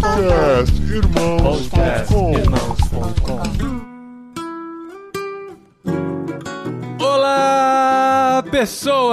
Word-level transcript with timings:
Podcast 0.00 0.72
Irmãos.com 2.40 3.91
pessoas! 8.62 9.12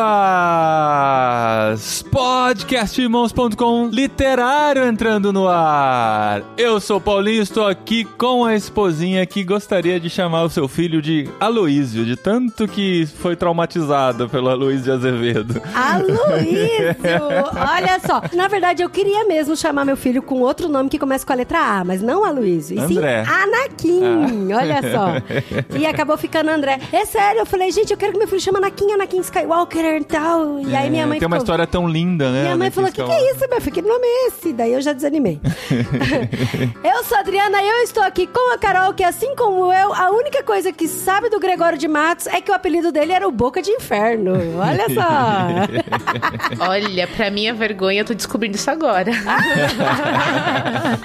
Podcastirmãos.com 2.12 3.90
literário 3.92 4.86
entrando 4.86 5.34
no 5.34 5.48
ar. 5.48 6.44
Eu 6.56 6.80
sou 6.80 7.02
Paulinho, 7.02 7.42
estou 7.42 7.66
aqui 7.66 8.06
com 8.06 8.46
a 8.46 8.54
esposinha 8.56 9.26
que 9.26 9.44
gostaria 9.44 10.00
de 10.00 10.08
chamar 10.08 10.44
o 10.44 10.52
seu 10.52 10.68
filho 10.68 11.02
de 11.02 11.28
Aloísio, 11.40 12.06
de 12.06 12.16
tanto 12.16 12.68
que 12.68 13.08
foi 13.08 13.36
traumatizado 13.36 14.30
pelo 14.30 14.50
Aloísio 14.50 14.84
de 14.84 14.92
Azevedo. 14.92 15.60
Aloísio! 15.74 16.96
Olha 17.56 18.00
só, 18.06 18.22
na 18.36 18.48
verdade 18.48 18.84
eu 18.84 18.90
queria 18.90 19.26
mesmo 19.26 19.58
chamar 19.58 19.84
meu 19.84 19.98
filho 19.98 20.22
com 20.22 20.42
outro 20.42 20.70
nome 20.70 20.90
que 20.90 21.00
começa 21.00 21.26
com 21.26 21.34
a 21.34 21.36
letra 21.36 21.58
A, 21.58 21.84
mas 21.84 22.04
não 22.04 22.24
Aloísio, 22.24 22.78
e 22.78 22.88
sim 22.88 22.98
André. 22.98 23.24
Anakin. 23.28 24.52
Ah. 24.54 24.58
Olha 24.60 24.80
só. 24.92 25.10
E 25.80 25.86
acabou 25.86 26.18
ficando 26.18 26.50
André. 26.50 26.80
É 26.92 27.06
sério, 27.06 27.40
eu 27.40 27.46
falei, 27.46 27.72
gente, 27.72 27.92
eu 27.92 27.98
quero 27.98 28.12
que 28.12 28.18
meu 28.18 28.28
filho 28.28 28.42
chame 28.42 28.58
Anakin, 28.58 28.92
Anakin 28.92 29.20
Skywalker 29.22 29.39
e 29.44 30.04
tal. 30.04 30.60
E 30.60 30.76
aí 30.76 30.90
minha 30.90 31.04
É, 31.04 31.06
mãe 31.06 31.20
Tem 31.20 31.28
uma 31.28 31.36
ficou... 31.38 31.44
história 31.44 31.66
tão 31.68 31.88
linda, 31.88 32.32
né? 32.32 32.44
Minha 32.44 32.58
mãe 32.58 32.72
falou: 32.72 32.90
o 32.90 32.94
que, 32.94 33.04
que 33.04 33.12
é 33.12 33.32
isso, 33.32 33.48
meu 33.50 33.62
filho? 33.62 33.74
Que 33.74 33.82
nome 33.82 34.06
é 34.06 34.28
esse? 34.28 34.54
Daí 34.54 34.74
eu 34.74 34.82
já 34.82 34.94
desanimei. 34.94 35.40
eu 36.84 37.04
sou 37.04 37.18
a 37.18 37.22
Adriana 37.22 37.62
e 37.62 37.68
eu 37.68 37.84
estou 37.84 38.04
aqui 38.04 38.28
com 38.28 38.54
a 38.54 38.58
Carol, 38.58 38.94
que 38.94 39.04
assim 39.04 39.36
como 39.36 39.72
eu, 39.72 39.94
a 39.94 40.10
única 40.12 40.44
coisa 40.44 40.72
que 40.72 40.88
sabe 40.88 41.30
do 41.30 41.40
Gregório 41.40 41.78
de 41.78 41.88
Matos 41.88 42.28
é 42.28 42.42
que 42.42 42.52
o 42.52 42.54
apelido 42.54 42.92
dele 42.92 43.14
era 43.14 43.28
o 43.28 43.32
Boca 43.32 43.62
de 43.62 43.72
Inferno. 43.72 44.34
Olha 44.58 44.86
só. 44.94 45.08
Olha, 46.70 47.08
pra 47.08 47.30
minha 47.30 47.54
vergonha, 47.54 48.02
eu 48.02 48.06
tô 48.06 48.14
descobrindo 48.14 48.56
isso 48.56 48.70
agora. 48.70 49.12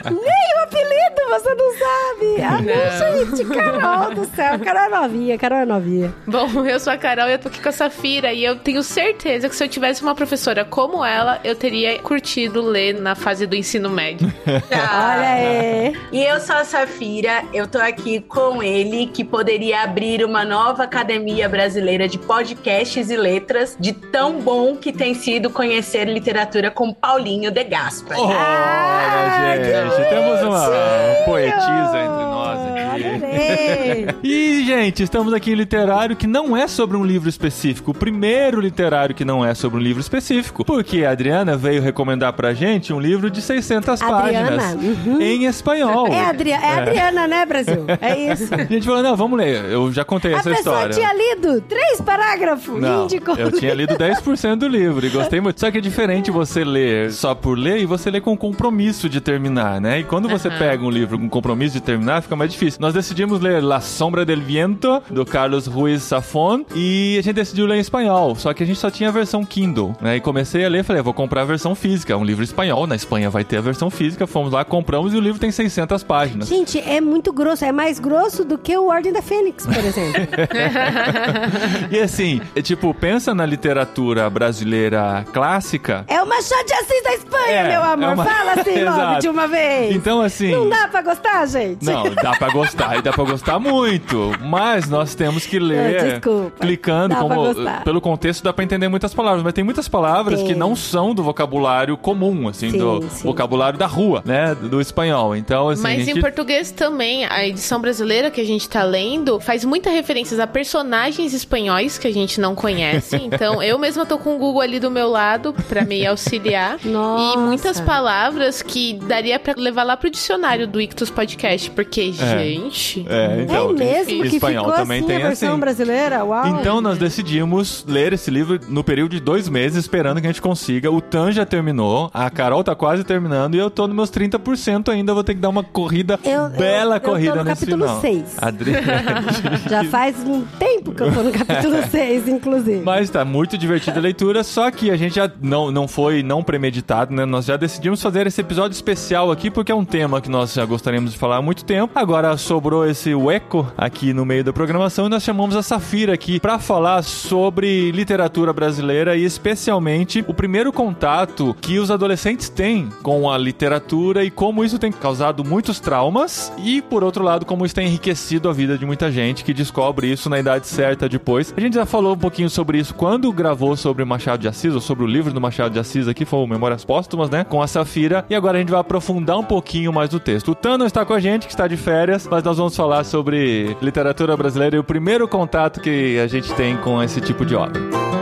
Nem 0.05 0.55
o 0.57 0.63
apelido 0.63 1.25
você 1.29 1.55
não 1.55 1.73
sabe. 1.73 2.43
Ah, 2.43 2.61
não, 2.63 3.27
gente, 3.27 3.45
Carol 3.45 4.15
do 4.15 4.25
céu. 4.35 4.59
Carol 4.61 4.83
é 4.83 4.89
novinha, 4.89 5.39
Carol 5.39 5.59
é 5.59 5.65
novinha. 5.65 6.15
Bom, 6.27 6.65
eu 6.67 6.79
sou 6.81 6.93
a 6.93 6.97
Carol 6.97 7.29
e 7.29 7.33
eu 7.33 7.39
tô 7.39 7.49
aqui 7.49 7.61
com 7.61 7.69
a 7.69 7.73
Safira. 7.73 8.24
E 8.33 8.45
eu 8.45 8.57
tenho 8.57 8.83
certeza 8.83 9.49
que 9.49 9.57
se 9.57 9.65
eu 9.65 9.69
tivesse 9.69 10.03
uma 10.03 10.15
professora 10.15 10.65
como 10.65 11.05
ela, 11.05 11.41
eu 11.45 11.55
teria 11.55 11.99
curtido 11.99 12.63
ler 12.63 12.95
na 13.01 13.15
fase 13.15 13.47
do 13.47 13.55
ensino 13.55 13.91
médio. 13.91 14.33
Olha 14.47 15.29
aí. 15.29 15.97
E 16.13 16.23
eu 16.25 16.41
sou 16.41 16.57
a 16.57 16.65
Safira, 16.65 17.45
eu 17.53 17.67
tô 17.67 17.79
aqui 17.79 18.21
com 18.21 18.63
ele, 18.63 19.07
que 19.07 19.25
poderia 19.25 19.83
abrir 19.83 20.25
uma 20.25 20.45
nova 20.45 20.85
academia 20.85 21.49
brasileira 21.49 22.09
de 22.09 22.19
podcasts 22.19 23.11
e 23.11 23.17
letras, 23.17 23.77
de 23.79 23.93
tão 23.93 24.41
bom 24.41 24.77
que 24.77 24.93
tem 24.93 25.15
sido 25.15 25.51
conhecer 25.51 26.07
literatura 26.09 26.71
com 26.71 26.93
Paulinho 26.93 27.51
de 27.51 27.65
Gaspar. 27.65 28.17
Ah, 28.21 29.25
Olha, 29.47 29.65
gente, 29.65 30.09
temos 30.09 30.43
uma 30.43 31.25
poetisa 31.25 31.99
entre 31.99 32.25
nós 32.25 32.59
aqui. 32.61 32.81
Adorei. 33.09 34.07
E, 34.25 34.65
gente, 34.65 35.03
estamos 35.03 35.33
aqui 35.35 35.53
em 35.53 35.55
literário 35.55 36.17
que 36.17 36.27
não 36.27 36.57
é 36.57 36.67
sobre 36.67 36.97
um 36.97 37.05
livro 37.05 37.29
específico. 37.29 37.91
O 37.91 37.95
primeiro 38.15 38.61
literário 38.61 39.13
que 39.13 39.25
não 39.25 39.45
é 39.45 39.55
sobre 39.55 39.79
um 39.81 39.83
livro 39.83 40.01
específico. 40.01 40.65
Porque 40.65 41.05
a 41.05 41.11
Adriana 41.11 41.57
veio 41.57 41.83
recomendar 41.83 42.33
pra 42.33 42.55
gente 42.55 42.93
um 42.93 43.01
livro 43.01 43.29
de 43.29 43.43
600 43.43 44.01
Adriana, 44.01 44.51
páginas 44.57 44.75
uhum. 44.75 45.21
em 45.21 45.47
espanhol. 45.47 46.07
É, 46.07 46.27
Adri 46.27 46.53
é 46.53 46.81
Adriana, 46.81 47.27
né, 47.27 47.45
Brasil? 47.45 47.85
É 48.01 48.33
isso. 48.33 48.55
A 48.55 48.65
gente 48.65 48.85
falou, 48.85 49.03
não, 49.03 49.17
vamos 49.17 49.39
ler. 49.39 49.65
Eu 49.65 49.91
já 49.93 50.05
contei 50.05 50.35
A 50.35 50.39
essa 50.39 50.51
pessoa 50.51 50.89
história. 50.89 50.95
tinha 50.95 51.13
lido 51.13 51.61
três 51.63 52.01
parágrafos 52.01 52.81
Não, 52.81 53.03
e 53.03 53.05
indicou. 53.05 53.35
eu 53.37 53.51
tinha 53.51 53.73
lido 53.73 53.95
10% 53.95 54.57
do 54.57 54.69
livro 54.69 55.07
e 55.07 55.09
gostei 55.09 55.41
muito. 55.41 55.59
Só 55.59 55.71
que 55.71 55.79
é 55.79 55.81
diferente 55.81 56.31
você 56.31 56.65
ler 56.65 57.11
só 57.13 57.35
por 57.35 57.59
ler 57.59 57.79
e 57.79 57.87
você 57.87 58.11
ler 58.11 58.21
com 58.21 58.37
compromisso 58.37 59.09
de 59.09 59.21
terminar, 59.21 59.81
né? 59.81 60.01
E 60.01 60.05
quando 60.05 60.29
você 60.29 60.51
pega 60.51 60.85
um 60.85 60.91
livro 60.91 61.19
com 61.19 61.29
compromisso 61.29 61.75
de 61.75 61.81
terminar, 61.81 62.23
fica 62.23 62.37
mais 62.37 62.53
difícil. 62.53 62.81
Nós 62.81 62.93
decidimos 62.93 63.41
ler 63.41 63.63
La 63.63 63.81
Sombra 63.81 64.25
del 64.25 64.41
Viento, 64.41 65.03
do 65.11 65.25
Carlos 65.25 65.67
Ruiz 65.67 66.03
Safon, 66.03 66.65
e 66.75 67.17
a 67.19 67.23
gente 67.23 67.35
decidiu 67.35 67.67
ler 67.67 67.77
em 67.77 67.81
espanhol. 67.81 67.94
Só 68.37 68.53
que 68.53 68.63
a 68.63 68.67
gente 68.67 68.79
só 68.79 68.91
tinha 68.91 69.09
a 69.09 69.13
versão 69.13 69.45
Kindle, 69.45 69.95
né? 70.01 70.17
E 70.17 70.21
comecei 70.21 70.65
a 70.65 70.69
ler, 70.69 70.83
falei, 70.85 71.01
vou 71.03 71.15
comprar 71.15 71.43
a 71.43 71.45
versão 71.45 71.75
física. 71.75 72.17
Um 72.17 72.25
livro 72.25 72.43
espanhol, 72.43 72.87
na 72.87 72.97
Espanha 72.97 73.31
vai 73.31 73.45
ter 73.45 73.59
a 73.59 73.61
versão 73.61 73.89
física. 73.91 74.27
Fomos 74.27 74.53
lá, 74.53 74.65
compramos 74.65 75.15
e 75.15 75.17
o 75.17 75.21
livro 75.21 75.39
tem 75.41 75.51
600 75.51 76.03
páginas. 76.03 76.49
Gente, 76.49 76.79
é 76.81 77.01
muito 77.01 77.33
grosso. 77.33 77.65
É 77.65 77.73
mais 77.73 77.99
grosso 77.99 78.45
do 78.45 78.59
que 78.59 78.77
o 78.77 78.89
Ordem 78.89 79.13
da 79.13 79.23
Fênix, 79.23 79.65
por 79.67 79.77
exemplo. 79.77 80.23
E 81.91 81.99
assim, 82.01 82.41
é 82.57 82.63
tipo, 82.63 82.93
pensa 82.95 83.35
na 83.35 83.45
literatura 83.47 84.29
brasileira 84.31 85.25
clássica. 85.33 86.05
é 86.09 86.23
o 86.23 86.27
Machado 86.27 86.67
de 86.67 86.73
Assis 86.75 87.03
da 87.05 87.15
Espanha, 87.15 87.51
É, 87.53 87.69
meu 87.69 87.83
amor. 87.83 88.05
é 88.11 88.15
uma- 88.15 88.25
Fala 88.25 88.53
assim 88.61 88.83
logo 88.85 89.19
de 89.21 89.29
uma 89.29 89.47
vez. 89.47 89.95
Então, 89.95 90.21
assim. 90.21 90.51
Não 90.51 90.69
dá 90.69 90.89
pra 90.89 91.03
gostar, 91.03 91.47
gente? 91.47 91.85
Não, 91.85 92.05
dá 92.15 92.33
pra 92.33 92.49
gostar 92.51 92.99
e 92.99 93.03
dá 93.03 93.13
pra 93.13 93.25
gostar 93.25 93.59
muito. 93.59 94.33
Mas 94.43 94.89
nós 94.89 95.15
temos 95.15 95.47
que 95.47 95.59
ler 95.59 95.95
É, 95.97 96.11
desculpa. 96.13 96.53
clicando 96.61 97.09
Dá 97.11 97.17
pra 97.17 97.29
como 97.37 97.55
gostar. 97.55 97.84
Pelo 97.85 98.01
contexto 98.01 98.43
dá 98.43 98.53
pra 98.53 98.65
entender 98.65 98.89
muitas 98.89 99.13
palavras, 99.15 99.43
mas 99.43 99.53
tem 99.53 99.63
muitas 99.63 99.87
palavras 99.89 100.41
Tem. 100.41 100.49
que 100.49 100.55
não 100.55 100.75
são 100.75 101.15
do 101.15 101.23
vocabulário 101.23 101.97
comum, 101.97 102.49
assim, 102.49 102.71
Sim, 102.71 102.79
do 102.79 103.03
sim. 103.09 103.25
vocabulário 103.25 103.79
da 103.79 103.87
rua, 103.87 104.23
né, 104.25 104.55
do 104.55 104.81
espanhol. 104.81 105.37
Então, 105.37 105.69
assim, 105.69 105.83
Mas 105.83 106.07
gente 106.07 106.19
em 106.19 106.21
português 106.21 106.71
também, 106.71 107.25
a 107.27 107.47
edição 107.47 107.81
brasileira 107.81 108.31
que 108.31 108.41
a 108.41 108.45
gente 108.45 108.69
tá 108.69 108.83
lendo 108.83 109.39
faz 109.39 109.65
muita 109.65 109.91
referências 109.91 110.41
a 110.41 110.47
personagens 110.47 111.35
espanhóis 111.35 111.99
que 111.99 112.07
a 112.07 112.13
gente 112.13 112.41
não 112.41 112.55
conhece. 112.55 113.17
Então, 113.35 113.63
eu 113.63 113.79
mesma 113.79 114.07
tô 114.07 114.19
com 114.19 114.37
o 114.37 114.39
Google 114.39 114.61
ali 114.63 114.79
do 114.79 114.91
meu 114.91 115.09
lado 115.11 115.55
pra 115.69 115.85
me 115.85 116.07
auxiliar. 116.07 116.79
Nossa. 116.85 117.39
E 117.39 117.41
muitas 117.43 117.81
palavras 117.81 118.63
que 118.63 118.95
daria 118.95 119.39
pra 119.39 119.55
levar 119.57 119.83
lá 119.83 119.97
pro 119.97 120.09
dicionário 120.11 120.67
do 120.67 120.81
Ictus 120.81 121.11
Podcast, 121.11 121.71
porque, 121.71 122.13
gente. 122.13 123.05
é, 123.09 123.43
então, 123.43 123.71
é 123.71 123.73
mesmo 123.73 124.23
que 124.23 124.37
espanhol 124.37 124.65
ficou 124.65 124.79
também 124.79 124.99
assim 124.99 125.07
tem 125.07 125.17
a 125.17 125.27
versão 125.27 125.51
assim. 125.51 125.61
brasileira? 125.61 126.25
Uau. 126.25 126.47
Então 126.61 126.81
nós 126.81 126.99
decidimos 126.99 127.74
ler 127.87 128.13
esse 128.13 128.31
livro 128.31 128.61
no 128.69 128.85
período 128.85 129.13
de 129.13 129.21
dois 129.21 129.49
meses, 129.49 129.79
esperando 129.79 130.21
que 130.21 130.27
a 130.27 130.31
gente 130.31 130.43
consiga. 130.43 130.91
O 130.91 131.01
Tan 131.01 131.33
já 131.33 131.45
terminou, 131.47 132.11
a 132.13 132.29
Carol 132.31 132.63
tá 132.63 132.75
quase 132.75 133.03
terminando 133.05 133.55
e 133.55 133.59
eu 133.59 133.71
tô 133.71 133.87
nos 133.87 133.97
meus 133.97 134.11
30% 134.11 134.91
ainda. 134.91 135.15
Vou 135.15 135.25
ter 135.25 135.35
que 135.35 135.41
dar 135.41 135.49
uma 135.49 135.63
corrida, 135.65 136.19
Eu- 136.25 136.49
bela 136.51 136.93
eu- 136.93 136.97
eu 136.97 137.01
tô 137.01 137.11
corrida 137.11 137.35
no 137.37 137.45
nesse 137.45 137.61
capítulo 137.67 137.85
final. 137.87 138.01
seis. 138.01 138.37
Adriana. 138.41 139.25
Já 139.69 139.85
faz 139.85 140.17
um 140.27 140.43
tempo 140.59 140.93
que 140.95 141.03
eu 141.03 141.13
tô 141.13 141.23
no 141.23 141.31
capítulo 141.33 141.77
6, 141.91 142.29
inclusive. 142.29 142.83
Mas 142.85 143.11
tá 143.11 143.25
muito 143.25 143.57
divertida 143.57 143.99
a 143.99 144.03
leitura, 144.03 144.43
só 144.45 144.71
que 144.71 144.91
a 144.91 144.97
gente 144.97 145.15
já 145.17 145.31
não, 145.41 145.71
não 145.71 145.89
foi 145.89 146.23
não 146.23 146.43
premeditado, 146.43 147.13
né? 147.15 147.25
Nós 147.25 147.45
já 147.47 147.57
decidimos 147.57 148.03
fazer 148.03 148.27
esse 148.27 148.41
episódio 148.41 148.75
especial 148.75 149.31
aqui, 149.31 149.51
porque 149.51 149.73
é 149.73 149.75
um 149.75 149.85
tema 149.85 150.21
que 150.21 150.31
nós 150.31 150.53
já 150.55 150.65
gostaríamos 150.65 151.13
de 151.13 151.19
falar 151.19 151.37
há 151.39 151.43
muito 151.43 151.65
tempo. 151.65 151.93
Agora 151.95 152.37
sobrou 152.37 152.87
esse 152.87 153.11
eco 153.33 153.67
aqui 153.77 154.13
no 154.13 154.25
meio 154.25 154.45
da 154.45 154.53
programação 154.53 155.07
e 155.07 155.09
nós 155.09 155.23
chamamos 155.23 155.57
a 155.57 155.63
Safira 155.63 156.13
aqui 156.15 156.39
pra 156.41 156.59
falar 156.59 157.03
sobre 157.03 157.64
literatura 157.65 158.53
brasileira 158.53 159.17
e 159.17 159.25
especialmente 159.25 160.25
o 160.27 160.35
primeiro 160.35 160.73
contato 160.73 161.57
que 161.61 161.79
os 161.79 161.91
adolescentes 161.91 162.49
têm 162.49 162.89
com 163.03 163.31
a 163.31 163.39
literatura 163.39 164.25
e 164.25 164.31
como 164.31 164.65
isso 164.65 164.79
tem 164.79 164.93
causado 164.93 165.45
muitos 165.45 165.81
traumas 165.81 166.53
e, 166.59 166.83
por 166.83 167.05
outro 167.05 167.25
lado, 167.25 167.47
como 167.47 167.65
isso 167.65 167.75
tem 167.75 167.87
enriquecido 167.87 168.49
a 168.49 168.53
vida 168.53 168.77
de 168.77 168.87
muita 168.87 169.11
gente 169.11 169.45
que 169.45 169.53
descobre 169.53 170.11
isso 170.11 170.29
na 170.29 170.39
idade 170.39 170.67
certa 170.67 171.09
depois. 171.09 171.53
A 171.57 171.61
gente 171.61 171.75
já 171.75 171.87
falou 171.87 172.15
um 172.15 172.19
pouquinho 172.19 172.51
sobre 172.51 172.79
isso 172.79 172.95
quando 172.95 173.33
gravou 173.33 173.77
sobre 173.77 174.05
Machado 174.05 174.41
de 174.41 174.49
Assis, 174.49 174.75
ou 174.75 174.81
sobre 174.81 175.05
o 175.05 175.07
livro 175.07 175.33
do 175.33 175.41
Machado 175.41 175.73
de 175.73 175.79
Assis 175.79 176.09
aqui, 176.09 176.25
foi 176.25 176.41
o 176.41 176.47
Memórias 176.47 176.85
Póstumas, 176.85 177.31
né? 177.31 177.45
Com 177.45 177.63
a 177.63 177.67
Safira. 177.67 178.25
E 178.29 178.35
agora 178.35 178.59
a 178.59 178.61
gente 178.61 178.71
vai 178.71 178.81
aprofundar 178.81 179.39
um 179.39 179.45
pouquinho 179.45 179.93
mais 179.93 180.11
do 180.11 180.21
texto. 180.21 180.53
O 180.53 180.55
Tano 180.55 180.85
está 180.85 181.05
com 181.05 181.13
a 181.13 181.21
gente, 181.21 181.47
que 181.47 181.53
está 181.53 181.67
de 181.67 181.77
férias, 181.77 182.27
mas 182.31 182.43
nós 182.43 182.57
vamos 182.57 182.77
falar 182.77 183.05
sobre 183.05 183.77
literatura 183.81 184.37
brasileira 184.37 184.77
e 184.77 184.79
o 184.79 184.85
primeiro 184.85 185.27
contato 185.29 185.81
que 185.81 186.19
a 186.19 186.27
gente 186.27 186.53
tem 186.55 186.77
com 186.77 187.03
esse 187.03 187.21
tipo 187.21 187.45
de 187.45 187.54
obra. 187.55 188.14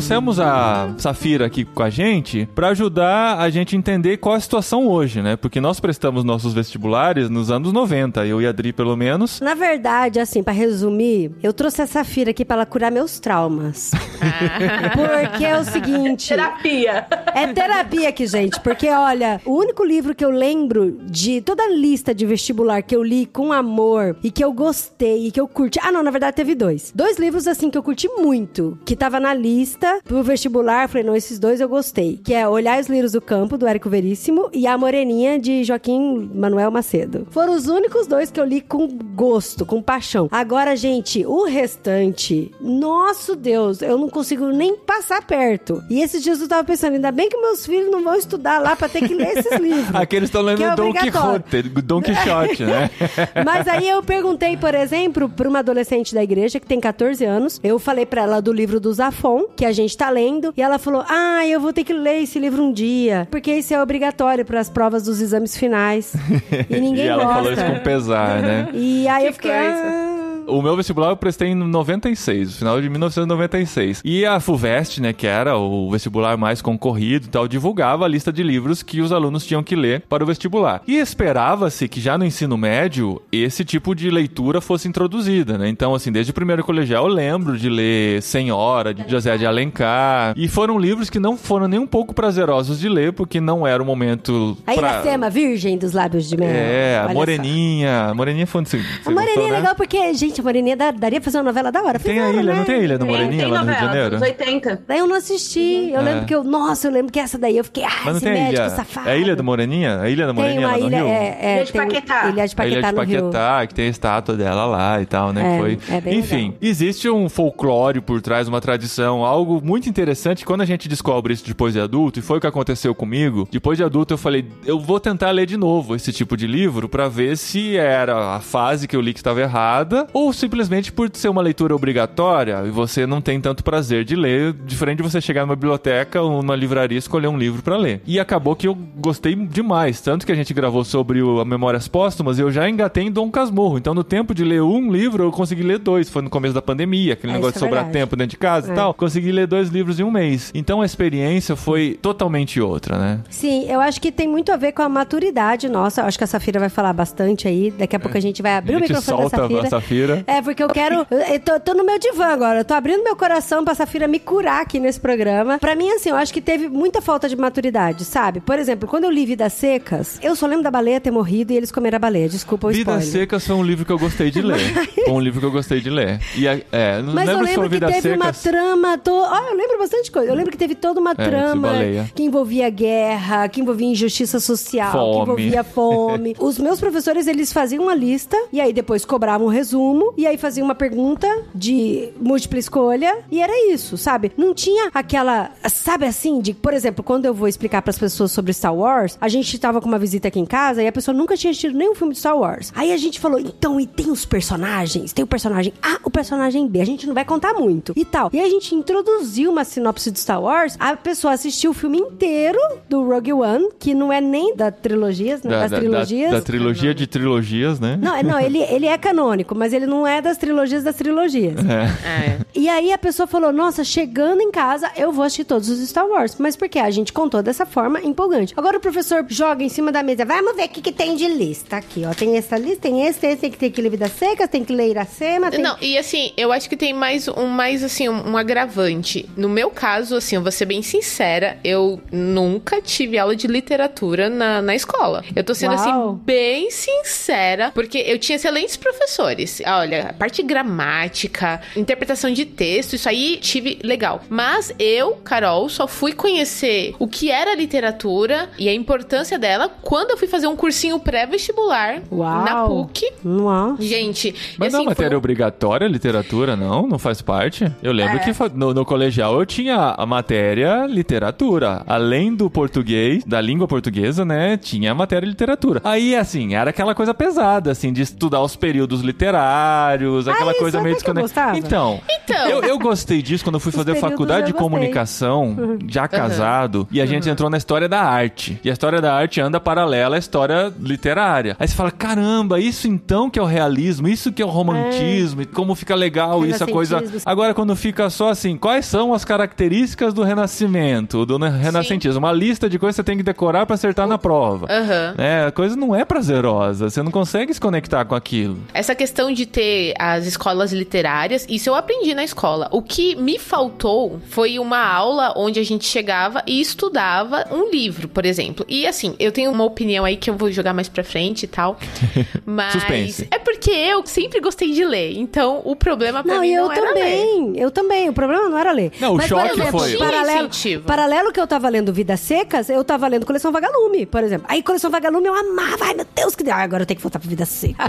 Trouxemos 0.00 0.40
a 0.40 0.94
Safira 0.96 1.44
aqui 1.44 1.62
com 1.62 1.82
a 1.82 1.90
gente 1.90 2.48
para 2.54 2.68
ajudar 2.68 3.38
a 3.38 3.50
gente 3.50 3.76
a 3.76 3.78
entender 3.78 4.16
qual 4.16 4.34
é 4.34 4.38
a 4.38 4.40
situação 4.40 4.88
hoje, 4.88 5.20
né? 5.20 5.36
Porque 5.36 5.60
nós 5.60 5.78
prestamos 5.78 6.24
nossos 6.24 6.54
vestibulares 6.54 7.28
nos 7.28 7.50
anos 7.50 7.70
90, 7.70 8.24
eu 8.24 8.40
e 8.40 8.46
a 8.46 8.48
Adri 8.48 8.72
pelo 8.72 8.96
menos. 8.96 9.42
Na 9.42 9.52
verdade, 9.52 10.18
assim, 10.18 10.42
pra 10.42 10.54
resumir, 10.54 11.32
eu 11.42 11.52
trouxe 11.52 11.82
a 11.82 11.86
Safira 11.86 12.30
aqui 12.30 12.46
pra 12.46 12.56
ela 12.56 12.64
curar 12.64 12.90
meus 12.90 13.20
traumas. 13.20 13.90
Porque 14.96 15.44
é 15.44 15.58
o 15.58 15.64
seguinte. 15.64 16.28
Terapia. 16.28 17.06
É 17.34 17.46
terapia 17.48 18.08
aqui, 18.08 18.26
gente. 18.26 18.58
Porque, 18.60 18.88
olha, 18.88 19.38
o 19.44 19.52
único 19.52 19.84
livro 19.84 20.14
que 20.14 20.24
eu 20.24 20.30
lembro 20.30 20.98
de 21.04 21.42
toda 21.42 21.62
a 21.62 21.68
lista 21.68 22.14
de 22.14 22.24
vestibular 22.24 22.82
que 22.82 22.96
eu 22.96 23.02
li 23.02 23.26
com 23.26 23.52
amor 23.52 24.16
e 24.22 24.30
que 24.30 24.42
eu 24.42 24.50
gostei 24.50 25.26
e 25.26 25.30
que 25.30 25.40
eu 25.40 25.46
curti. 25.46 25.78
Ah, 25.82 25.92
não, 25.92 26.02
na 26.02 26.10
verdade 26.10 26.36
teve 26.36 26.54
dois. 26.54 26.90
Dois 26.94 27.18
livros, 27.18 27.46
assim, 27.46 27.68
que 27.68 27.76
eu 27.76 27.82
curti 27.82 28.08
muito, 28.08 28.78
que 28.86 28.96
tava 28.96 29.20
na 29.20 29.34
lista 29.34 29.89
lista 29.90 30.00
pro 30.04 30.22
vestibular. 30.22 30.88
Falei, 30.88 31.04
não, 31.06 31.16
esses 31.16 31.38
dois 31.38 31.60
eu 31.60 31.68
gostei. 31.68 32.20
Que 32.22 32.34
é 32.34 32.48
Olhar 32.48 32.80
os 32.80 32.88
Lírios 32.88 33.12
do 33.12 33.20
Campo, 33.20 33.58
do 33.58 33.66
Érico 33.66 33.90
Veríssimo, 33.90 34.48
e 34.52 34.66
A 34.66 34.76
Moreninha, 34.76 35.38
de 35.38 35.64
Joaquim 35.64 36.30
Manuel 36.34 36.70
Macedo. 36.70 37.26
Foram 37.30 37.54
os 37.54 37.66
únicos 37.66 38.06
dois 38.06 38.30
que 38.30 38.40
eu 38.40 38.44
li 38.44 38.60
com 38.60 38.86
gosto, 38.86 39.66
com 39.66 39.82
paixão. 39.82 40.28
Agora, 40.30 40.76
gente, 40.76 41.24
o 41.26 41.44
restante, 41.44 42.50
nosso 42.60 43.34
Deus, 43.34 43.82
eu 43.82 43.98
não 43.98 44.08
consigo 44.08 44.46
nem 44.48 44.76
passar 44.76 45.24
perto. 45.24 45.82
E 45.90 46.00
esses 46.00 46.22
dias 46.22 46.40
eu 46.40 46.48
tava 46.48 46.64
pensando, 46.64 46.94
ainda 46.94 47.10
bem 47.10 47.28
que 47.28 47.36
meus 47.36 47.66
filhos 47.66 47.90
não 47.90 48.02
vão 48.02 48.14
estudar 48.14 48.58
lá 48.58 48.76
pra 48.76 48.88
ter 48.88 49.06
que 49.06 49.14
ler 49.14 49.38
esses 49.38 49.56
livros. 49.58 49.94
Aqueles 49.94 50.28
estão 50.28 50.42
lendo 50.42 50.62
é 50.62 50.74
Don. 50.74 50.92
Quixote, 50.92 51.62
Don 51.82 52.02
Quixote, 52.02 52.64
né? 52.64 52.90
Mas 53.44 53.66
aí 53.66 53.88
eu 53.88 54.02
perguntei, 54.02 54.56
por 54.56 54.74
exemplo, 54.74 55.28
pra 55.28 55.48
uma 55.48 55.60
adolescente 55.60 56.14
da 56.14 56.22
igreja 56.22 56.60
que 56.60 56.66
tem 56.66 56.80
14 56.80 57.24
anos. 57.24 57.60
Eu 57.62 57.78
falei 57.78 58.04
pra 58.04 58.22
ela 58.22 58.40
do 58.40 58.52
livro 58.52 58.78
do 58.78 58.92
Zafon, 58.92 59.46
que 59.56 59.64
a 59.64 59.69
gente 59.72 59.96
tá 59.96 60.08
lendo, 60.10 60.52
e 60.56 60.62
ela 60.62 60.78
falou: 60.78 61.04
"Ah, 61.08 61.46
eu 61.46 61.60
vou 61.60 61.72
ter 61.72 61.84
que 61.84 61.92
ler 61.92 62.22
esse 62.22 62.38
livro 62.38 62.62
um 62.62 62.72
dia, 62.72 63.26
porque 63.30 63.52
isso 63.52 63.72
é 63.74 63.82
obrigatório 63.82 64.44
para 64.44 64.60
as 64.60 64.68
provas 64.68 65.02
dos 65.04 65.20
exames 65.20 65.56
finais". 65.56 66.12
E 66.70 66.80
ninguém 66.80 67.04
e 67.04 67.08
ela 67.08 67.24
gosta. 67.24 67.38
falou 67.38 67.52
isso 67.52 67.64
com 67.64 67.78
pesar, 67.80 68.42
né? 68.42 68.68
E 68.74 69.06
aí 69.08 69.22
Que 69.24 69.28
eu 69.28 69.32
fiquei. 69.34 69.50
coisa. 69.50 69.82
"Ah". 69.84 70.19
O 70.46 70.60
meu 70.62 70.76
vestibular 70.76 71.10
eu 71.10 71.16
prestei 71.16 71.48
em 71.48 71.54
96, 71.54 72.48
no 72.48 72.54
final 72.56 72.80
de 72.80 72.88
1996. 72.90 74.02
E 74.04 74.26
a 74.26 74.40
FUVEST, 74.40 75.00
né, 75.00 75.12
que 75.12 75.26
era 75.26 75.56
o 75.56 75.90
vestibular 75.90 76.36
mais 76.36 76.60
concorrido 76.60 77.26
e 77.26 77.28
tal, 77.28 77.46
divulgava 77.46 78.04
a 78.04 78.08
lista 78.08 78.32
de 78.32 78.42
livros 78.42 78.82
que 78.82 79.00
os 79.00 79.12
alunos 79.12 79.46
tinham 79.46 79.62
que 79.62 79.76
ler 79.76 80.02
para 80.08 80.24
o 80.24 80.26
vestibular. 80.26 80.82
E 80.88 80.96
esperava-se 80.96 81.88
que 81.88 82.00
já 82.00 82.18
no 82.18 82.24
ensino 82.24 82.56
médio 82.56 83.22
esse 83.30 83.64
tipo 83.64 83.94
de 83.94 84.10
leitura 84.10 84.60
fosse 84.60 84.88
introduzida, 84.88 85.56
né? 85.56 85.68
Então, 85.68 85.94
assim, 85.94 86.10
desde 86.10 86.32
o 86.32 86.34
primeiro 86.34 86.64
colegial 86.64 87.06
eu 87.06 87.12
lembro 87.12 87.56
de 87.56 87.68
ler 87.68 88.20
Senhora, 88.22 88.92
de 88.92 89.08
José 89.08 89.36
de 89.38 89.46
Alencar. 89.46 90.34
E 90.36 90.48
foram 90.48 90.78
livros 90.78 91.08
que 91.08 91.20
não 91.20 91.36
foram 91.36 91.68
nem 91.68 91.78
um 91.78 91.86
pouco 91.86 92.12
prazerosos 92.12 92.80
de 92.80 92.88
ler, 92.88 93.12
porque 93.12 93.40
não 93.40 93.66
era 93.66 93.82
o 93.82 93.86
momento 93.86 94.56
A 94.66 94.74
pra... 94.74 94.90
Iracema, 94.90 95.30
virgem 95.30 95.78
dos 95.78 95.92
lábios 95.92 96.28
de 96.28 96.36
mel. 96.36 96.48
É, 96.50 96.98
a 96.98 97.02
Olha 97.02 97.08
só. 97.08 97.14
Moreninha. 97.14 98.06
A 98.06 98.14
Moreninha 98.14 98.46
foi 98.46 98.60
onde 98.62 98.70
você, 98.70 98.80
A 99.06 99.10
Moreninha 99.10 99.26
gostou, 99.26 99.46
é 99.46 99.50
né? 99.50 99.56
legal 99.58 99.74
porque, 99.74 100.14
gente, 100.14 100.29
a 100.38 100.42
Moreninha 100.42 100.76
dá- 100.76 100.90
daria 100.90 101.20
pra 101.20 101.24
fazer 101.24 101.38
uma 101.38 101.44
novela 101.44 101.72
da 101.72 101.82
hora. 101.82 101.98
Tem 101.98 102.20
a 102.20 102.30
ilha, 102.30 102.42
né? 102.42 102.54
não 102.54 102.64
tem 102.64 102.74
a 102.76 102.78
ilha 102.78 102.98
do 102.98 103.04
Tem, 103.06 103.14
Moreninha 103.14 103.42
tem 103.44 103.52
lá 103.52 103.58
no 103.60 103.64
Rio 103.64 103.74
de 103.74 103.80
novela, 103.80 103.92
Janeiro? 103.94 104.16
anos 104.16 104.28
80. 104.28 104.82
Daí 104.86 104.98
eu 104.98 105.06
não 105.06 105.16
assisti. 105.16 105.90
Eu 105.92 106.00
É. 106.00 106.02
lembro 106.02 106.26
que 106.26 106.34
eu. 106.34 106.44
Nossa, 106.44 106.86
eu 106.86 106.92
lembro 106.92 107.12
que 107.12 107.18
essa 107.18 107.38
daí 107.38 107.56
eu 107.56 107.64
fiquei. 107.64 107.84
Ah, 107.84 107.90
Mas 108.04 108.04
não 108.04 108.12
esse 108.16 108.20
tem 108.24 108.32
a 108.32 108.34
médico 108.36 108.60
ilha. 108.62 108.70
safado. 108.70 109.08
É 109.08 109.12
a 109.12 109.16
ilha 109.16 109.34
do 109.34 109.42
Moreninha? 109.42 110.00
A 110.00 110.08
ilha 110.10 110.26
da 110.26 110.32
Tem 110.34 110.42
Moreninha 110.42 110.68
uma 110.68 110.76
lá 110.76 110.78
no 110.82 110.86
ilha. 110.88 110.96
Rio? 110.98 111.06
É, 111.08 111.38
é, 111.40 111.54
Ilha 111.56 111.64
de 111.64 111.72
tem 111.72 111.80
Paquetá. 111.82 112.28
Ilha 112.28 112.46
de 112.46 112.52
A 112.52 112.56
Paquetá 112.56 112.64
ilha 112.78 112.88
de 112.90 112.94
no 112.96 113.02
Rio. 113.02 113.20
Paquetá, 113.24 113.66
que 113.66 113.74
tem 113.74 113.86
a 113.86 113.90
estátua 113.90 114.36
dela 114.36 114.64
lá 114.66 115.00
e 115.02 115.06
tal, 115.06 115.32
né? 115.32 115.56
É, 115.56 115.58
Foi... 115.58 115.78
é 115.90 116.00
bem 116.00 116.18
Enfim, 116.18 116.36
legal. 116.36 116.54
existe 116.62 117.08
um 117.10 117.28
folclore 117.28 118.00
por 118.00 118.20
trás, 118.20 118.46
uma 118.48 118.60
tradição, 118.60 119.24
algo 119.24 119.60
muito 119.64 119.88
interessante. 119.88 120.44
Quando 120.44 120.60
a 120.60 120.64
gente 120.64 120.88
descobre 120.88 121.32
isso 121.34 121.44
depois 121.46 121.72
de 121.74 121.80
adulto, 121.80 122.18
e 122.18 122.22
foi 122.22 122.38
o 122.38 122.40
que 122.40 122.46
aconteceu 122.46 122.94
comigo, 122.94 123.48
depois 123.50 123.76
de 123.78 123.84
adulto 123.84 124.14
eu 124.14 124.18
falei, 124.18 124.44
eu 124.64 124.78
vou 124.78 125.00
tentar 125.00 125.30
ler 125.30 125.46
de 125.46 125.56
novo 125.56 125.94
esse 125.94 126.12
tipo 126.12 126.36
de 126.36 126.46
livro 126.46 126.88
pra 126.88 127.08
ver 127.08 127.36
se 127.36 127.76
era 127.76 128.34
a 128.36 128.40
fase 128.40 128.86
que 128.86 128.94
eu 128.96 129.00
li 129.00 129.12
que 129.12 129.18
estava 129.20 129.40
errada, 129.40 130.06
ou 130.20 130.32
simplesmente 130.32 130.92
por 130.92 131.10
ser 131.12 131.28
uma 131.28 131.40
leitura 131.42 131.74
obrigatória 131.74 132.62
e 132.66 132.70
você 132.70 133.06
não 133.06 133.20
tem 133.20 133.40
tanto 133.40 133.62
prazer 133.64 134.04
de 134.04 134.14
ler, 134.16 134.52
diferente 134.52 134.98
de 134.98 135.02
você 135.02 135.20
chegar 135.20 135.42
numa 135.46 135.56
biblioteca 135.56 136.20
ou 136.20 136.42
numa 136.42 136.54
livraria 136.56 136.96
e 136.96 136.98
escolher 136.98 137.28
um 137.28 137.38
livro 137.38 137.62
pra 137.62 137.76
ler. 137.76 138.02
E 138.06 138.18
acabou 138.20 138.54
que 138.56 138.66
eu 138.68 138.74
gostei 138.74 139.34
demais, 139.34 140.00
tanto 140.00 140.26
que 140.26 140.32
a 140.32 140.34
gente 140.34 140.52
gravou 140.52 140.84
sobre 140.84 141.22
o 141.22 141.44
Memórias 141.44 141.88
Póstumas, 141.88 142.38
eu 142.38 142.50
já 142.50 142.68
engatei 142.68 143.04
em 143.04 143.10
Dom 143.12 143.30
Casmurro. 143.30 143.78
Então, 143.78 143.94
no 143.94 144.04
tempo 144.04 144.34
de 144.34 144.44
ler 144.44 144.62
um 144.62 144.90
livro, 144.92 145.24
eu 145.24 145.30
consegui 145.30 145.62
ler 145.62 145.78
dois. 145.78 146.10
Foi 146.10 146.22
no 146.22 146.30
começo 146.30 146.54
da 146.54 146.62
pandemia, 146.62 147.14
aquele 147.14 147.32
É, 147.32 147.36
negócio 147.36 147.52
de 147.52 147.58
é 147.58 147.60
sobrar 147.60 147.84
verdade. 147.84 147.98
tempo 148.04 148.16
dentro 148.16 148.30
de 148.30 148.36
casa 148.36 148.70
É. 148.70 148.72
e 148.72 148.74
tal. 148.74 148.92
Consegui 148.94 149.32
ler 149.32 149.46
dois 149.46 149.68
livros 149.68 149.98
em 150.00 150.02
um 150.04 150.10
mês. 150.10 150.50
Então, 150.54 150.80
a 150.82 150.86
experiência 150.86 151.56
foi 151.56 151.98
totalmente 152.00 152.60
outra, 152.60 152.98
né? 152.98 153.20
Sim, 153.30 153.66
eu 153.70 153.80
acho 153.80 154.00
que 154.00 154.10
tem 154.12 154.28
muito 154.28 154.52
a 154.52 154.56
ver 154.56 154.72
com 154.72 154.82
a 154.82 154.88
maturidade 154.88 155.68
nossa. 155.68 156.02
Eu 156.02 156.06
acho 156.06 156.18
que 156.18 156.24
a 156.24 156.26
Safira 156.26 156.58
vai 156.60 156.68
falar 156.68 156.92
bastante 156.92 157.46
aí. 157.48 157.70
Daqui 157.70 157.96
a 157.96 158.00
pouco 158.00 158.16
a 158.16 158.20
gente 158.20 158.42
vai 158.42 158.54
abrir 158.56 158.74
A 158.74 158.76
o 158.76 158.80
gente 158.80 158.88
microfone 158.90 159.16
da 159.16 159.22
solta 159.30 159.36
Safira. 159.36 159.62
a 159.62 159.70
Safira. 159.70 160.09
É, 160.26 160.42
porque 160.42 160.62
eu 160.62 160.68
quero. 160.68 161.06
Eu 161.10 161.40
tô, 161.40 161.60
tô 161.60 161.74
no 161.74 161.84
meu 161.84 161.98
divã 161.98 162.26
agora. 162.26 162.60
Eu 162.60 162.64
tô 162.64 162.74
abrindo 162.74 163.02
meu 163.02 163.16
coração 163.16 163.64
pra 163.64 163.74
Safira 163.74 164.06
me 164.06 164.18
curar 164.18 164.62
aqui 164.62 164.78
nesse 164.80 165.00
programa. 165.00 165.58
Pra 165.58 165.74
mim, 165.74 165.90
assim, 165.90 166.10
eu 166.10 166.16
acho 166.16 166.32
que 166.32 166.40
teve 166.40 166.68
muita 166.68 167.00
falta 167.00 167.28
de 167.28 167.36
maturidade, 167.36 168.04
sabe? 168.04 168.40
Por 168.40 168.58
exemplo, 168.58 168.88
quando 168.88 169.04
eu 169.04 169.10
li 169.10 169.26
Vidas 169.26 169.52
Secas, 169.52 170.18
eu 170.22 170.34
só 170.36 170.46
lembro 170.46 170.64
da 170.64 170.70
baleia 170.70 171.00
ter 171.00 171.10
morrido 171.10 171.52
e 171.52 171.56
eles 171.56 171.70
comeram 171.72 171.96
a 171.96 171.98
baleia. 171.98 172.28
Desculpa 172.28 172.68
o 172.68 172.70
Vidas 172.70 173.04
spoiler. 173.04 173.22
Secas 173.22 173.46
foi 173.46 173.56
um 173.56 173.62
livro 173.62 173.84
que 173.84 173.92
eu 173.92 173.98
gostei 173.98 174.30
de 174.30 174.42
ler. 174.42 174.58
foi 175.04 175.12
um 175.12 175.20
livro 175.20 175.40
que 175.40 175.46
eu 175.46 175.50
gostei 175.52 175.80
de 175.80 175.90
ler. 175.90 176.20
E, 176.36 176.46
é, 176.46 177.02
não 177.02 177.14
Mas 177.14 177.28
eu 177.28 177.36
lembro 177.38 177.54
foi 177.54 177.68
lembro 177.68 177.86
que 177.86 178.00
teve 178.00 178.16
uma 178.16 178.32
Secas. 178.32 178.42
trama. 178.42 178.98
To... 178.98 179.10
Ó, 179.12 179.38
eu 179.50 179.56
lembro 179.56 179.78
bastante 179.78 180.10
coisa. 180.10 180.28
Eu 180.30 180.34
lembro 180.34 180.50
que 180.50 180.58
teve 180.58 180.74
toda 180.74 181.00
uma 181.00 181.12
É, 181.12 181.14
trama 181.14 181.70
que 182.14 182.22
envolvia 182.22 182.68
guerra, 182.70 183.48
que 183.48 183.60
envolvia 183.60 183.88
injustiça 183.88 184.38
social, 184.40 184.92
Fome. 184.92 185.14
que 185.14 185.20
envolvia 185.22 185.64
fome. 185.64 186.36
Os 186.40 186.58
meus 186.58 186.80
professores, 186.80 187.26
eles 187.26 187.52
faziam 187.52 187.84
uma 187.84 187.94
lista 187.94 188.36
e 188.52 188.60
aí 188.60 188.72
depois 188.72 189.04
cobravam 189.04 189.46
um 189.46 189.50
resumo 189.50 189.99
e 190.16 190.26
aí 190.26 190.36
faziam 190.36 190.64
uma 190.64 190.74
pergunta 190.74 191.26
de 191.54 192.10
múltipla 192.20 192.58
escolha 192.58 193.18
e 193.30 193.40
era 193.40 193.52
isso, 193.72 193.96
sabe? 193.96 194.32
Não 194.36 194.54
tinha 194.54 194.90
aquela, 194.94 195.50
sabe 195.70 196.06
assim, 196.06 196.40
de, 196.40 196.52
por 196.54 196.72
exemplo, 196.74 197.02
quando 197.04 197.26
eu 197.26 197.34
vou 197.34 197.48
explicar 197.48 197.82
pras 197.82 197.98
pessoas 197.98 198.32
sobre 198.32 198.52
Star 198.52 198.74
Wars, 198.74 199.16
a 199.20 199.28
gente 199.28 199.58
tava 199.58 199.80
com 199.80 199.88
uma 199.88 199.98
visita 199.98 200.28
aqui 200.28 200.38
em 200.40 200.46
casa 200.46 200.82
e 200.82 200.86
a 200.86 200.92
pessoa 200.92 201.16
nunca 201.16 201.36
tinha 201.36 201.50
assistido 201.50 201.76
nenhum 201.76 201.94
filme 201.94 202.12
de 202.12 202.18
Star 202.20 202.36
Wars. 202.38 202.72
Aí 202.74 202.92
a 202.92 202.96
gente 202.96 203.18
falou, 203.20 203.38
então, 203.38 203.80
e 203.80 203.86
tem 203.86 204.10
os 204.10 204.24
personagens? 204.24 205.12
Tem 205.12 205.22
o 205.24 205.28
personagem 205.28 205.72
A, 205.82 205.98
o 206.04 206.10
personagem 206.10 206.66
B. 206.66 206.80
A 206.80 206.84
gente 206.86 207.06
não 207.06 207.14
vai 207.14 207.24
contar 207.24 207.54
muito 207.54 207.92
e 207.96 208.04
tal. 208.04 208.30
E 208.32 208.40
a 208.40 208.48
gente 208.48 208.74
introduziu 208.74 209.50
uma 209.50 209.64
sinopse 209.64 210.10
de 210.10 210.18
Star 210.18 210.40
Wars, 210.42 210.76
a 210.78 210.96
pessoa 210.96 211.32
assistiu 211.34 211.70
o 211.70 211.74
filme 211.74 211.98
inteiro 211.98 212.58
do 212.88 213.02
Rogue 213.06 213.32
One, 213.32 213.68
que 213.78 213.94
não 213.94 214.12
é 214.12 214.20
nem 214.20 214.54
da 214.54 214.70
trilogias, 214.70 215.42
né? 215.42 215.50
Da, 215.50 215.60
das 215.62 215.70
da- 215.70 215.78
trilogias. 215.78 216.30
da, 216.30 216.36
da 216.38 216.42
trilogia 216.42 216.94
de 216.94 217.06
trilogias, 217.06 217.78
né? 217.80 217.98
Não, 218.00 218.14
é- 218.14 218.22
não 218.22 218.38
ele, 218.40 218.58
ele 218.62 218.86
é 218.86 218.96
canônico, 218.98 219.54
mas 219.54 219.72
ele 219.72 219.86
não 219.90 220.06
é 220.06 220.22
das 220.22 220.38
trilogias 220.38 220.84
das 220.84 220.96
trilogias. 220.96 221.56
É. 221.60 222.38
E 222.54 222.68
aí 222.68 222.92
a 222.92 222.98
pessoa 222.98 223.26
falou: 223.26 223.52
Nossa, 223.52 223.84
chegando 223.84 224.40
em 224.40 224.50
casa, 224.50 224.90
eu 224.96 225.12
vou 225.12 225.24
assistir 225.24 225.44
todos 225.44 225.68
os 225.68 225.86
Star 225.88 226.06
Wars. 226.06 226.36
Mas 226.38 226.56
por 226.56 226.68
quê? 226.68 226.78
A 226.78 226.90
gente 226.90 227.12
contou 227.12 227.42
dessa 227.42 227.66
forma 227.66 228.00
empolgante. 228.00 228.54
Agora 228.56 228.78
o 228.78 228.80
professor 228.80 229.24
joga 229.28 229.62
em 229.62 229.68
cima 229.68 229.92
da 229.92 230.02
mesa: 230.02 230.24
Vamos 230.24 230.56
ver 230.56 230.64
o 230.64 230.68
que, 230.68 230.80
que 230.80 230.92
tem 230.92 231.16
de 231.16 231.28
lista 231.28 231.76
aqui, 231.76 232.04
ó. 232.06 232.14
Tem 232.14 232.36
essa 232.36 232.56
lista, 232.56 232.82
tem 232.82 233.06
esse, 233.06 233.18
tem 233.18 233.30
esse, 233.30 233.40
tem 233.40 233.50
que 233.50 233.58
ter 233.58 233.70
que 233.70 233.82
ler 233.82 233.90
Vidas 233.90 234.12
Secas, 234.12 234.48
tem 234.48 234.64
que 234.64 234.74
ler 234.74 234.90
Iracema. 234.90 235.50
Tem... 235.50 235.60
Não, 235.60 235.76
e 235.80 235.98
assim, 235.98 236.32
eu 236.36 236.52
acho 236.52 236.68
que 236.68 236.76
tem 236.76 236.92
mais 236.92 237.28
um, 237.28 237.46
mais 237.46 237.82
assim, 237.82 238.08
um, 238.08 238.30
um 238.30 238.36
agravante. 238.36 239.28
No 239.36 239.48
meu 239.48 239.70
caso, 239.70 240.16
assim, 240.16 240.36
eu 240.36 240.42
vou 240.42 240.52
ser 240.52 240.66
bem 240.66 240.82
sincera, 240.82 241.58
eu 241.64 242.00
nunca 242.12 242.80
tive 242.80 243.18
aula 243.18 243.34
de 243.34 243.46
literatura 243.46 244.28
na, 244.28 244.62
na 244.62 244.74
escola. 244.74 245.24
Eu 245.34 245.44
tô 245.44 245.54
sendo, 245.54 245.74
Uau. 245.74 245.80
assim, 245.80 246.20
bem 246.24 246.70
sincera, 246.70 247.70
porque 247.74 247.98
eu 247.98 248.18
tinha 248.18 248.36
excelentes 248.36 248.76
professores. 248.76 249.60
Olha, 249.80 250.08
a 250.10 250.12
parte 250.12 250.42
gramática, 250.42 251.60
interpretação 251.76 252.32
de 252.32 252.44
texto, 252.44 252.94
isso 252.94 253.08
aí 253.08 253.38
tive 253.40 253.78
legal. 253.82 254.22
Mas 254.28 254.72
eu, 254.78 255.12
Carol, 255.24 255.68
só 255.68 255.86
fui 255.88 256.12
conhecer 256.12 256.94
o 256.98 257.06
que 257.08 257.30
era 257.30 257.54
literatura 257.54 258.48
e 258.58 258.68
a 258.68 258.74
importância 258.74 259.38
dela 259.38 259.70
quando 259.82 260.10
eu 260.10 260.16
fui 260.18 260.28
fazer 260.28 260.46
um 260.46 260.56
cursinho 260.56 260.98
pré-vestibular 261.00 262.02
Uau. 262.12 262.44
na 262.44 262.64
PUC. 262.66 263.10
Nossa. 263.24 263.82
Gente, 263.82 264.34
Mas 264.58 264.68
e, 264.68 264.72
não 264.72 264.80
é 264.80 264.82
assim, 264.82 264.88
matéria 264.90 265.10
foi 265.10 265.16
obrigatória, 265.16 265.86
literatura, 265.86 266.56
não? 266.56 266.86
Não 266.86 266.98
faz 266.98 267.22
parte? 267.22 267.70
Eu 267.82 267.92
lembro 267.92 268.16
É. 268.16 268.18
que 268.20 268.32
no, 268.54 268.74
no 268.74 268.84
colegial 268.84 269.38
eu 269.38 269.46
tinha 269.46 269.94
a 269.96 270.06
matéria 270.06 270.86
literatura. 270.86 271.82
Além 271.86 272.34
do 272.34 272.50
português, 272.50 273.24
da 273.24 273.40
língua 273.40 273.66
portuguesa, 273.66 274.24
né? 274.24 274.56
Tinha 274.56 274.92
a 274.92 274.94
matéria 274.94 275.26
literatura. 275.26 275.80
Aí, 275.84 276.14
assim, 276.14 276.54
era 276.54 276.70
aquela 276.70 276.94
coisa 276.94 277.14
pesada, 277.14 277.70
assim, 277.70 277.92
de 277.92 278.02
estudar 278.02 278.42
os 278.42 278.56
períodos 278.56 279.00
literários, 279.00 279.40
aquela 279.70 280.50
Ah, 280.50 280.52
isso 280.52 280.60
coisa 280.60 280.78
até 280.78 280.84
meio 280.84 280.96
que 280.96 281.08
eu 281.08 281.14
desconectada. 281.14 281.58
Então, 281.58 282.00
Então. 282.24 282.48
eu, 282.48 282.62
eu 282.62 282.78
gostei 282.78 283.22
disso 283.22 283.44
quando 283.44 283.54
eu 283.56 283.60
fui 283.60 283.72
fazer 283.72 283.94
faculdade 283.96 284.46
de 284.48 284.52
comunicação, 284.52 285.78
já 285.88 286.06
casado, 286.08 286.86
e 286.90 287.00
a 287.00 287.06
gente 287.06 287.28
entrou 287.28 287.48
na 287.50 287.56
história 287.56 287.88
da 287.88 288.00
arte. 288.02 288.60
E 288.64 288.70
a 288.70 288.72
história 288.72 289.00
da 289.00 289.14
arte 289.14 289.40
anda 289.40 289.60
paralela 289.60 290.16
à 290.16 290.18
história 290.18 290.72
literária. 290.80 291.56
Aí 291.58 291.66
você 291.68 291.74
fala, 291.74 291.90
caramba, 291.90 292.58
isso 292.60 292.86
então 292.88 293.28
que 293.30 293.38
é 293.38 293.42
o 293.42 293.46
realismo, 293.46 294.08
isso 294.08 294.32
que 294.32 294.42
é 294.42 294.44
o 294.44 294.48
romantismo, 294.48 295.42
e 295.42 295.46
como 295.46 295.74
fica 295.74 295.94
legal 295.94 296.44
isso, 296.44 296.62
a 296.64 296.66
coisa. 296.66 297.02
Agora, 297.24 297.54
quando 297.54 297.74
fica 297.76 298.08
só 298.10 298.28
assim, 298.30 298.56
quais 298.56 298.86
são 298.86 299.12
as 299.14 299.24
características 299.24 300.12
do 300.14 300.22
renascimento, 300.22 301.24
do 301.26 301.36
renascentismo? 301.38 302.18
Uma 302.18 302.32
lista 302.32 302.68
de 302.68 302.78
coisas 302.78 302.94
que 302.96 303.02
você 303.02 303.04
tem 303.04 303.16
que 303.16 303.22
decorar 303.22 303.66
pra 303.66 303.74
acertar 303.74 304.06
na 304.06 304.18
prova. 304.18 304.66
Aham. 304.70 305.14
É, 305.18 305.44
a 305.46 305.50
coisa 305.52 305.76
não 305.76 305.94
é 305.94 306.04
prazerosa, 306.04 306.90
você 306.90 307.02
não 307.02 307.10
consegue 307.10 307.52
se 307.54 307.60
conectar 307.60 308.04
com 308.04 308.14
aquilo. 308.14 308.58
Essa 308.74 308.94
questão 308.94 309.32
de 309.32 309.46
ter 309.46 309.59
as 309.98 310.26
escolas 310.26 310.72
literárias, 310.72 311.46
isso 311.48 311.68
eu 311.70 311.74
aprendi 311.74 312.14
na 312.14 312.24
escola. 312.24 312.68
O 312.70 312.82
que 312.82 313.14
me 313.16 313.38
faltou 313.38 314.20
foi 314.30 314.58
uma 314.58 314.78
aula 314.84 315.32
onde 315.36 315.58
a 315.60 315.64
gente 315.64 315.84
chegava 315.84 316.42
e 316.46 316.60
estudava 316.60 317.44
um 317.50 317.70
livro, 317.70 318.08
por 318.08 318.24
exemplo. 318.24 318.64
E 318.68 318.86
assim, 318.86 319.14
eu 319.18 319.32
tenho 319.32 319.50
uma 319.50 319.64
opinião 319.64 320.04
aí 320.04 320.16
que 320.16 320.30
eu 320.30 320.36
vou 320.36 320.50
jogar 320.50 320.72
mais 320.74 320.88
pra 320.88 321.02
frente 321.04 321.44
e 321.44 321.46
tal. 321.46 321.78
Mas 322.44 322.72
Suspense. 322.72 323.28
é 323.30 323.38
porque 323.38 323.70
eu 323.70 324.04
sempre 324.06 324.40
gostei 324.40 324.72
de 324.72 324.84
ler. 324.84 325.16
Então 325.16 325.60
o 325.64 325.74
problema 325.76 326.22
pra 326.22 326.34
Não, 326.34 326.40
mim 326.42 326.50
eu 326.52 326.64
não 326.64 326.72
era 326.72 326.80
ler. 326.82 326.94
também. 326.94 327.52
Eu 327.56 327.70
também. 327.70 328.08
O 328.08 328.12
problema 328.12 328.48
não 328.48 328.58
era 328.58 328.72
ler. 328.72 328.92
Não, 329.00 329.14
o 329.14 329.16
Mas, 329.16 329.26
choque 329.26 329.48
por 329.50 329.58
exemplo, 329.60 329.78
foi- 329.80 329.96
Paralelo, 329.96 330.48
Incentivo. 330.48 330.84
paralelo 330.84 331.32
que 331.32 331.40
eu 331.40 331.46
tava 331.46 331.68
lendo 331.68 331.92
Vidas 331.92 332.20
Secas, 332.20 332.68
eu 332.70 332.82
tava 332.84 333.06
lendo 333.08 333.26
Coleção 333.26 333.52
Vagalume, 333.52 334.06
por 334.06 334.22
exemplo. 334.24 334.46
Aí, 334.48 334.62
Coleção 334.62 334.90
Vagalume 334.90 335.26
eu 335.26 335.34
amava. 335.34 335.84
Ai, 335.84 335.94
meu 335.94 336.06
Deus, 336.14 336.34
que... 336.34 336.48
Ah, 336.50 336.56
agora 336.56 336.82
eu 336.82 336.86
tenho 336.86 336.96
que 336.98 337.02
voltar 337.02 337.18
pra 337.18 337.28
Vida 337.28 337.44
Seca. 337.44 337.84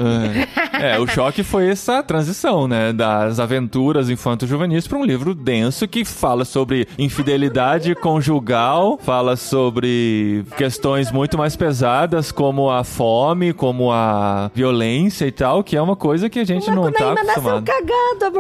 É, 0.80 1.00
o 1.00 1.08
choque 1.08 1.44
foi 1.44 1.61
essa 1.70 2.02
transição, 2.04 2.68
né? 2.68 2.92
Das 2.94 3.40
aventuras 3.40 4.10
infanto-juvenis 4.10 4.88
para 4.88 4.98
um 4.98 5.04
livro 5.06 5.34
denso 5.36 5.88
que 5.88 6.04
fala 6.06 6.46
sobre 6.46 6.88
infidelidade 6.98 7.94
conjugal, 7.96 8.98
fala 9.04 9.36
sobre 9.36 10.44
questões 10.58 11.12
muito 11.12 11.38
mais 11.38 11.56
pesadas, 11.56 12.32
como 12.32 12.70
a 12.70 12.84
fome, 12.84 13.54
como 13.54 13.92
a 13.92 14.50
violência 14.54 15.26
e 15.26 15.32
tal, 15.32 15.64
que 15.64 15.76
é 15.76 15.82
uma 15.82 15.96
coisa 15.96 16.30
que 16.30 16.40
a 16.40 16.44
gente 16.44 16.70
O 16.70 16.76
não 16.76 16.92
tá 16.92 17.14
acostumado. 17.14 17.66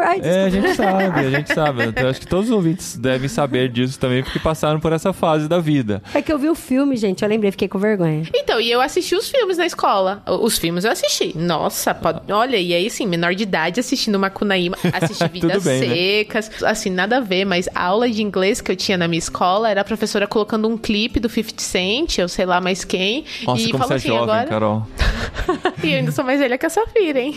Ai, 0.02 0.22
É, 0.24 0.44
a 0.46 0.50
gente 0.50 0.76
sabe, 0.76 1.20
a 1.20 1.30
gente 1.30 1.54
sabe. 1.54 1.94
Eu 2.02 2.10
acho 2.10 2.20
que 2.20 2.28
todos 2.28 2.46
os 2.50 2.56
ouvintes 2.56 2.98
devem 2.98 3.28
saber 3.28 3.70
disso 3.70 4.00
também, 4.00 4.24
porque 4.24 4.40
passaram 4.40 4.80
por 4.80 4.92
essa 4.94 5.14
fase 5.14 5.48
da 5.48 5.60
vida. 5.60 6.02
É 6.14 6.22
que 6.22 6.32
eu 6.32 6.38
vi 6.38 6.50
o 6.50 6.56
filme, 6.56 6.96
gente. 6.98 7.22
Eu 7.24 7.30
lembrei, 7.30 7.52
fiquei 7.52 7.68
com 7.68 7.78
vergonha. 7.78 8.24
Então, 8.34 8.60
e 8.60 8.72
eu 8.72 8.82
assisti 8.82 9.16
os 9.16 9.30
filmes 9.30 9.58
na 9.58 9.66
escola. 9.66 10.22
Os 10.28 10.58
filmes 10.58 10.84
eu 10.86 10.92
assisti. 10.92 11.38
Nossa, 11.38 11.94
pode- 11.94 12.32
olha, 12.32 12.58
e 12.58 12.74
aí 12.74 12.90
sim, 12.90 13.01
menor 13.08 13.36
de 13.36 13.44
idade 13.44 13.80
assistindo 13.80 14.20
Macunaíma, 14.20 14.78
assisti 14.94 15.28
Vidas 15.28 15.64
bem, 15.64 15.82
né? 15.82 15.96
Secas. 15.96 16.52
Assim, 16.64 16.90
nada 16.90 17.18
a 17.18 17.20
ver, 17.20 17.46
mas 17.46 17.68
a 17.74 17.84
aula 17.84 18.10
de 18.10 18.22
inglês 18.22 18.62
que 18.62 18.72
eu 18.72 18.76
tinha 18.76 18.98
na 18.98 19.08
minha 19.08 19.20
escola 19.20 19.70
era 19.70 19.82
a 19.82 19.84
professora 19.84 20.28
colocando 20.28 20.68
um 20.68 20.78
clipe 20.78 21.20
do 21.20 21.30
50 21.30 21.62
Cent, 21.62 22.18
eu 22.18 22.28
sei 22.28 22.46
lá 22.46 22.60
mais 22.60 22.84
quem. 22.84 23.26
Nossa, 23.44 23.62
e 23.62 23.72
como 23.72 23.84
falou 23.84 23.88
você 23.88 23.94
é 23.94 23.98
assim, 23.98 24.08
jovem, 24.08 24.24
agora. 24.24 24.48
Carol. 24.48 24.88
E 25.84 25.92
eu 25.94 25.98
ainda 25.98 26.12
sou 26.12 26.24
mais 26.24 26.40
velha 26.40 26.58
que 26.58 26.66
a 26.66 26.70
Safira, 26.70 27.20
hein? 27.20 27.34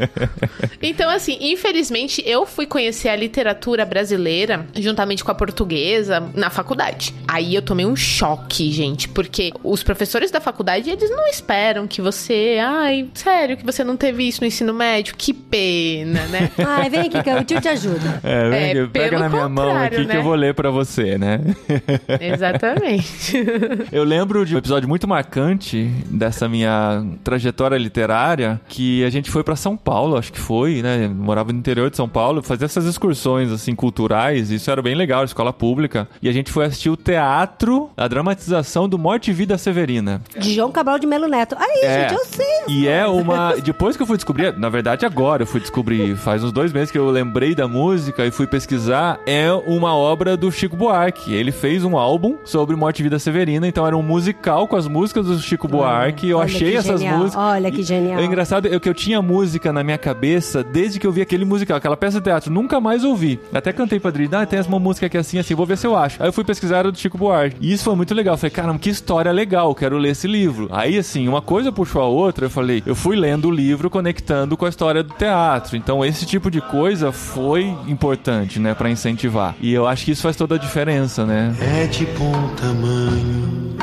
então, 0.80 1.10
assim, 1.10 1.36
infelizmente, 1.40 2.22
eu 2.24 2.46
fui 2.46 2.66
conhecer 2.66 3.08
a 3.08 3.16
literatura 3.16 3.84
brasileira, 3.84 4.66
juntamente 4.74 5.22
com 5.22 5.30
a 5.30 5.34
portuguesa, 5.34 6.30
na 6.34 6.48
faculdade. 6.48 7.14
Aí 7.26 7.54
eu 7.54 7.60
tomei 7.60 7.84
um 7.84 7.94
choque, 7.94 8.72
gente, 8.72 9.08
porque 9.08 9.52
os 9.62 9.82
professores 9.82 10.30
da 10.30 10.40
faculdade, 10.40 10.88
eles 10.88 11.10
não 11.10 11.26
esperam 11.26 11.86
que 11.86 12.00
você. 12.00 12.58
Ai, 12.62 13.08
sério, 13.14 13.56
que 13.56 13.64
você 13.64 13.84
não 13.84 13.96
teve 13.96 14.26
isso 14.26 14.40
no 14.40 14.46
ensino 14.46 14.72
médio? 14.78 15.14
Que 15.16 15.32
pena, 15.34 16.24
né? 16.28 16.50
Ai, 16.64 16.88
vem 16.88 17.00
aqui, 17.00 17.22
que 17.22 17.30
o 17.30 17.44
tio 17.44 17.60
te 17.60 17.68
ajuda. 17.68 18.20
É, 18.22 18.48
vem 18.48 18.58
É, 18.58 18.70
aqui, 18.82 18.90
pega 18.92 19.08
pelo 19.10 19.22
na 19.22 19.28
minha 19.28 19.48
mão 19.48 19.76
aqui 19.76 19.96
que 19.96 20.04
né? 20.06 20.16
eu 20.16 20.22
vou 20.22 20.34
ler 20.34 20.54
pra 20.54 20.70
você, 20.70 21.18
né? 21.18 21.40
Exatamente. 22.20 23.36
Eu 23.92 24.04
lembro 24.04 24.44
de 24.44 24.54
um 24.54 24.58
episódio 24.58 24.88
muito 24.88 25.06
marcante 25.08 25.84
dessa 26.06 26.48
minha 26.48 27.04
trajetória 27.24 27.76
literária, 27.76 28.60
que 28.68 29.04
a 29.04 29.10
gente 29.10 29.30
foi 29.30 29.42
pra 29.42 29.56
São 29.56 29.76
Paulo, 29.76 30.16
acho 30.16 30.32
que 30.32 30.38
foi, 30.38 30.82
né? 30.82 31.08
Morava 31.08 31.52
no 31.52 31.58
interior 31.58 31.90
de 31.90 31.96
São 31.96 32.08
Paulo, 32.08 32.42
fazer 32.42 32.64
essas 32.66 32.84
excursões 32.84 33.50
assim 33.50 33.74
culturais, 33.74 34.50
isso 34.50 34.70
era 34.70 34.80
bem 34.82 34.94
legal, 34.94 35.24
escola 35.24 35.52
pública. 35.52 36.08
E 36.22 36.28
a 36.28 36.32
gente 36.32 36.50
foi 36.52 36.66
assistir 36.66 36.90
o 36.90 36.96
teatro, 36.96 37.90
a 37.96 38.06
dramatização 38.06 38.88
do 38.88 38.98
Morte 38.98 39.30
e 39.30 39.34
Vida 39.34 39.56
Severina. 39.58 40.20
De 40.38 40.54
João 40.54 40.70
Cabral 40.70 40.98
de 40.98 41.06
Melo 41.06 41.26
Neto. 41.28 41.56
Aí, 41.58 41.80
É. 41.84 42.00
gente, 42.08 42.14
eu 42.18 42.24
sei. 42.26 42.46
E 42.68 42.86
é 42.88 43.06
uma. 43.06 43.54
Depois 43.56 43.96
que 43.96 44.02
eu 44.02 44.06
fui 44.06 44.16
descobrir, 44.16 44.52
na 44.68 44.70
verdade 44.70 45.06
agora 45.06 45.44
eu 45.44 45.46
fui 45.46 45.60
descobrir, 45.60 46.14
faz 46.14 46.44
uns 46.44 46.52
dois 46.52 46.74
meses 46.74 46.90
que 46.90 46.98
eu 46.98 47.08
lembrei 47.08 47.54
da 47.54 47.66
música 47.66 48.26
e 48.26 48.30
fui 48.30 48.46
pesquisar, 48.46 49.18
é 49.26 49.50
uma 49.50 49.94
obra 49.94 50.36
do 50.36 50.52
Chico 50.52 50.76
Buarque. 50.76 51.32
Ele 51.32 51.50
fez 51.50 51.84
um 51.84 51.96
álbum 51.96 52.36
sobre 52.44 52.76
Morte 52.76 53.00
e 53.00 53.02
Vida 53.02 53.18
Severina, 53.18 53.66
então 53.66 53.86
era 53.86 53.96
um 53.96 54.02
musical 54.02 54.68
com 54.68 54.76
as 54.76 54.86
músicas 54.86 55.24
do 55.24 55.38
Chico 55.40 55.66
Buarque. 55.66 56.28
Eu 56.28 56.36
olha 56.36 56.44
achei 56.44 56.76
essas 56.76 57.00
genial, 57.00 57.18
músicas. 57.20 57.42
olha 57.42 57.70
que 57.70 57.80
E- 57.80 57.82
genial. 57.82 58.20
É 58.20 58.24
engraçado 58.26 58.68
é 58.68 58.78
que 58.78 58.86
eu 58.86 58.92
tinha 58.92 59.22
música 59.22 59.72
na 59.72 59.82
minha 59.82 59.96
cabeça 59.96 60.62
desde 60.62 61.00
que 61.00 61.06
eu 61.06 61.12
vi 61.12 61.22
aquele 61.22 61.46
musical, 61.46 61.78
aquela 61.78 61.96
peça 61.96 62.18
de 62.18 62.24
teatro, 62.24 62.52
nunca 62.52 62.78
mais 62.78 63.04
ouvi. 63.04 63.40
Até 63.54 63.72
cantei 63.72 63.98
pra 63.98 64.10
Adri, 64.10 64.28
ah, 64.32 64.44
tem 64.44 64.60
uma 64.60 64.78
música 64.78 65.06
aqui 65.06 65.16
assim, 65.16 65.38
assim, 65.38 65.54
vou 65.54 65.64
ver 65.64 65.78
se 65.78 65.86
eu 65.86 65.96
acho. 65.96 66.22
Aí 66.22 66.28
eu 66.28 66.32
fui 66.32 66.44
pesquisar 66.44 66.76
era 66.80 66.92
do 66.92 66.98
Chico 66.98 67.16
Buarque. 67.16 67.56
E 67.58 67.72
isso 67.72 67.84
foi 67.84 67.96
muito 67.96 68.14
legal. 68.14 68.34
Eu 68.34 68.38
falei, 68.38 68.50
caramba, 68.50 68.78
que 68.78 68.90
história 68.90 69.32
legal, 69.32 69.74
quero 69.74 69.96
ler 69.96 70.10
esse 70.10 70.26
livro. 70.28 70.68
Aí, 70.70 70.98
assim, 70.98 71.26
uma 71.26 71.40
coisa 71.40 71.72
puxou 71.72 72.02
a 72.02 72.06
outra, 72.06 72.44
eu 72.44 72.50
falei, 72.50 72.82
eu 72.84 72.94
fui 72.94 73.16
lendo 73.16 73.48
o 73.48 73.50
livro 73.50 73.88
conectando 73.88 74.57
com 74.58 74.66
a 74.66 74.68
história 74.68 75.02
do 75.02 75.14
teatro. 75.14 75.76
Então, 75.76 76.04
esse 76.04 76.26
tipo 76.26 76.50
de 76.50 76.60
coisa 76.60 77.12
foi 77.12 77.62
importante, 77.86 78.58
né, 78.58 78.74
pra 78.74 78.90
incentivar. 78.90 79.54
E 79.60 79.72
eu 79.72 79.86
acho 79.86 80.04
que 80.04 80.10
isso 80.10 80.22
faz 80.22 80.36
toda 80.36 80.56
a 80.56 80.58
diferença, 80.58 81.24
né? 81.24 81.56
É 81.60 81.86
de 81.86 82.04
bom 82.06 82.50
tamanho, 82.60 83.76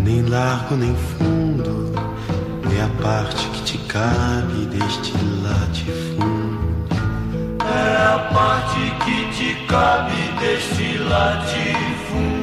nem 0.00 0.22
largo 0.22 0.76
nem 0.76 0.94
fundo, 0.94 1.94
é 2.76 2.82
a 2.82 3.02
parte 3.02 3.48
que 3.50 3.62
te 3.62 3.78
cabe 3.86 4.66
deste 4.66 5.12
latifúndio. 5.42 6.26
É 7.60 7.96
a 8.02 8.18
parte 8.32 8.80
que 9.04 9.36
te 9.36 9.66
cabe 9.66 10.12
deste 10.40 10.98
latifúndio. 10.98 12.35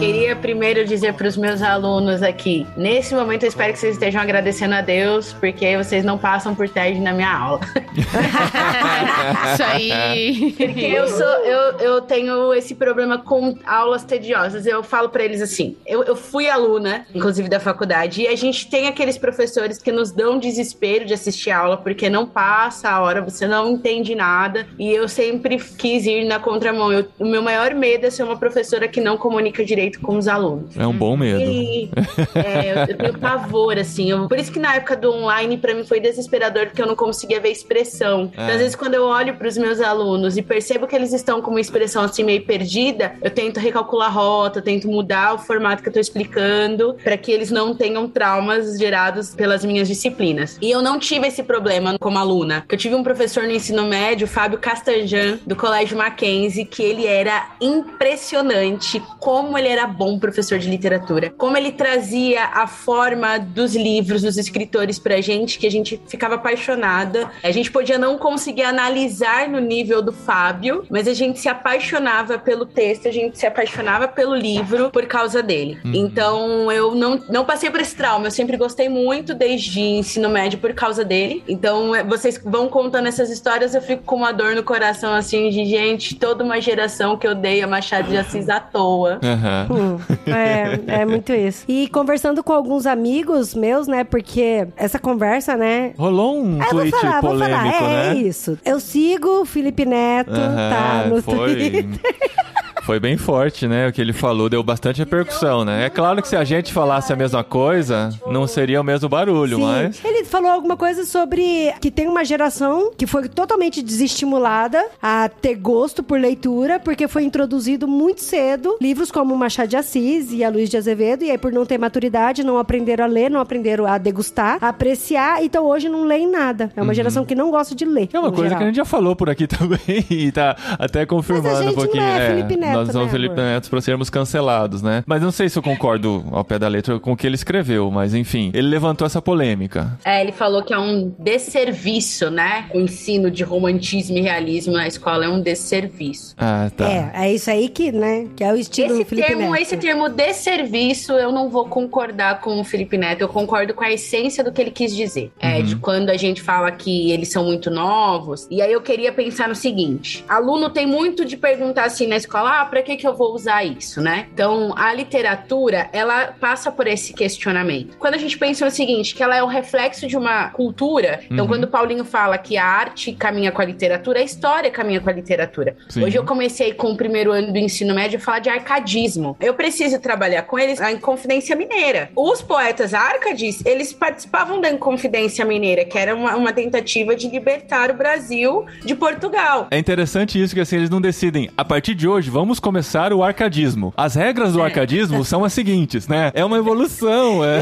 Queria 0.00 0.34
primeiro 0.34 0.82
dizer 0.86 1.12
para 1.12 1.28
os 1.28 1.36
meus 1.36 1.60
alunos 1.60 2.22
aqui, 2.22 2.66
nesse 2.74 3.14
momento 3.14 3.42
eu 3.42 3.50
espero 3.50 3.70
que 3.74 3.78
vocês 3.78 3.92
estejam 3.96 4.18
agradecendo 4.22 4.74
a 4.74 4.80
Deus, 4.80 5.34
porque 5.34 5.76
vocês 5.76 6.02
não 6.02 6.16
passam 6.16 6.54
por 6.54 6.66
TED 6.70 6.98
na 7.00 7.12
minha 7.12 7.30
aula. 7.30 7.60
Isso 9.52 9.62
aí. 9.62 10.54
Porque 10.56 10.86
eu 10.86 11.06
sou, 11.06 11.26
eu, 11.26 11.78
eu 11.80 12.00
tenho 12.00 12.54
esse 12.54 12.74
problema 12.74 13.18
com 13.18 13.58
aulas 13.66 14.02
tediosas. 14.02 14.64
Eu 14.64 14.82
falo 14.82 15.10
pra 15.10 15.22
eles 15.22 15.42
assim: 15.42 15.76
eu, 15.86 16.02
eu 16.02 16.16
fui 16.16 16.48
aluna, 16.48 17.04
inclusive 17.14 17.50
da 17.50 17.60
faculdade, 17.60 18.22
e 18.22 18.26
a 18.28 18.34
gente 18.36 18.70
tem 18.70 18.88
aqueles 18.88 19.18
professores 19.18 19.76
que 19.82 19.92
nos 19.92 20.10
dão 20.10 20.38
desespero 20.38 21.04
de 21.04 21.12
assistir 21.12 21.50
aula, 21.50 21.76
porque 21.76 22.08
não 22.08 22.24
passa 22.26 22.88
a 22.88 23.00
hora, 23.02 23.20
você 23.20 23.46
não 23.46 23.68
entende 23.72 24.14
nada. 24.14 24.66
E 24.78 24.90
eu 24.90 25.06
sempre 25.08 25.58
quis 25.58 26.06
ir 26.06 26.24
na 26.24 26.38
contramão. 26.38 26.90
Eu- 26.90 27.06
o 27.18 27.26
meu 27.26 27.42
maior 27.42 27.74
medo 27.74 28.06
é 28.06 28.10
ser 28.10 28.22
uma 28.22 28.38
professora 28.38 28.88
que 28.88 29.00
não 29.00 29.18
comunica 29.18 29.62
direito 29.62 29.89
com 29.98 30.16
os 30.16 30.28
alunos. 30.28 30.76
É 30.76 30.86
um 30.86 30.92
bom 30.92 31.16
medo. 31.16 31.40
E, 31.40 31.90
é, 32.34 32.84
eu, 32.88 32.96
tenho 32.96 33.18
pavor, 33.18 33.78
assim. 33.78 34.10
Eu- 34.10 34.28
por 34.28 34.38
isso 34.38 34.52
que 34.52 34.58
na 34.58 34.74
época 34.76 34.96
do 34.96 35.12
online, 35.12 35.56
pra 35.56 35.74
mim, 35.74 35.84
foi 35.84 36.00
desesperador, 36.00 36.66
porque 36.66 36.80
eu 36.82 36.86
não 36.86 36.96
conseguia 36.96 37.40
ver 37.40 37.50
expressão. 37.50 38.30
Então, 38.32 38.44
É. 38.44 38.52
às 38.52 38.58
vezes, 38.58 38.74
quando 38.76 38.94
eu 38.94 39.04
olho 39.04 39.34
pros 39.36 39.56
meus 39.56 39.80
alunos 39.80 40.36
e 40.36 40.42
percebo 40.42 40.86
que 40.86 40.94
eles 40.94 41.12
estão 41.12 41.40
com 41.42 41.50
uma 41.50 41.60
expressão 41.60 42.02
assim 42.04 42.22
meio 42.22 42.42
perdida, 42.44 43.14
eu 43.22 43.30
tento 43.30 43.58
recalcular 43.58 44.08
a 44.08 44.10
rota, 44.12 44.60
tento 44.62 44.88
mudar 44.88 45.34
o 45.34 45.38
formato 45.38 45.82
que 45.82 45.88
eu 45.88 45.92
tô 45.92 46.00
explicando, 46.00 46.96
pra 47.02 47.16
que 47.16 47.30
eles 47.32 47.50
não 47.50 47.74
tenham 47.74 48.08
traumas 48.08 48.78
gerados 48.78 49.34
pelas 49.34 49.64
minhas 49.64 49.88
disciplinas. 49.88 50.58
E 50.60 50.70
eu 50.70 50.82
não 50.82 50.98
tive 50.98 51.26
esse 51.26 51.42
problema 51.42 51.96
como 51.98 52.18
aluna. 52.18 52.64
Eu 52.68 52.76
tive 52.78 52.94
um 52.94 53.02
professor 53.02 53.44
no 53.44 53.52
ensino 53.52 53.84
médio, 53.86 54.26
Fábio 54.26 54.58
Castanjan, 54.58 55.38
do 55.46 55.56
Colégio 55.56 55.96
Mackenzie, 55.96 56.64
que 56.64 56.82
ele 56.82 57.06
era 57.06 57.48
impressionante 57.60 59.02
como 59.18 59.56
ele 59.56 59.68
era 59.68 59.79
bom 59.86 60.18
professor 60.18 60.58
de 60.58 60.68
literatura, 60.68 61.32
como 61.36 61.56
ele 61.56 61.72
trazia 61.72 62.44
a 62.44 62.66
forma 62.66 63.38
dos 63.38 63.74
livros, 63.74 64.22
dos 64.22 64.36
escritores 64.36 64.98
pra 64.98 65.20
gente, 65.20 65.58
que 65.58 65.66
a 65.66 65.70
gente 65.70 66.00
ficava 66.06 66.36
apaixonada. 66.36 67.30
A 67.42 67.50
gente 67.50 67.70
podia 67.70 67.98
não 67.98 68.18
conseguir 68.18 68.62
analisar 68.62 69.48
no 69.48 69.60
nível 69.60 70.02
do 70.02 70.12
Fábio, 70.12 70.84
mas 70.90 71.06
a 71.08 71.14
gente 71.14 71.38
se 71.38 71.48
apaixonava 71.48 72.38
pelo 72.38 72.66
texto, 72.66 73.08
a 73.08 73.12
gente 73.12 73.38
se 73.38 73.46
apaixonava 73.46 74.08
pelo 74.08 74.34
livro 74.34 74.90
por 74.90 75.06
causa 75.06 75.42
dele. 75.42 75.78
Então 75.84 76.70
eu 76.70 76.94
não, 76.94 77.20
não 77.28 77.44
passei 77.44 77.70
por 77.70 77.80
esse 77.80 77.94
trauma, 77.96 78.26
eu 78.26 78.30
sempre 78.30 78.56
gostei 78.56 78.88
muito 78.88 79.34
desde 79.34 79.80
ensino 79.80 80.28
médio 80.28 80.58
por 80.58 80.72
causa 80.74 81.04
dele. 81.04 81.42
Então 81.48 81.94
é, 81.94 82.02
vocês 82.02 82.40
vão 82.44 82.68
contando 82.68 83.06
essas 83.06 83.30
histórias, 83.30 83.74
eu 83.74 83.82
fico 83.82 84.02
com 84.04 84.16
uma 84.16 84.32
dor 84.32 84.54
no 84.54 84.62
coração 84.62 85.14
assim 85.14 85.50
de 85.50 85.64
gente, 85.64 86.14
toda 86.14 86.44
uma 86.44 86.60
geração 86.60 87.16
que 87.16 87.26
odeia 87.26 87.66
Machado 87.66 88.08
de 88.08 88.16
Assis 88.16 88.48
à 88.48 88.60
toa. 88.60 89.18
Aham. 89.22 89.66
Hum, 89.74 89.98
é, 90.26 91.00
é 91.00 91.04
muito 91.06 91.32
isso. 91.32 91.64
E 91.68 91.88
conversando 91.88 92.42
com 92.42 92.52
alguns 92.52 92.86
amigos 92.86 93.54
meus, 93.54 93.86
né? 93.86 94.04
Porque 94.04 94.66
essa 94.76 94.98
conversa, 94.98 95.56
né? 95.56 95.92
Rolou 95.96 96.42
um 96.42 96.60
É, 96.62 96.66
eu 96.66 96.70
vou 96.70 96.80
tweet 96.80 96.90
falar, 96.90 97.20
vou 97.20 97.30
polêmico, 97.30 97.60
falar. 97.60 97.74
É, 97.74 97.80
né? 97.80 98.08
é 98.10 98.14
isso. 98.14 98.58
Eu 98.64 98.80
sigo 98.80 99.42
o 99.42 99.44
Felipe 99.44 99.84
Neto, 99.84 100.32
tá? 100.32 101.06
No 101.08 101.22
foi. 101.22 101.54
Twitter. 101.54 102.00
Foi 102.82 102.98
bem 102.98 103.16
forte, 103.16 103.66
né? 103.66 103.88
O 103.88 103.92
que 103.92 104.00
ele 104.00 104.12
falou 104.12 104.48
deu 104.48 104.62
bastante 104.62 104.98
repercussão, 104.98 105.64
né? 105.64 105.86
É 105.86 105.90
claro 105.90 106.20
que 106.20 106.28
se 106.28 106.36
a 106.36 106.44
gente 106.44 106.72
falasse 106.72 107.12
a 107.12 107.16
mesma 107.16 107.44
coisa, 107.44 108.10
não 108.26 108.46
seria 108.46 108.80
o 108.80 108.84
mesmo 108.84 109.08
barulho, 109.08 109.56
Sim. 109.56 109.62
mas. 109.62 110.04
Ele 110.04 110.24
falou 110.24 110.50
alguma 110.50 110.76
coisa 110.76 111.04
sobre 111.04 111.72
que 111.80 111.90
tem 111.90 112.08
uma 112.08 112.24
geração 112.24 112.92
que 112.96 113.06
foi 113.06 113.28
totalmente 113.28 113.82
desestimulada 113.82 114.84
a 115.02 115.28
ter 115.28 115.54
gosto 115.54 116.02
por 116.02 116.18
leitura, 116.18 116.80
porque 116.80 117.06
foi 117.06 117.24
introduzido 117.24 117.86
muito 117.86 118.22
cedo 118.22 118.76
livros 118.80 119.10
como 119.10 119.36
Machado 119.36 119.68
de 119.68 119.76
Assis 119.76 120.32
e 120.32 120.42
a 120.42 120.50
Luiz 120.50 120.68
de 120.68 120.76
Azevedo, 120.76 121.24
e 121.24 121.30
aí 121.30 121.38
por 121.38 121.52
não 121.52 121.66
ter 121.66 121.78
maturidade, 121.78 122.44
não 122.44 122.58
aprenderam 122.58 123.04
a 123.04 123.08
ler, 123.08 123.30
não 123.30 123.40
aprenderam 123.40 123.86
a 123.86 123.98
degustar, 123.98 124.58
a 124.60 124.68
apreciar, 124.68 125.42
então 125.44 125.66
hoje 125.66 125.88
não 125.88 126.04
leem 126.04 126.30
nada. 126.30 126.70
É 126.74 126.82
uma 126.82 126.94
geração 126.94 127.24
que 127.24 127.34
não 127.34 127.50
gosta 127.50 127.74
de 127.74 127.84
ler. 127.84 128.08
É 128.12 128.18
uma 128.18 128.30
coisa 128.30 128.44
geral. 128.44 128.58
que 128.58 128.64
a 128.64 128.66
gente 128.66 128.76
já 128.76 128.84
falou 128.84 129.14
por 129.14 129.28
aqui 129.28 129.46
também 129.48 130.04
e 130.10 130.32
tá 130.32 130.56
até 130.78 131.04
confirmando 131.06 131.70
um 131.70 131.74
pouquinho. 131.74 132.02
não 132.02 132.10
é 132.10 132.28
Felipe 132.28 132.56
Neto, 132.56 132.69
nós 132.72 132.92
somos 132.92 133.06
né, 133.06 133.12
Felipe 133.12 133.34
amor? 133.34 133.44
Neto 133.44 133.70
pra 133.70 133.80
sermos 133.80 134.10
cancelados, 134.10 134.82
né? 134.82 135.02
Mas 135.06 135.22
não 135.22 135.30
sei 135.30 135.48
se 135.48 135.58
eu 135.58 135.62
concordo 135.62 136.24
ao 136.30 136.44
pé 136.44 136.58
da 136.58 136.68
letra 136.68 136.98
com 136.98 137.12
o 137.12 137.16
que 137.16 137.26
ele 137.26 137.34
escreveu, 137.34 137.90
mas 137.90 138.14
enfim, 138.14 138.50
ele 138.54 138.68
levantou 138.68 139.06
essa 139.06 139.20
polêmica. 139.20 139.98
É, 140.04 140.20
ele 140.20 140.32
falou 140.32 140.62
que 140.62 140.72
é 140.72 140.78
um 140.78 141.12
desserviço, 141.18 142.30
né? 142.30 142.66
O 142.74 142.80
ensino 142.80 143.30
de 143.30 143.42
romantismo 143.44 144.16
e 144.16 144.20
realismo 144.20 144.72
na 144.72 144.86
escola 144.86 145.24
é 145.24 145.28
um 145.28 145.40
desserviço. 145.40 146.34
Ah, 146.38 146.70
tá. 146.76 146.88
É, 146.88 147.12
é 147.14 147.32
isso 147.32 147.50
aí 147.50 147.68
que, 147.68 147.92
né, 147.92 148.28
que 148.36 148.44
é 148.44 148.52
o 148.52 148.56
estilo 148.56 148.94
Esse 148.94 149.04
Felipe 149.04 149.26
termo, 149.26 149.52
Neto. 149.52 149.62
esse 149.62 149.76
termo 149.76 150.08
desserviço, 150.08 151.12
eu 151.12 151.32
não 151.32 151.48
vou 151.48 151.66
concordar 151.66 152.40
com 152.40 152.60
o 152.60 152.64
Felipe 152.64 152.96
Neto. 152.96 153.22
Eu 153.22 153.28
concordo 153.28 153.74
com 153.74 153.84
a 153.84 153.90
essência 153.90 154.42
do 154.42 154.52
que 154.52 154.60
ele 154.60 154.70
quis 154.70 154.94
dizer. 154.94 155.32
É, 155.38 155.62
de 155.62 155.76
quando 155.76 156.10
a 156.10 156.16
gente 156.16 156.42
fala 156.42 156.70
que 156.70 157.10
eles 157.10 157.28
são 157.30 157.44
muito 157.44 157.70
novos. 157.70 158.46
E 158.50 158.60
aí 158.62 158.72
eu 158.72 158.80
queria 158.80 159.12
pensar 159.12 159.48
no 159.48 159.54
seguinte: 159.54 160.24
aluno 160.28 160.70
tem 160.70 160.86
muito 160.86 161.24
de 161.24 161.36
perguntar 161.36 161.84
assim 161.84 162.06
na 162.06 162.16
escola: 162.16 162.59
ah, 162.60 162.64
pra 162.64 162.82
que, 162.82 162.96
que 162.96 163.06
eu 163.06 163.14
vou 163.14 163.34
usar 163.34 163.64
isso, 163.64 164.00
né? 164.00 164.26
Então, 164.32 164.74
a 164.76 164.92
literatura, 164.92 165.88
ela 165.92 166.34
passa 166.38 166.70
por 166.70 166.86
esse 166.86 167.12
questionamento. 167.12 167.96
Quando 167.98 168.14
a 168.14 168.18
gente 168.18 168.36
pensa 168.38 168.64
no 168.64 168.70
seguinte, 168.70 169.14
que 169.14 169.22
ela 169.22 169.36
é 169.36 169.42
um 169.42 169.46
reflexo 169.46 170.06
de 170.06 170.16
uma 170.16 170.48
cultura. 170.50 171.20
Então, 171.30 171.46
quando 171.46 171.64
o 171.64 171.68
Paulinho 171.68 172.04
fala 172.04 172.36
que 172.38 172.56
a 172.56 172.64
arte 172.64 173.12
caminha 173.12 173.50
com 173.52 173.62
a 173.62 173.64
literatura, 173.64 174.20
a 174.20 174.22
história 174.22 174.70
caminha 174.70 175.00
com 175.00 175.08
a 175.08 175.12
literatura. 175.12 175.76
Sim. 175.88 176.04
Hoje 176.04 176.16
eu 176.16 176.24
comecei 176.24 176.72
com 176.72 176.92
o 176.92 176.96
primeiro 176.96 177.32
ano 177.32 177.52
do 177.52 177.58
ensino 177.58 177.94
médio 177.94 178.18
a 178.18 178.20
falar 178.20 178.38
de 178.40 178.48
arcadismo. 178.48 179.36
Eu 179.40 179.54
preciso 179.54 179.98
trabalhar 180.00 180.42
com 180.42 180.58
eles 180.58 180.80
a 180.80 180.92
Inconfidência 180.92 181.56
Mineira. 181.56 182.10
Os 182.14 182.42
poetas 182.42 182.94
árcades, 182.94 183.64
eles 183.64 183.92
participavam 183.92 184.60
da 184.60 184.70
Inconfidência 184.70 185.44
Mineira, 185.44 185.84
que 185.84 185.98
era 185.98 186.14
uma, 186.14 186.36
uma 186.36 186.52
tentativa 186.52 187.14
de 187.14 187.28
libertar 187.28 187.90
o 187.90 187.94
Brasil 187.94 188.66
de 188.84 188.94
Portugal. 188.94 189.68
É 189.70 189.78
interessante 189.78 190.40
isso 190.40 190.54
que 190.54 190.60
assim 190.60 190.76
eles 190.76 190.90
não 190.90 191.00
decidem. 191.00 191.50
A 191.56 191.64
partir 191.64 191.94
de 191.94 192.06
hoje 192.08 192.30
vamos 192.30 192.49
começar 192.58 193.12
o 193.12 193.22
arcadismo. 193.22 193.92
As 193.96 194.14
regras 194.14 194.52
do 194.54 194.62
arcadismo 194.62 195.24
são 195.24 195.44
as 195.44 195.52
seguintes, 195.52 196.08
né? 196.08 196.32
É 196.34 196.44
uma 196.44 196.56
evolução, 196.56 197.44
é. 197.44 197.60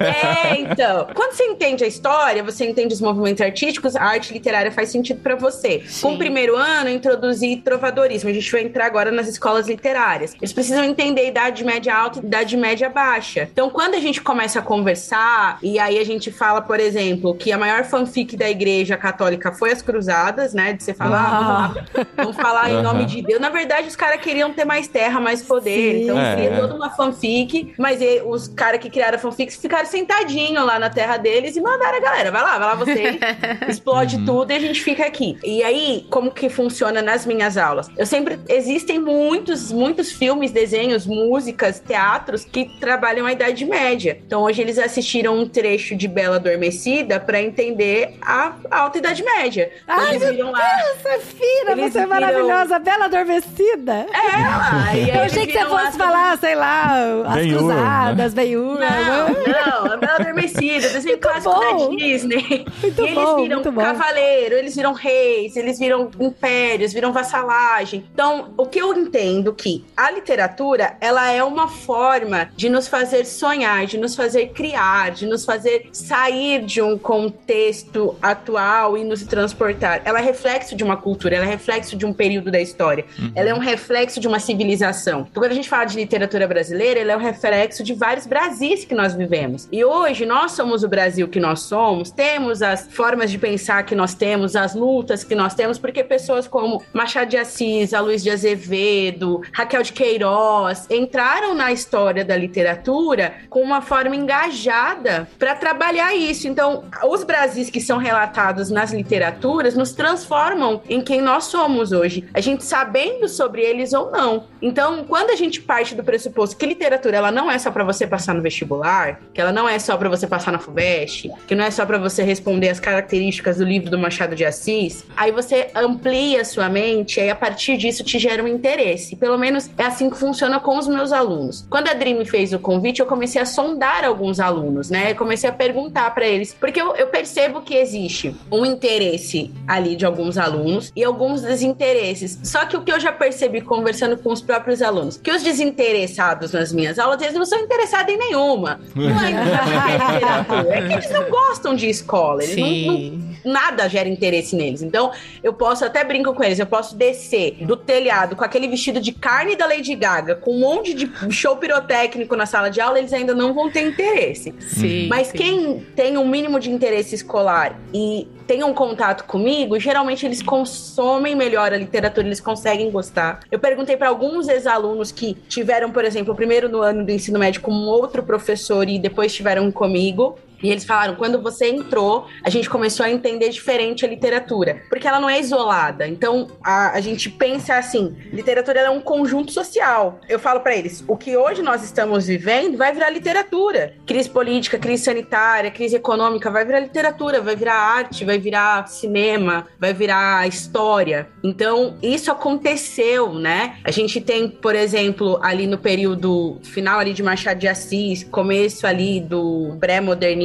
É, 0.00 0.60
então. 0.60 1.08
Quando 1.14 1.32
você 1.32 1.44
entende 1.44 1.84
a 1.84 1.86
história, 1.86 2.42
você 2.42 2.64
entende 2.68 2.94
os 2.94 3.00
movimentos 3.00 3.40
artísticos, 3.40 3.96
a 3.96 4.02
arte 4.02 4.32
literária 4.32 4.70
faz 4.70 4.90
sentido 4.90 5.20
pra 5.20 5.34
você. 5.34 5.82
Com 6.00 6.14
o 6.14 6.18
primeiro 6.18 6.56
ano, 6.56 6.88
eu 6.88 6.94
introduzi 6.94 7.56
trovadorismo. 7.56 8.30
A 8.30 8.32
gente 8.32 8.50
vai 8.50 8.62
entrar 8.62 8.86
agora 8.86 9.10
nas 9.10 9.28
escolas 9.28 9.68
literárias. 9.68 10.34
Eles 10.40 10.52
precisam 10.52 10.84
entender 10.84 11.22
a 11.22 11.24
idade 11.24 11.64
média 11.64 11.94
alta 11.94 12.20
e 12.20 12.26
idade 12.26 12.56
média 12.56 12.88
baixa. 12.88 13.48
Então, 13.52 13.68
quando 13.70 13.94
a 13.94 14.00
gente 14.00 14.20
começa 14.20 14.58
a 14.60 14.62
conversar, 14.62 15.58
e 15.62 15.78
aí 15.78 15.98
a 15.98 16.04
gente 16.04 16.30
fala, 16.30 16.60
por 16.62 16.78
exemplo, 16.78 17.34
que 17.34 17.52
a 17.52 17.58
maior 17.58 17.84
fanfic 17.84 18.36
da 18.36 18.48
igreja 18.48 18.96
católica 18.96 19.52
foi 19.52 19.72
as 19.72 19.82
cruzadas, 19.82 20.54
né? 20.54 20.72
De 20.72 20.82
você 20.82 20.94
falar, 20.94 21.24
ah, 21.24 21.74
vamos, 21.94 22.08
vamos 22.16 22.36
falar 22.36 22.70
em 22.70 22.80
nome 22.82 23.04
de 23.06 23.22
Deus. 23.22 23.40
Na 23.40 23.50
verdade, 23.50 23.88
os 23.88 23.96
caras 23.96 24.13
queriam 24.18 24.52
ter 24.52 24.64
mais 24.64 24.88
terra, 24.88 25.20
mais 25.20 25.42
poder. 25.42 25.94
Sim. 25.94 26.02
Então, 26.04 26.18
É. 26.20 26.34
cria 26.36 26.56
toda 26.60 26.74
uma 26.74 26.90
fanfic, 26.90 27.74
mas 27.78 28.00
e- 28.00 28.22
os 28.24 28.48
caras 28.48 28.80
que 28.80 28.90
criaram 28.90 29.16
a 29.16 29.18
fanfic 29.18 29.52
ficaram 29.56 29.86
sentadinhos 29.86 30.64
lá 30.64 30.78
na 30.78 30.90
terra 30.90 31.16
deles 31.16 31.56
e 31.56 31.60
mandaram 31.60 31.98
a 31.98 32.00
galera, 32.00 32.30
vai 32.30 32.42
lá, 32.42 32.58
vai 32.58 32.68
lá 32.68 32.74
vocês, 32.74 33.16
explode 33.68 34.24
tudo 34.24 34.50
e 34.50 34.54
a 34.54 34.58
gente 34.60 34.82
fica 34.82 35.04
aqui. 35.06 35.38
E 35.44 35.62
aí, 35.62 36.06
como 36.10 36.30
que 36.30 36.48
funciona 36.48 37.00
nas 37.02 37.24
minhas 37.26 37.56
aulas? 37.56 37.88
Eu 37.96 38.06
sempre, 38.06 38.38
existem 38.48 38.98
muitos, 38.98 39.70
muitos 39.72 40.12
filmes, 40.12 40.50
desenhos, 40.52 41.06
músicas, 41.06 41.80
teatros 41.80 42.44
que 42.44 42.64
trabalham 42.80 43.26
a 43.26 43.32
Idade 43.32 43.64
Média. 43.64 44.18
Então, 44.26 44.42
hoje 44.42 44.60
eles 44.62 44.78
assistiram 44.78 45.38
um 45.38 45.48
trecho 45.48 45.94
de 45.96 46.06
Bela 46.08 46.36
Adormecida 46.36 47.18
pra 47.20 47.40
entender 47.40 48.14
a 48.20 48.54
Alta 48.70 48.98
Idade 48.98 49.22
Média. 49.22 49.70
Ai, 49.86 50.10
eles 50.10 50.22
meu 50.22 50.32
viram 50.32 50.50
lá... 50.52 50.60
Safira, 51.02 51.72
Eles 51.72 51.92
você 51.92 51.98
é 51.98 52.02
viram- 52.02 52.08
maravilhosa, 52.08 52.78
bela 52.78 53.04
adormecida. 53.06 54.03
É, 54.12 54.90
aí 54.90 55.10
Eu 55.14 55.22
achei 55.22 55.46
que 55.46 55.52
você 55.52 55.64
fosse 55.66 55.98
falar, 55.98 56.38
sei 56.38 56.54
lá, 56.54 56.96
as 57.26 57.34
Ben-Hur, 57.34 57.58
cruzadas, 57.58 58.34
Benhur. 58.34 58.78
Não, 58.78 59.28
não, 59.28 59.92
a 59.92 59.96
Bela 59.96 60.14
Adormecida, 60.14 60.88
desenho 60.88 61.18
clássico 61.18 61.54
bom. 61.54 61.90
da 61.90 61.96
Disney. 61.96 62.66
Muito 62.82 63.00
e 63.00 63.04
eles 63.04 63.14
bom, 63.14 63.36
viram 63.36 63.56
muito 63.56 63.72
bom. 63.72 63.82
cavaleiro, 63.82 64.54
eles 64.56 64.76
viram 64.76 64.92
reis, 64.92 65.56
eles 65.56 65.78
viram 65.78 66.10
impérios, 66.20 66.92
viram 66.92 67.12
vassalagem. 67.12 68.04
Então, 68.12 68.52
o 68.56 68.66
que 68.66 68.78
eu 68.78 68.92
entendo 68.94 69.52
que 69.54 69.84
a 69.96 70.10
literatura, 70.10 70.96
ela 71.00 71.30
é 71.30 71.42
uma 71.42 71.68
forma 71.68 72.48
de 72.56 72.68
nos 72.68 72.88
fazer 72.88 73.24
sonhar, 73.24 73.86
de 73.86 73.98
nos 73.98 74.14
fazer 74.14 74.48
criar, 74.48 75.10
de 75.10 75.26
nos 75.26 75.44
fazer 75.44 75.88
sair 75.92 76.64
de 76.64 76.82
um 76.82 76.98
contexto 76.98 78.16
atual 78.20 78.96
e 78.96 79.04
nos 79.04 79.22
transportar. 79.22 80.02
Ela 80.04 80.20
é 80.20 80.22
reflexo 80.22 80.76
de 80.76 80.84
uma 80.84 80.96
cultura, 80.96 81.36
ela 81.36 81.44
é 81.44 81.48
reflexo 81.48 81.96
de 81.96 82.04
um 82.04 82.12
período 82.12 82.50
da 82.50 82.60
história. 82.60 83.04
Ela 83.34 83.50
é 83.50 83.54
um 83.54 83.58
reflexo 83.58 83.93
de 84.20 84.28
uma 84.28 84.40
civilização. 84.40 85.26
Então, 85.30 85.42
quando 85.42 85.52
a 85.52 85.54
gente 85.54 85.68
fala 85.68 85.84
de 85.84 85.96
literatura 85.96 86.48
brasileira, 86.48 87.00
ela 87.00 87.12
é 87.12 87.16
um 87.16 87.20
reflexo 87.20 87.82
de 87.82 87.94
vários 87.94 88.26
Brasis 88.26 88.84
que 88.84 88.94
nós 88.94 89.14
vivemos. 89.14 89.68
E 89.70 89.84
hoje 89.84 90.26
nós 90.26 90.52
somos 90.52 90.82
o 90.82 90.88
Brasil 90.88 91.28
que 91.28 91.38
nós 91.38 91.60
somos, 91.60 92.10
temos 92.10 92.60
as 92.60 92.88
formas 92.92 93.30
de 93.30 93.38
pensar 93.38 93.84
que 93.84 93.94
nós 93.94 94.14
temos, 94.14 94.56
as 94.56 94.74
lutas 94.74 95.22
que 95.22 95.34
nós 95.34 95.54
temos, 95.54 95.78
porque 95.78 96.02
pessoas 96.02 96.48
como 96.48 96.82
Machado 96.92 97.30
de 97.30 97.36
Assis, 97.36 97.92
Luiz 97.92 98.22
de 98.22 98.30
Azevedo, 98.30 99.40
Raquel 99.52 99.82
de 99.82 99.92
Queiroz 99.92 100.86
entraram 100.90 101.54
na 101.54 101.72
história 101.72 102.24
da 102.24 102.36
literatura 102.36 103.34
com 103.48 103.60
uma 103.60 103.80
forma 103.80 104.16
engajada 104.16 105.28
para 105.38 105.54
trabalhar 105.54 106.14
isso. 106.14 106.48
Então, 106.48 106.84
os 107.04 107.24
Brasis 107.24 107.70
que 107.70 107.80
são 107.80 107.98
relatados 107.98 108.70
nas 108.70 108.92
literaturas 108.92 109.74
nos 109.74 109.92
transformam 109.92 110.82
em 110.88 111.00
quem 111.00 111.20
nós 111.20 111.44
somos 111.44 111.92
hoje. 111.92 112.24
A 112.34 112.40
gente 112.40 112.64
sabendo 112.64 113.28
sobre 113.28 113.62
eles 113.62 113.83
ou 113.92 114.10
não. 114.10 114.44
Então, 114.62 115.04
quando 115.04 115.30
a 115.30 115.36
gente 115.36 115.60
parte 115.60 115.94
do 115.94 116.04
pressuposto 116.04 116.56
que 116.56 116.66
literatura 116.66 117.16
ela 117.16 117.30
não 117.30 117.50
é 117.50 117.58
só 117.58 117.70
para 117.70 117.84
você 117.84 118.06
passar 118.06 118.34
no 118.34 118.42
vestibular, 118.42 119.20
que 119.32 119.40
ela 119.40 119.52
não 119.52 119.68
é 119.68 119.78
só 119.78 119.96
para 119.96 120.08
você 120.08 120.26
passar 120.26 120.52
na 120.52 120.58
FUVEST, 120.58 121.30
que 121.46 121.54
não 121.54 121.64
é 121.64 121.70
só 121.70 121.84
para 121.84 121.98
você 121.98 122.22
responder 122.22 122.68
as 122.68 122.80
características 122.80 123.58
do 123.58 123.64
livro 123.64 123.90
do 123.90 123.98
Machado 123.98 124.34
de 124.34 124.44
Assis, 124.44 125.04
aí 125.16 125.32
você 125.32 125.70
amplia 125.74 126.40
a 126.40 126.44
sua 126.44 126.68
mente 126.68 127.20
e 127.20 127.30
a 127.30 127.34
partir 127.34 127.76
disso 127.76 128.04
te 128.04 128.18
gera 128.18 128.42
um 128.42 128.48
interesse. 128.48 129.16
Pelo 129.16 129.38
menos 129.38 129.70
é 129.76 129.84
assim 129.84 130.08
que 130.08 130.16
funciona 130.16 130.60
com 130.60 130.78
os 130.78 130.86
meus 130.86 131.12
alunos. 131.12 131.66
Quando 131.68 131.88
a 131.88 131.94
Dream 131.94 132.24
fez 132.24 132.52
o 132.52 132.58
convite, 132.58 133.00
eu 133.00 133.06
comecei 133.06 133.40
a 133.40 133.46
sondar 133.46 134.04
alguns 134.04 134.40
alunos, 134.40 134.90
né? 134.90 135.12
Eu 135.12 135.16
comecei 135.16 135.48
a 135.48 135.52
perguntar 135.52 136.14
para 136.14 136.26
eles, 136.26 136.54
porque 136.54 136.80
eu, 136.80 136.94
eu 136.96 137.08
percebo 137.08 137.62
que 137.62 137.74
existe 137.74 138.34
um 138.50 138.64
interesse 138.64 139.52
ali 139.66 139.96
de 139.96 140.04
alguns 140.04 140.38
alunos 140.38 140.92
e 140.94 141.02
alguns 141.02 141.42
desinteresses. 141.42 142.38
Só 142.42 142.64
que 142.66 142.76
o 142.76 142.82
que 142.82 142.92
eu 142.92 143.00
já 143.00 143.12
percebi 143.12 143.60
conversando 143.76 144.16
com 144.16 144.32
os 144.32 144.40
próprios 144.40 144.80
alunos, 144.82 145.16
que 145.16 145.30
os 145.30 145.42
desinteressados 145.42 146.52
nas 146.52 146.72
minhas 146.72 146.98
aulas, 146.98 147.20
eles 147.22 147.34
não 147.34 147.44
são 147.44 147.58
interessados 147.58 148.12
em 148.12 148.18
nenhuma. 148.18 148.80
Não 148.94 149.20
é, 149.20 149.32
que 149.32 149.38
é 150.10 150.12
literatura, 150.14 150.74
é 150.74 150.86
que 150.86 150.92
eles 150.94 151.10
não 151.10 151.30
gostam 151.30 151.74
de 151.74 151.88
escola, 151.88 152.42
eles 152.42 152.56
não- 152.56 152.92
não 152.92 153.34
nada 153.44 153.88
gera 153.88 154.08
interesse 154.08 154.56
neles. 154.56 154.82
Então, 154.82 155.12
eu 155.42 155.52
posso 155.52 155.84
até 155.84 156.02
brinco 156.02 156.32
com 156.32 156.42
eles, 156.42 156.58
eu 156.58 156.66
posso 156.66 156.96
descer 156.96 157.56
do 157.64 157.76
telhado 157.76 158.34
com 158.36 158.42
aquele 158.44 158.66
vestido 158.66 159.00
de 159.00 159.12
carne 159.12 159.54
da 159.54 159.66
Lady 159.66 159.94
Gaga, 159.94 160.34
com 160.34 160.52
um 160.56 160.60
monte 160.60 160.94
de 160.94 161.10
show 161.30 161.56
pirotécnico 161.56 162.34
na 162.36 162.46
sala 162.46 162.70
de 162.70 162.80
aula, 162.80 162.98
eles 162.98 163.12
ainda 163.12 163.34
não 163.34 163.52
vão 163.52 163.70
ter 163.70 163.82
interesse. 163.86 164.54
Sim. 164.60 165.08
Mas 165.08 165.26
sim. 165.28 165.36
quem 165.36 165.86
tem 165.94 166.16
um 166.16 166.26
mínimo 166.26 166.58
de 166.58 166.70
interesse 166.70 167.14
escolar 167.14 167.78
e 167.92 168.26
tem 168.46 168.62
um 168.62 168.74
contato 168.74 169.24
comigo, 169.24 169.78
geralmente 169.78 170.26
eles 170.26 170.42
consomem 170.42 171.34
melhor 171.34 171.72
a 171.72 171.76
literatura, 171.76 172.26
eles 172.26 172.40
conseguem 172.40 172.90
gostar. 172.90 173.40
Eu 173.50 173.58
perguntei 173.58 173.96
para 173.96 174.08
alguns 174.08 174.48
ex-alunos 174.48 175.10
que 175.10 175.34
tiveram, 175.48 175.90
por 175.90 176.04
exemplo, 176.04 176.34
primeiro 176.34 176.68
no 176.68 176.82
ano 176.82 177.04
do 177.04 177.10
ensino 177.10 177.38
médio 177.38 177.60
com 177.60 177.72
um 177.72 177.86
outro 177.86 178.22
professor 178.22 178.88
e 178.88 178.98
depois 178.98 179.34
tiveram 179.34 179.70
comigo. 179.70 180.38
E 180.62 180.70
eles 180.70 180.84
falaram: 180.84 181.14
quando 181.14 181.40
você 181.40 181.68
entrou, 181.68 182.26
a 182.42 182.50
gente 182.50 182.68
começou 182.68 183.04
a 183.04 183.10
entender 183.10 183.48
diferente 183.50 184.04
a 184.04 184.08
literatura, 184.08 184.82
porque 184.88 185.06
ela 185.06 185.20
não 185.20 185.28
é 185.28 185.38
isolada. 185.38 186.06
Então 186.06 186.48
a, 186.62 186.92
a 186.92 187.00
gente 187.00 187.30
pensa 187.30 187.76
assim: 187.76 188.16
literatura 188.32 188.80
é 188.80 188.90
um 188.90 189.00
conjunto 189.00 189.52
social. 189.52 190.20
Eu 190.28 190.38
falo 190.38 190.60
para 190.60 190.76
eles: 190.76 191.04
o 191.06 191.16
que 191.16 191.36
hoje 191.36 191.62
nós 191.62 191.82
estamos 191.82 192.26
vivendo 192.26 192.76
vai 192.76 192.92
virar 192.92 193.10
literatura. 193.10 193.94
Crise 194.06 194.28
política, 194.28 194.78
crise 194.78 195.04
sanitária, 195.04 195.70
crise 195.70 195.96
econômica, 195.96 196.50
vai 196.50 196.64
virar 196.64 196.80
literatura, 196.80 197.40
vai 197.40 197.56
virar 197.56 197.74
arte, 197.74 198.24
vai 198.24 198.38
virar 198.38 198.86
cinema, 198.88 199.66
vai 199.78 199.92
virar 199.92 200.46
história. 200.46 201.28
Então 201.42 201.96
isso 202.02 202.30
aconteceu, 202.30 203.34
né? 203.34 203.76
A 203.84 203.90
gente 203.90 204.20
tem, 204.20 204.48
por 204.48 204.74
exemplo, 204.74 205.38
ali 205.42 205.66
no 205.66 205.78
período 205.78 206.58
final 206.62 206.98
ali 206.98 207.12
de 207.12 207.22
Machado 207.22 207.58
de 207.58 207.68
Assis, 207.68 208.24
começo 208.24 208.86
ali 208.86 209.20
do 209.20 209.76
pré-modernismo, 209.80 210.43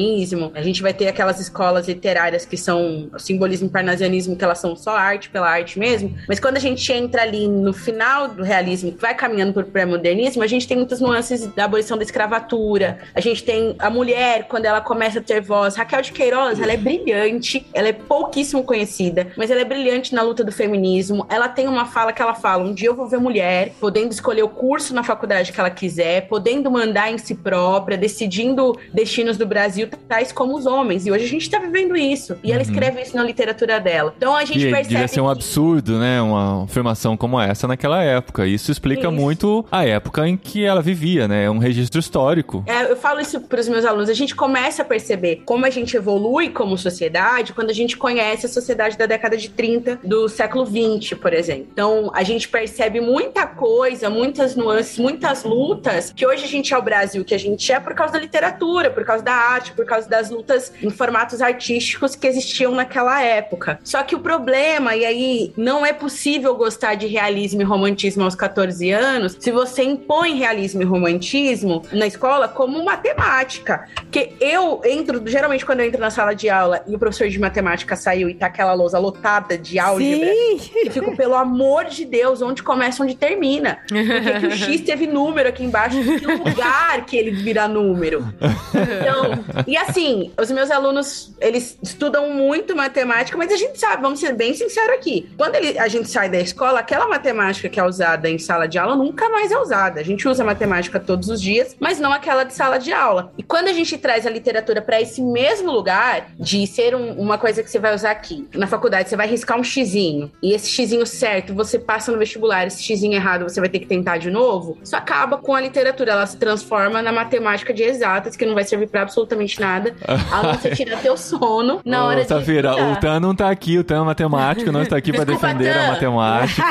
a 0.53 0.61
gente 0.61 0.81
vai 0.81 0.93
ter 0.93 1.07
aquelas 1.07 1.39
escolas 1.39 1.87
literárias 1.87 2.45
que 2.45 2.57
são 2.57 3.09
simbolismo 3.17 3.69
parnasianismo, 3.69 4.35
que 4.35 4.43
elas 4.43 4.59
são 4.59 4.75
só 4.75 4.95
arte 4.95 5.29
pela 5.29 5.49
arte 5.49 5.77
mesmo. 5.77 6.15
Mas 6.27 6.39
quando 6.39 6.57
a 6.57 6.59
gente 6.59 6.91
entra 6.91 7.21
ali 7.21 7.47
no 7.47 7.73
final 7.73 8.27
do 8.27 8.43
realismo, 8.43 8.91
que 8.91 9.01
vai 9.01 9.13
caminhando 9.13 9.53
para 9.53 9.63
o 9.63 9.65
pré-modernismo, 9.65 10.43
a 10.43 10.47
gente 10.47 10.67
tem 10.67 10.77
muitas 10.77 11.01
nuances 11.01 11.47
da 11.47 11.65
abolição 11.65 11.97
da 11.97 12.03
escravatura. 12.03 12.99
A 13.13 13.19
gente 13.19 13.43
tem 13.43 13.75
a 13.79 13.89
mulher, 13.89 14.47
quando 14.47 14.65
ela 14.65 14.81
começa 14.81 15.19
a 15.19 15.21
ter 15.21 15.41
voz. 15.41 15.75
Raquel 15.75 16.01
de 16.01 16.11
Queiroz, 16.11 16.59
ela 16.59 16.71
é 16.71 16.77
brilhante, 16.77 17.65
ela 17.73 17.87
é 17.87 17.93
pouquíssimo 17.93 18.63
conhecida, 18.63 19.27
mas 19.35 19.51
ela 19.51 19.61
é 19.61 19.65
brilhante 19.65 20.13
na 20.13 20.21
luta 20.21 20.43
do 20.43 20.51
feminismo. 20.51 21.25
Ela 21.29 21.49
tem 21.49 21.67
uma 21.67 21.85
fala 21.85 22.13
que 22.13 22.21
ela 22.21 22.35
fala: 22.35 22.63
um 22.63 22.73
dia 22.73 22.89
eu 22.89 22.95
vou 22.95 23.07
ver 23.07 23.19
mulher, 23.19 23.73
podendo 23.79 24.11
escolher 24.11 24.43
o 24.43 24.49
curso 24.49 24.93
na 24.93 25.03
faculdade 25.03 25.51
que 25.51 25.59
ela 25.59 25.69
quiser, 25.69 26.27
podendo 26.27 26.71
mandar 26.71 27.11
em 27.11 27.17
si 27.17 27.35
própria, 27.35 27.97
decidindo 27.97 28.77
destinos 28.93 29.37
do 29.37 29.45
Brasil, 29.45 29.88
tais 29.97 30.31
como 30.31 30.55
os 30.57 30.65
homens. 30.65 31.05
E 31.05 31.11
hoje 31.11 31.25
a 31.25 31.27
gente 31.27 31.43
está 31.43 31.59
vivendo 31.59 31.95
isso. 31.95 32.37
E 32.43 32.51
ela 32.51 32.61
escreve 32.61 33.01
isso 33.01 33.15
na 33.15 33.23
literatura 33.23 33.79
dela. 33.79 34.13
Então 34.17 34.35
a 34.35 34.45
gente 34.45 34.59
Que 34.59 34.65
percebe. 34.71 34.87
devia 34.89 35.07
ser 35.07 35.21
um 35.21 35.25
que- 35.25 35.31
absurdo, 35.31 35.97
né? 35.99 36.21
Uma 36.21 36.63
afirmação 36.65 37.15
como 37.17 37.39
essa 37.39 37.67
naquela 37.67 38.01
época. 38.03 38.45
Isso 38.45 38.71
explica 38.71 39.03
Isso. 39.03 39.11
muito 39.11 39.65
a 39.71 39.85
época 39.85 40.27
em 40.27 40.35
que 40.37 40.63
ela 40.63 40.81
vivia, 40.81 41.27
né? 41.27 41.45
É 41.45 41.49
um 41.51 41.57
registro 41.57 41.99
histórico. 41.99 42.63
É, 42.67 42.91
eu 42.91 42.95
falo 42.95 43.19
isso 43.19 43.39
para 43.41 43.59
os 43.59 43.67
meus 43.67 43.85
alunos. 43.85 44.09
A 44.09 44.13
gente 44.13 44.35
começa 44.35 44.81
a 44.81 44.85
perceber 44.85 45.41
como 45.45 45.65
a 45.65 45.69
gente 45.69 45.95
evolui 45.95 46.49
como 46.49 46.77
sociedade 46.77 47.53
quando 47.53 47.69
a 47.69 47.73
gente 47.73 47.97
conhece 47.97 48.45
a 48.45 48.49
sociedade 48.49 48.97
da 48.97 49.05
década 49.05 49.37
de 49.37 49.49
30 49.49 49.99
do 50.03 50.27
século 50.27 50.65
20, 50.65 51.15
por 51.15 51.33
exemplo. 51.33 51.67
Então, 51.71 52.11
a 52.13 52.23
gente 52.23 52.47
percebe 52.47 52.99
muita 53.01 53.45
coisa, 53.47 54.09
muitas 54.09 54.55
nuances, 54.55 54.97
muitas 54.97 55.43
lutas 55.43 56.11
que 56.15 56.25
hoje 56.25 56.43
a 56.43 56.47
gente 56.47 56.73
é 56.73 56.77
o 56.77 56.81
Brasil 56.81 57.23
que 57.23 57.33
a 57.35 57.39
gente 57.39 57.71
é 57.71 57.79
por 57.79 57.93
causa 57.93 58.13
da 58.13 58.19
literatura, 58.19 58.89
por 58.89 59.03
causa 59.03 59.23
da 59.23 59.33
arte, 59.33 59.71
por 59.79 59.85
causa 59.85 60.09
das 60.09 60.29
lutas 60.29 60.73
em 60.83 60.89
formatos 60.89 61.41
artísticos 61.41 62.13
que 62.13 62.27
existiam 62.27 62.75
naquela 62.75 63.23
época. 63.23 63.79
Só 63.81 64.03
que 64.03 64.13
o 64.13 64.19
problema, 64.19 64.93
e 64.93 65.05
aí 65.05 65.53
não 65.55 65.85
é 65.85 65.93
possível 65.93 66.53
gostar 66.53 66.95
de 66.95 67.07
realismo 67.07 67.61
e 67.61 67.63
romantismo 67.63 68.25
aos 68.25 68.35
14 68.35 68.91
anos 68.91 69.37
se 69.39 69.51
você 69.51 69.83
impõe 69.83 70.35
realismo 70.35 70.81
e 70.81 70.85
romantismo 70.85 71.85
na 71.93 72.05
escola 72.05 72.49
como 72.49 72.83
matemática. 72.83 73.87
Porque 73.95 74.33
eu 74.41 74.81
entro, 74.83 75.23
geralmente 75.25 75.65
quando 75.65 75.79
eu 75.79 75.85
entro 75.85 76.01
na 76.01 76.09
sala 76.09 76.33
de 76.33 76.49
aula 76.49 76.83
e 76.85 76.93
o 76.93 76.99
professor 76.99 77.29
de 77.29 77.39
matemática 77.39 77.95
saiu 77.95 78.29
e 78.29 78.33
tá 78.33 78.47
aquela 78.47 78.73
lousa 78.73 78.99
lotada 78.99 79.57
de 79.57 79.79
álgebra, 79.79 80.27
Sim. 80.27 80.71
eu 80.83 80.91
fico, 80.91 81.15
pelo 81.15 81.35
amor 81.35 81.85
de 81.85 82.03
Deus, 82.03 82.41
onde 82.41 82.61
começa, 82.61 83.01
onde 83.01 83.15
termina. 83.15 83.79
Por 83.87 83.95
que, 83.95 84.39
que 84.41 84.47
o 84.47 84.51
X 84.51 84.81
teve 84.81 85.07
número 85.07 85.47
aqui 85.47 85.63
embaixo? 85.63 85.97
Que 86.03 86.25
lugar 86.25 87.05
que 87.05 87.15
ele 87.15 87.31
vira 87.31 87.65
número? 87.65 88.27
Então, 88.89 89.45
e 89.69 89.77
assim, 89.77 90.31
os 90.39 90.49
meus 90.51 90.71
alunos, 90.71 91.33
eles 91.39 91.77
estudam 91.81 92.29
muito 92.29 92.75
matemática, 92.75 93.37
mas 93.37 93.51
a 93.51 93.55
gente 93.57 93.79
sabe, 93.79 94.01
vamos 94.01 94.19
ser 94.19 94.33
bem 94.33 94.53
sinceros 94.53 94.95
aqui. 94.95 95.29
Quando 95.37 95.55
ele- 95.55 95.77
a 95.77 95.87
gente 95.87 96.09
sai 96.09 96.29
da 96.29 96.39
escola, 96.39 96.79
aquela 96.79 97.07
matemática 97.07 97.69
que 97.69 97.79
é 97.79 97.83
usada 97.83 98.29
em 98.29 98.37
sala 98.37 98.67
de 98.67 98.77
aula 98.77 98.95
nunca 98.95 99.29
mais 99.29 99.51
é 99.51 99.57
usada. 99.57 99.99
A 99.99 100.03
gente 100.03 100.27
usa 100.27 100.43
matemática 100.43 100.99
todos 100.99 101.29
os 101.29 101.41
dias, 101.41 101.75
mas 101.79 101.99
não 101.99 102.11
aquela 102.11 102.43
de 102.43 102.53
sala 102.53 102.77
de 102.77 102.91
aula. 102.91 103.31
E 103.37 103.43
quando 103.43 103.67
a 103.67 103.73
gente 103.73 103.97
traz 103.97 104.25
a 104.25 104.29
literatura 104.29 104.81
para 104.81 105.01
esse 105.01 105.21
mesmo 105.21 105.71
lugar, 105.71 106.31
de 106.39 106.65
ser 106.67 106.95
um- 106.95 107.13
uma 107.13 107.37
coisa 107.37 107.61
que 107.63 107.69
você 107.69 107.79
vai 107.79 107.93
usar 107.93 108.11
aqui, 108.11 108.47
na 108.53 108.67
faculdade, 108.67 109.09
você 109.09 109.15
vai 109.15 109.27
riscar 109.27 109.59
um 109.59 109.63
xizinho, 109.63 110.31
e 110.41 110.53
esse 110.53 110.69
xizinho 110.69 111.05
certo 111.05 111.53
você 111.53 111.77
passa 111.77 112.11
no 112.11 112.17
vestibular, 112.17 112.65
esse 112.67 112.81
xizinho 112.81 113.13
errado 113.13 113.43
você 113.43 113.59
vai 113.59 113.69
ter 113.69 113.79
que 113.79 113.85
tentar 113.85 114.17
de 114.17 114.31
novo, 114.31 114.77
isso 114.83 114.95
acaba 114.95 115.37
com 115.37 115.53
a 115.55 115.61
literatura, 115.61 116.11
ela 116.11 116.25
se 116.25 116.37
transforma 116.37 117.01
na 117.01 117.11
matemática 117.11 117.73
de 117.73 117.83
exatas, 117.83 118.35
que 118.35 118.45
não 118.45 118.55
vai 118.55 118.63
servir 118.63 118.87
para 118.87 119.01
absolutamente 119.01 119.58
nada, 119.59 119.95
a 120.31 120.43
não 120.43 120.59
ser 120.59 120.75
tirar 120.75 120.97
teu 120.99 121.15
sono 121.17 121.81
na 121.85 122.03
Ô, 122.03 122.07
hora 122.07 122.21
de 122.21 122.27
Safira, 122.27 122.73
o 122.75 122.95
Tan 122.97 123.19
não 123.19 123.35
tá 123.35 123.49
aqui, 123.49 123.77
o 123.77 123.83
Tan 123.83 124.01
é 124.01 124.05
matemático, 124.05 124.71
não 124.71 124.81
está 124.81 124.97
aqui 124.97 125.11
para 125.11 125.23
defender 125.25 125.69
a 125.69 125.73
Tan. 125.73 125.87
matemática. 125.91 126.63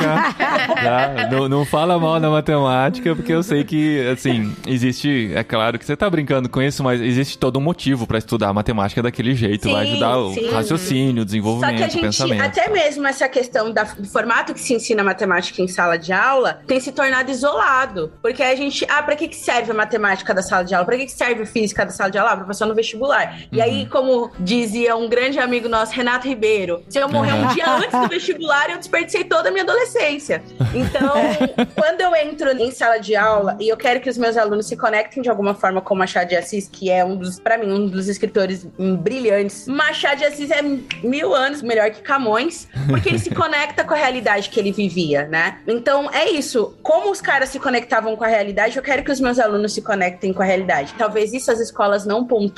tá? 0.43 1.27
não, 1.31 1.49
não 1.49 1.65
fala 1.65 1.97
mal 1.99 2.19
da 2.19 2.29
matemática, 2.29 3.15
porque 3.15 3.31
eu 3.33 3.43
sei 3.43 3.63
que, 3.63 4.07
assim, 4.11 4.55
existe, 4.67 5.31
é 5.35 5.43
claro 5.43 5.77
que 5.79 5.85
você 5.85 5.95
tá 5.95 6.09
brincando 6.09 6.49
com 6.49 6.61
isso, 6.61 6.83
mas 6.83 7.01
existe 7.01 7.37
todo 7.37 7.57
um 7.59 7.61
motivo 7.61 8.05
para 8.07 8.17
estudar 8.17 8.53
matemática 8.53 9.01
daquele 9.01 9.33
jeito, 9.35 9.69
vai 9.71 9.85
Sim, 9.85 9.91
ajudar 9.93 10.17
o 10.17 10.33
sim. 10.33 10.49
raciocínio, 10.51 11.15
o 11.15 11.19
Só 11.19 11.25
desenvolvimento, 11.25 11.77
que 11.77 11.83
a 11.83 11.87
o 11.87 11.89
gente, 11.89 12.01
pensamento. 12.01 12.41
até 12.41 12.69
mesmo 12.69 13.05
essa 13.07 13.27
questão 13.29 13.71
da- 13.71 13.83
do 13.83 14.07
formato 14.07 14.53
que 14.53 14.59
se 14.59 14.73
ensina 14.73 15.03
matemática 15.03 15.61
em 15.61 15.67
sala 15.67 15.97
de 15.97 16.11
aula, 16.13 16.61
tem 16.67 16.79
se 16.79 16.91
tornado 16.91 17.29
isolado. 17.31 18.11
Porque 18.21 18.41
a 18.43 18.55
gente, 18.55 18.85
ah, 18.89 19.01
pra 19.03 19.15
que, 19.15 19.27
que 19.27 19.35
serve 19.35 19.71
a 19.71 19.73
matemática 19.73 20.33
da 20.33 20.41
sala 20.41 20.63
de 20.63 20.73
aula? 20.73 20.85
Pra 20.85 20.97
que, 20.97 21.05
que 21.05 21.11
serve 21.11 21.43
a 21.43 21.45
física 21.45 21.85
da 21.85 21.91
sala 21.91 22.09
de 22.11 22.17
aula? 22.17 22.31
Ah, 22.31 22.37
professor 22.37 22.65
no 22.67 22.75
vestibular. 22.79 23.39
E 23.51 23.61
aí, 23.61 23.83
Uhum. 23.83 23.89
como 23.89 24.31
dizia 24.39 24.95
um 24.95 25.07
grande 25.07 25.39
amigo 25.39 25.67
nosso, 25.69 25.93
Renato 25.93 26.27
Ribeiro, 26.27 26.83
se 26.89 26.97
eu 26.99 27.07
morrer 27.09 27.33
um 27.33 27.41
Uhum. 27.47 27.53
dia 27.53 27.69
antes 27.75 27.99
do 27.99 28.07
vestibular, 28.07 28.69
eu 28.69 28.77
desperdicei 28.77 29.23
toda 29.23 29.49
a 29.49 29.51
minha 29.51 29.63
adolescência. 29.63 30.41
Então, 30.73 31.13
quando 31.75 32.01
eu 32.01 32.15
entro 32.15 32.49
em 32.51 32.71
sala 32.71 32.97
de 32.99 33.15
aula 33.15 33.57
e 33.59 33.67
eu 33.69 33.77
quero 33.77 33.99
que 33.99 34.09
os 34.09 34.17
meus 34.17 34.35
alunos 34.37 34.67
se 34.67 34.75
conectem 34.75 35.21
de 35.23 35.29
alguma 35.29 35.53
forma 35.53 35.81
com 35.81 35.95
Machado 35.95 36.29
de 36.29 36.35
Assis, 36.35 36.67
que 36.67 36.89
é 36.89 37.03
um 37.05 37.15
dos, 37.15 37.39
para 37.39 37.57
mim, 37.57 37.71
um 37.71 37.87
dos 37.87 38.07
escritores 38.07 38.65
brilhantes. 38.77 39.67
Machado 39.67 40.17
de 40.19 40.25
Assis 40.25 40.51
é 40.51 40.61
mil 41.03 41.33
anos 41.33 41.61
melhor 41.61 41.89
que 41.91 42.01
Camões, 42.01 42.67
porque 42.87 43.09
ele 43.09 43.19
se 43.19 43.29
conecta 43.35 43.83
com 43.83 43.93
a 43.93 43.97
realidade 43.97 44.49
que 44.49 44.59
ele 44.59 44.71
vivia, 44.71 45.27
né? 45.27 45.59
Então 45.67 46.09
é 46.11 46.29
isso. 46.29 46.75
Como 46.83 47.11
os 47.11 47.21
caras 47.21 47.49
se 47.49 47.59
conectavam 47.59 48.15
com 48.15 48.23
a 48.23 48.27
realidade, 48.27 48.75
eu 48.77 48.83
quero 48.83 49.03
que 49.03 49.11
os 49.11 49.19
meus 49.19 49.39
alunos 49.39 49.73
se 49.73 49.81
conectem 49.81 50.33
com 50.33 50.41
a 50.41 50.45
realidade. 50.45 50.93
Talvez 50.97 51.33
isso 51.33 51.51
as 51.51 51.59
escolas 51.59 52.05
não 52.05 52.25
pontuem, 52.25 52.49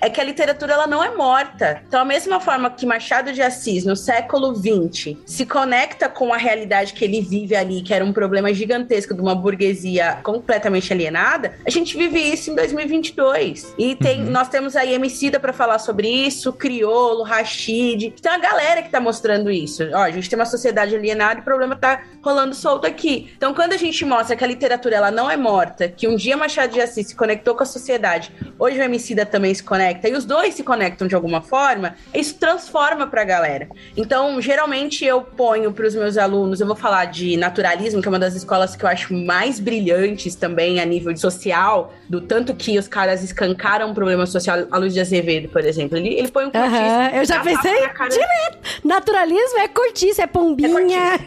é 0.00 0.08
que 0.08 0.20
a 0.20 0.24
literatura 0.24 0.74
ela 0.74 0.86
não 0.86 1.02
é 1.02 1.14
morta. 1.14 1.82
Então, 1.86 2.00
a 2.00 2.04
mesma 2.04 2.40
forma 2.40 2.70
que 2.70 2.86
Machado 2.86 3.32
de 3.32 3.42
Assis, 3.42 3.84
no 3.84 3.96
século 3.96 4.54
XX, 4.54 5.16
se 5.26 5.44
conecta 5.44 6.08
com 6.08 6.32
a 6.32 6.36
realidade 6.36 6.92
que 6.92 7.04
ele 7.04 7.20
vive 7.20 7.56
ali, 7.56 7.82
que 7.82 7.92
era 7.92 8.04
um 8.04 8.12
problema 8.12 8.52
gigantesco 8.52 9.14
de 9.14 9.20
uma 9.20 9.34
burguesia 9.34 10.18
completamente 10.22 10.92
alienada, 10.92 11.54
a 11.66 11.70
gente 11.70 11.96
vive 11.96 12.18
isso 12.18 12.50
em 12.50 12.54
2022. 12.54 13.74
E 13.78 13.94
tem, 13.96 14.22
nós 14.22 14.48
temos 14.48 14.76
aí 14.76 14.94
Emicida 14.94 15.40
para 15.40 15.52
falar 15.52 15.78
sobre 15.78 16.08
isso, 16.08 16.52
Criolo, 16.52 17.22
Rashid. 17.22 18.14
Tem 18.20 18.32
uma 18.32 18.38
galera 18.38 18.82
que 18.82 18.90
tá 18.90 19.00
mostrando 19.00 19.50
isso. 19.50 19.82
Ó, 19.92 20.02
a 20.02 20.10
gente 20.10 20.28
tem 20.28 20.38
uma 20.38 20.46
sociedade 20.46 20.94
alienada 20.94 21.40
e 21.40 21.42
o 21.42 21.44
problema 21.44 21.76
tá 21.76 22.02
rolando 22.22 22.54
solto 22.54 22.86
aqui. 22.86 23.32
Então, 23.36 23.54
quando 23.54 23.72
a 23.72 23.76
gente 23.76 24.04
mostra 24.04 24.36
que 24.36 24.44
a 24.44 24.46
literatura 24.46 24.96
ela 24.96 25.10
não 25.10 25.30
é 25.30 25.36
morta, 25.36 25.88
que 25.88 26.06
um 26.06 26.16
dia 26.16 26.36
Machado 26.36 26.72
de 26.72 26.80
Assis 26.80 27.08
se 27.08 27.16
conectou 27.16 27.54
com 27.54 27.62
a 27.62 27.66
sociedade, 27.66 28.32
hoje 28.58 28.78
o 28.78 28.82
Emicida 28.82 29.24
também 29.24 29.39
se 29.54 29.62
conecta, 29.62 30.08
e 30.08 30.14
os 30.14 30.24
dois 30.24 30.54
se 30.54 30.62
conectam 30.62 31.08
de 31.08 31.14
alguma 31.14 31.40
forma, 31.40 31.94
isso 32.14 32.34
transforma 32.34 33.06
pra 33.06 33.24
galera. 33.24 33.68
Então, 33.96 34.40
geralmente 34.40 35.04
eu 35.04 35.22
ponho 35.22 35.72
pros 35.72 35.94
meus 35.94 36.16
alunos, 36.16 36.60
eu 36.60 36.66
vou 36.66 36.76
falar 36.76 37.06
de 37.06 37.36
naturalismo, 37.36 38.00
que 38.00 38.08
é 38.08 38.10
uma 38.10 38.18
das 38.18 38.34
escolas 38.34 38.76
que 38.76 38.84
eu 38.84 38.88
acho 38.88 39.14
mais 39.14 39.58
brilhantes 39.58 40.34
também 40.34 40.80
a 40.80 40.84
nível 40.84 41.16
social, 41.16 41.92
do 42.08 42.20
tanto 42.20 42.54
que 42.54 42.78
os 42.78 42.86
caras 42.86 43.22
escancaram 43.22 43.90
um 43.90 43.94
problema 43.94 44.26
social, 44.26 44.66
a 44.70 44.78
Luz 44.78 44.94
de 44.94 45.00
Azevedo, 45.00 45.48
por 45.48 45.64
exemplo. 45.64 45.96
Ele, 45.96 46.14
ele 46.14 46.28
põe 46.28 46.46
um 46.46 46.50
cortiço, 46.50 47.16
eu 47.16 47.24
já 47.24 47.40
pensei 47.40 47.72
direto. 47.72 48.58
Naturalismo 48.84 49.58
é 49.58 49.68
cortiça, 49.68 50.22
é 50.22 50.26
pombinha. 50.26 51.18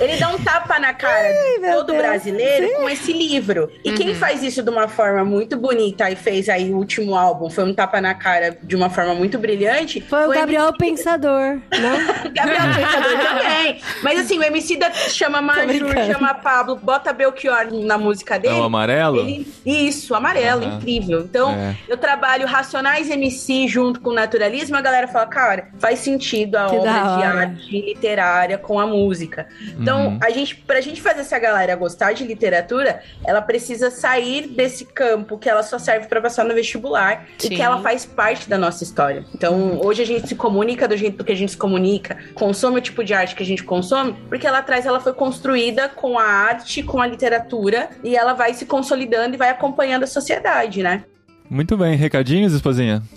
Ele 0.00 0.16
dá 0.16 0.28
um 0.28 0.38
tapa 0.38 0.78
na 0.78 0.94
cara 0.94 1.32
de 1.32 1.58
meu 1.58 1.78
todo 1.78 1.86
Deus. 1.88 1.98
brasileiro 1.98 2.76
com 2.76 2.88
esse 2.88 3.12
livro. 3.12 3.70
E 3.84 3.92
quem 3.92 4.14
faz 4.14 4.42
isso 4.42 4.62
de 4.62 4.70
uma 4.70 4.86
forma 4.86 5.24
muito 5.24 5.56
bonita 5.56 6.08
e 6.10 6.14
fez 6.14 6.47
aí 6.48 6.70
o 6.72 6.76
último 6.76 7.14
álbum, 7.14 7.48
foi 7.50 7.64
um 7.64 7.74
tapa 7.74 8.00
na 8.00 8.14
cara 8.14 8.56
de 8.62 8.74
uma 8.76 8.90
forma 8.90 9.14
muito 9.14 9.38
brilhante. 9.38 10.00
Foi 10.00 10.26
o 10.26 10.30
Gabriel 10.30 10.72
Pensador, 10.76 11.58
não? 11.70 11.98
Gabriel 12.32 12.74
Pensador 12.74 13.18
também. 13.26 13.80
Mas 14.02 14.20
assim, 14.20 14.38
o 14.38 14.42
MC 14.42 14.76
da 14.76 14.90
chama 14.92 15.40
Majur, 15.42 15.66
brincando. 15.66 16.12
chama 16.12 16.34
Pablo, 16.34 16.76
bota 16.76 17.12
Belchior 17.12 17.72
na 17.72 17.96
música 17.98 18.36
É 18.36 18.38
dele. 18.38 18.54
o 18.54 18.62
amarelo? 18.64 19.18
Ele- 19.20 19.46
isso, 19.64 20.14
amarelo, 20.14 20.64
Aham. 20.64 20.76
incrível. 20.76 21.20
Então, 21.20 21.50
É. 21.52 21.76
eu 21.88 21.96
trabalho 21.96 22.46
Racionais 22.46 23.10
MC 23.10 23.66
junto 23.68 24.00
com 24.00 24.12
Naturalismo, 24.12 24.76
a 24.76 24.80
galera 24.80 25.08
fala, 25.08 25.26
cara, 25.26 25.68
faz 25.78 25.98
sentido 26.00 26.56
a 26.56 26.66
Que 26.66 26.76
obra 26.76 26.90
de 26.92 27.22
arte 27.24 27.80
literária 27.80 28.58
com 28.58 28.78
a 28.78 28.86
música. 28.86 29.46
Então, 29.76 29.88
Então, 29.88 30.06
Uhum. 30.08 30.18
a 30.22 30.28
gente, 30.30 30.54
pra 30.54 30.80
gente 30.82 31.00
fazer 31.00 31.20
essa 31.22 31.38
galera 31.38 31.74
gostar 31.74 32.12
de 32.12 32.22
literatura, 32.24 33.00
ela 33.26 33.40
precisa 33.40 33.90
sair 33.90 34.46
desse 34.46 34.84
campo 34.84 35.38
que 35.38 35.48
ela 35.48 35.62
só 35.62 35.78
serve 35.78 36.06
pra 36.08 36.20
passar 36.28 36.44
no 36.44 36.54
vestibular 36.54 37.24
Sim. 37.38 37.48
e 37.48 37.56
que 37.56 37.62
ela 37.62 37.80
faz 37.80 38.04
parte 38.04 38.48
da 38.48 38.58
nossa 38.58 38.84
história. 38.84 39.24
Então, 39.34 39.80
hoje 39.82 40.02
a 40.02 40.06
gente 40.06 40.28
se 40.28 40.34
comunica 40.34 40.86
do 40.86 40.96
jeito 40.96 41.24
que 41.24 41.32
a 41.32 41.34
gente 41.34 41.52
se 41.52 41.56
comunica, 41.56 42.18
consome 42.34 42.78
o 42.78 42.82
tipo 42.82 43.02
de 43.02 43.14
arte 43.14 43.34
que 43.34 43.42
a 43.42 43.46
gente 43.46 43.64
consome, 43.64 44.14
porque 44.28 44.48
lá 44.48 44.58
atrás 44.58 44.84
ela 44.86 45.00
foi 45.00 45.14
construída 45.14 45.88
com 45.88 46.18
a 46.18 46.24
arte, 46.24 46.82
com 46.82 47.00
a 47.00 47.06
literatura, 47.06 47.88
e 48.04 48.14
ela 48.14 48.34
vai 48.34 48.52
se 48.52 48.66
consolidando 48.66 49.34
e 49.34 49.38
vai 49.38 49.48
acompanhando 49.48 50.02
a 50.04 50.06
sociedade, 50.06 50.82
né? 50.82 51.04
Muito 51.50 51.78
bem, 51.78 51.96
recadinhos, 51.96 52.52
esposinha? 52.52 53.02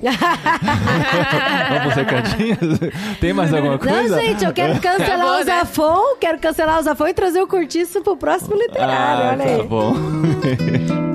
Vamos 1.69 1.93
recadinhos? 1.95 2.79
Tem 3.19 3.33
mais 3.33 3.53
alguma 3.53 3.73
Não, 3.73 3.79
coisa? 3.79 4.21
gente, 4.21 4.45
eu 4.45 4.53
quero 4.53 4.79
cancelar 4.79 5.19
Acabou, 5.19 5.33
o 5.33 5.37
né? 5.39 5.43
Zafon, 5.43 6.15
quero 6.17 6.39
cancelar 6.39 6.79
o 6.79 6.83
Zafon 6.83 7.07
e 7.07 7.13
trazer 7.13 7.41
o 7.41 7.47
Curtiço 7.47 8.01
pro 8.01 8.15
próximo 8.15 8.55
literário, 8.55 8.93
Ah, 8.95 9.31
olha 9.33 9.43
aí. 9.51 9.57
tá 9.57 9.63
bom. 9.63 9.93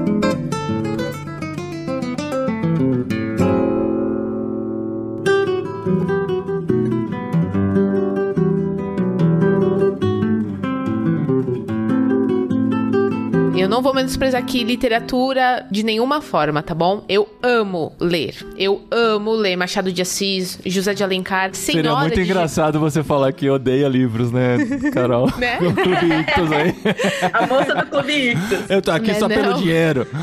Mm-hmm. 2.76 3.25
Eu 13.66 13.70
não 13.70 13.82
vou 13.82 13.92
menosprezar 13.92 14.40
aqui 14.40 14.62
literatura 14.62 15.66
de 15.68 15.82
nenhuma 15.82 16.20
forma, 16.22 16.62
tá 16.62 16.72
bom? 16.72 17.04
Eu 17.08 17.28
amo 17.42 17.92
ler. 17.98 18.36
Eu 18.56 18.86
amo 18.92 19.32
ler 19.32 19.56
Machado 19.56 19.90
de 19.92 20.00
Assis, 20.00 20.56
José 20.64 20.94
de 20.94 21.02
Alencar, 21.02 21.52
Senhora 21.52 21.88
Seria 21.88 22.00
muito 22.00 22.14
de 22.14 22.20
engraçado 22.20 22.78
você 22.78 23.02
falar 23.02 23.32
que 23.32 23.50
odeia 23.50 23.88
livros, 23.88 24.30
né, 24.30 24.56
Carol? 24.94 25.26
Né? 25.36 25.56
Clube 25.56 25.80
Ictus 25.82 26.52
aí. 26.52 26.74
A 27.32 27.46
moça 27.48 27.74
do 27.74 27.86
Clube 27.86 28.12
Ictus. 28.30 28.70
Eu 28.70 28.80
tô 28.80 28.92
aqui 28.92 29.08
Né, 29.08 29.14
só 29.14 29.26
pelo 29.26 29.50
não? 29.50 29.58
dinheiro. 29.58 30.06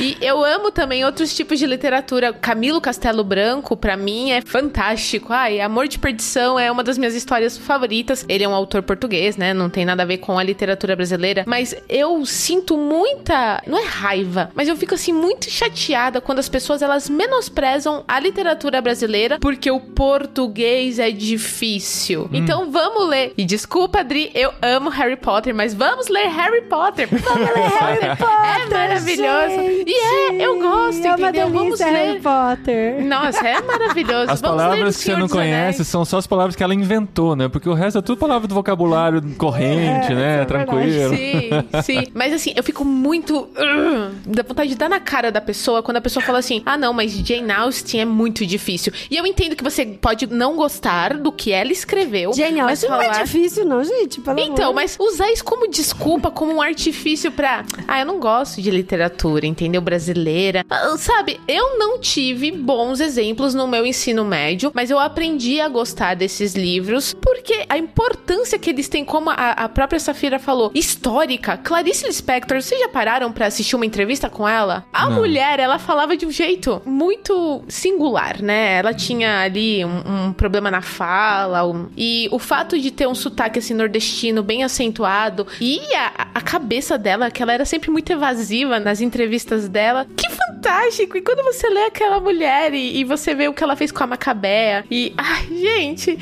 E 0.00 0.16
eu 0.20 0.42
amo 0.44 0.70
também 0.70 1.04
outros 1.04 1.34
tipos 1.36 1.58
de 1.58 1.66
literatura. 1.66 2.32
Camilo 2.32 2.80
Castelo 2.80 3.22
Branco, 3.22 3.76
pra 3.76 3.96
mim, 3.96 4.30
é 4.30 4.40
fantástico. 4.40 5.32
Ai, 5.32 5.60
Amor 5.60 5.86
de 5.86 5.98
Perdição 5.98 6.58
é 6.58 6.70
uma 6.70 6.82
das 6.82 6.98
minhas 6.98 7.14
histórias 7.14 7.56
favoritas. 7.56 8.24
Ele 8.28 8.42
é 8.44 8.48
um 8.48 8.54
autor 8.54 8.82
português, 8.82 9.36
né? 9.36 9.52
Não 9.54 9.68
tem 9.68 9.84
nada 9.84 10.02
a 10.02 10.06
ver 10.06 10.18
com 10.18 10.38
a 10.38 10.45
literatura 10.46 10.96
brasileira. 10.96 11.44
Mas 11.46 11.74
eu 11.88 12.24
sinto 12.24 12.76
muita. 12.76 13.62
Não 13.66 13.78
é 13.78 13.84
raiva, 13.84 14.50
mas 14.54 14.68
eu 14.68 14.76
fico 14.76 14.94
assim 14.94 15.12
muito 15.12 15.50
chateada 15.50 16.20
quando 16.20 16.38
as 16.38 16.48
pessoas 16.48 16.82
elas 16.82 17.08
menosprezam 17.10 18.04
a 18.08 18.18
literatura 18.20 18.80
brasileira 18.80 19.38
porque 19.40 19.70
o 19.70 19.80
português 19.80 20.98
é 20.98 21.10
difícil. 21.10 22.28
Então 22.32 22.70
vamos 22.70 23.08
ler. 23.08 23.32
E 23.36 23.44
desculpa, 23.44 24.00
Adri, 24.00 24.30
eu 24.34 24.52
amo 24.62 24.88
Harry 24.90 25.16
Potter, 25.16 25.54
mas 25.54 25.74
vamos 25.74 26.08
ler 26.08 26.28
Harry 26.28 26.62
Potter. 26.62 27.08
Vamos 27.26 27.48
ler 27.48 27.68
Harry 27.80 28.16
Potter. 28.16 28.60
É 28.60 28.66
maravilhoso. 28.70 29.54
gente. 29.56 29.90
E 29.90 29.94
é, 29.94 30.46
eu 30.46 30.58
gosto, 30.60 31.04
É 31.04 31.08
uma 31.14 31.28
entendeu? 31.28 31.48
Vamos 31.48 31.78
delícia, 31.78 31.86
Harry 31.86 32.12
ler. 32.12 32.20
Potter. 32.22 33.04
Nossa, 33.04 33.46
é 33.48 33.60
maravilhoso. 33.62 34.30
As 34.30 34.40
Vamos 34.40 34.56
ler 34.56 34.68
palavras 34.68 34.96
que 34.96 35.02
você 35.04 35.16
não 35.16 35.28
conhece 35.28 35.84
são 35.84 36.04
só 36.04 36.18
as 36.18 36.26
palavras 36.26 36.54
que 36.56 36.62
ela 36.62 36.74
inventou, 36.74 37.34
né? 37.36 37.48
Porque 37.48 37.68
o 37.68 37.74
resto 37.74 37.98
é 37.98 38.02
tudo 38.02 38.18
palavra 38.18 38.46
do 38.48 38.54
vocabulário 38.54 39.22
corrente, 39.36 40.12
É, 40.12 40.14
né? 40.14 40.25
Isso 40.32 40.42
é 40.42 40.44
Tranquilo. 40.44 41.16
Sim, 41.16 41.82
sim. 41.82 42.06
Mas 42.14 42.32
assim, 42.32 42.52
eu 42.56 42.62
fico 42.62 42.84
muito. 42.84 43.40
uh, 43.40 44.14
dá 44.26 44.42
vontade 44.42 44.70
de 44.70 44.76
dar 44.76 44.88
na 44.88 45.00
cara 45.00 45.30
da 45.30 45.40
pessoa 45.40 45.82
quando 45.82 45.96
a 45.98 46.00
pessoa 46.00 46.24
fala 46.24 46.38
assim: 46.38 46.62
ah, 46.64 46.76
não, 46.76 46.92
mas 46.92 47.12
Jane 47.12 47.50
Austen 47.50 48.00
é 48.00 48.04
muito 48.04 48.44
difícil. 48.46 48.92
E 49.10 49.16
eu 49.16 49.26
entendo 49.26 49.56
que 49.56 49.62
você 49.64 49.84
pode 49.86 50.26
não 50.26 50.56
gostar 50.56 51.14
do 51.14 51.30
que 51.32 51.52
ela 51.52 51.72
escreveu. 51.72 52.32
Genial, 52.32 52.66
mas 52.66 52.78
isso 52.82 52.90
não 52.90 53.00
é 53.00 53.06
falar... 53.06 53.22
difícil 53.24 53.64
não, 53.64 53.82
gente, 53.84 54.20
pelo 54.20 54.38
Então, 54.38 54.66
amor. 54.70 54.74
mas 54.76 54.96
usar 54.98 55.30
isso 55.32 55.44
como 55.44 55.68
desculpa, 55.68 56.30
como 56.30 56.52
um 56.54 56.62
artifício 56.62 57.30
pra. 57.30 57.64
Ah, 57.86 58.00
eu 58.00 58.06
não 58.06 58.18
gosto 58.20 58.60
de 58.60 58.70
literatura, 58.70 59.46
entendeu? 59.46 59.80
Brasileira. 59.80 60.64
Ah, 60.68 60.96
Sabe, 60.96 61.38
eu 61.46 61.78
não 61.78 61.98
tive 62.00 62.50
bons 62.50 63.00
exemplos 63.00 63.54
no 63.54 63.66
meu 63.68 63.84
ensino 63.86 64.24
médio, 64.24 64.72
mas 64.74 64.90
eu 64.90 64.98
aprendi 64.98 65.60
a 65.60 65.68
gostar 65.68 66.14
desses 66.14 66.54
livros 66.54 67.12
porque 67.14 67.64
a 67.68 67.76
importância 67.78 68.58
que 68.58 68.70
eles 68.70 68.88
têm, 68.88 69.04
como 69.04 69.30
a, 69.30 69.34
a 69.34 69.68
própria 69.68 70.00
Safira 70.00 70.15
falou, 70.38 70.70
histórica. 70.74 71.56
Clarice 71.56 72.06
Lispector, 72.06 72.60
vocês 72.60 72.80
já 72.80 72.88
pararam 72.88 73.30
pra 73.32 73.46
assistir 73.46 73.76
uma 73.76 73.86
entrevista 73.86 74.28
com 74.28 74.48
ela? 74.48 74.84
A 74.92 75.04
Não. 75.08 75.16
mulher, 75.16 75.60
ela 75.60 75.78
falava 75.78 76.16
de 76.16 76.26
um 76.26 76.30
jeito 76.30 76.80
muito 76.84 77.62
singular, 77.68 78.42
né? 78.42 78.78
Ela 78.78 78.92
tinha 78.94 79.40
ali 79.42 79.84
um, 79.84 80.26
um 80.28 80.32
problema 80.32 80.70
na 80.70 80.82
fala, 80.82 81.64
um- 81.66 81.88
e 81.96 82.28
o 82.32 82.38
fato 82.38 82.78
de 82.78 82.90
ter 82.90 83.06
um 83.06 83.14
sotaque 83.14 83.58
assim 83.58 83.74
nordestino 83.74 84.42
bem 84.42 84.64
acentuado 84.64 85.46
e 85.60 85.80
a, 85.94 86.28
a 86.34 86.40
cabeça 86.40 86.96
dela, 86.98 87.30
que 87.30 87.42
ela 87.42 87.52
era 87.52 87.64
sempre 87.64 87.90
muito 87.90 88.10
evasiva 88.12 88.78
nas 88.80 89.00
entrevistas 89.00 89.68
dela, 89.68 90.06
que 90.16 90.28
fantástico! 90.46 91.16
E 91.16 91.22
quando 91.22 91.42
você 91.44 91.68
lê 91.68 91.84
aquela 91.84 92.20
mulher 92.20 92.72
e, 92.74 92.98
e 92.98 93.04
você 93.04 93.34
vê 93.34 93.48
o 93.48 93.52
que 93.54 93.62
ela 93.62 93.76
fez 93.76 93.90
com 93.92 94.02
a 94.02 94.06
Macabea, 94.06 94.84
e 94.90 95.12
ai, 95.16 95.46
gente, 95.50 96.18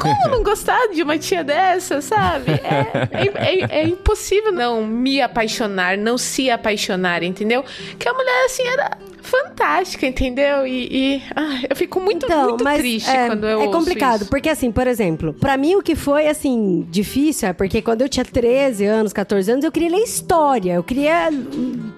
como 0.00 0.28
não 0.28 0.42
gostar 0.42 0.88
de 0.88 1.02
uma 1.02 1.18
tia 1.18 1.42
dessa, 1.44 2.00
sabe? 2.00 2.52
É, 2.52 3.24
é- 3.24 3.60
é- 3.60 3.80
é 3.80 3.84
impossível 3.84 4.52
não 4.52 4.84
me 4.86 5.20
apaixonar, 5.20 5.96
não 5.96 6.16
se 6.18 6.50
apaixonar, 6.50 7.22
entendeu? 7.22 7.64
Que 7.98 8.08
a 8.08 8.12
mulher 8.12 8.44
assim 8.46 8.66
era 8.66 8.96
fantástica, 9.28 10.06
entendeu? 10.06 10.66
E, 10.66 10.88
e, 10.90 11.22
ai, 11.34 11.66
eu 11.68 11.76
fico 11.76 12.00
muito, 12.00 12.26
muito 12.28 12.64
triste 12.64 13.10
é, 13.10 13.26
quando 13.28 13.46
eu 13.46 13.62
É 13.62 13.68
complicado, 13.68 14.26
porque 14.26 14.48
assim, 14.48 14.72
por 14.72 14.86
exemplo, 14.86 15.34
pra 15.34 15.56
mim 15.56 15.76
o 15.76 15.82
que 15.82 15.94
foi, 15.94 16.26
assim, 16.28 16.86
difícil 16.90 17.48
é 17.48 17.52
porque 17.52 17.82
quando 17.82 18.02
eu 18.02 18.08
tinha 18.08 18.24
13 18.24 18.84
anos, 18.84 19.12
14 19.12 19.50
anos, 19.50 19.64
eu 19.64 19.72
queria 19.72 19.90
ler 19.90 20.02
história, 20.02 20.74
eu 20.74 20.82
queria 20.82 21.30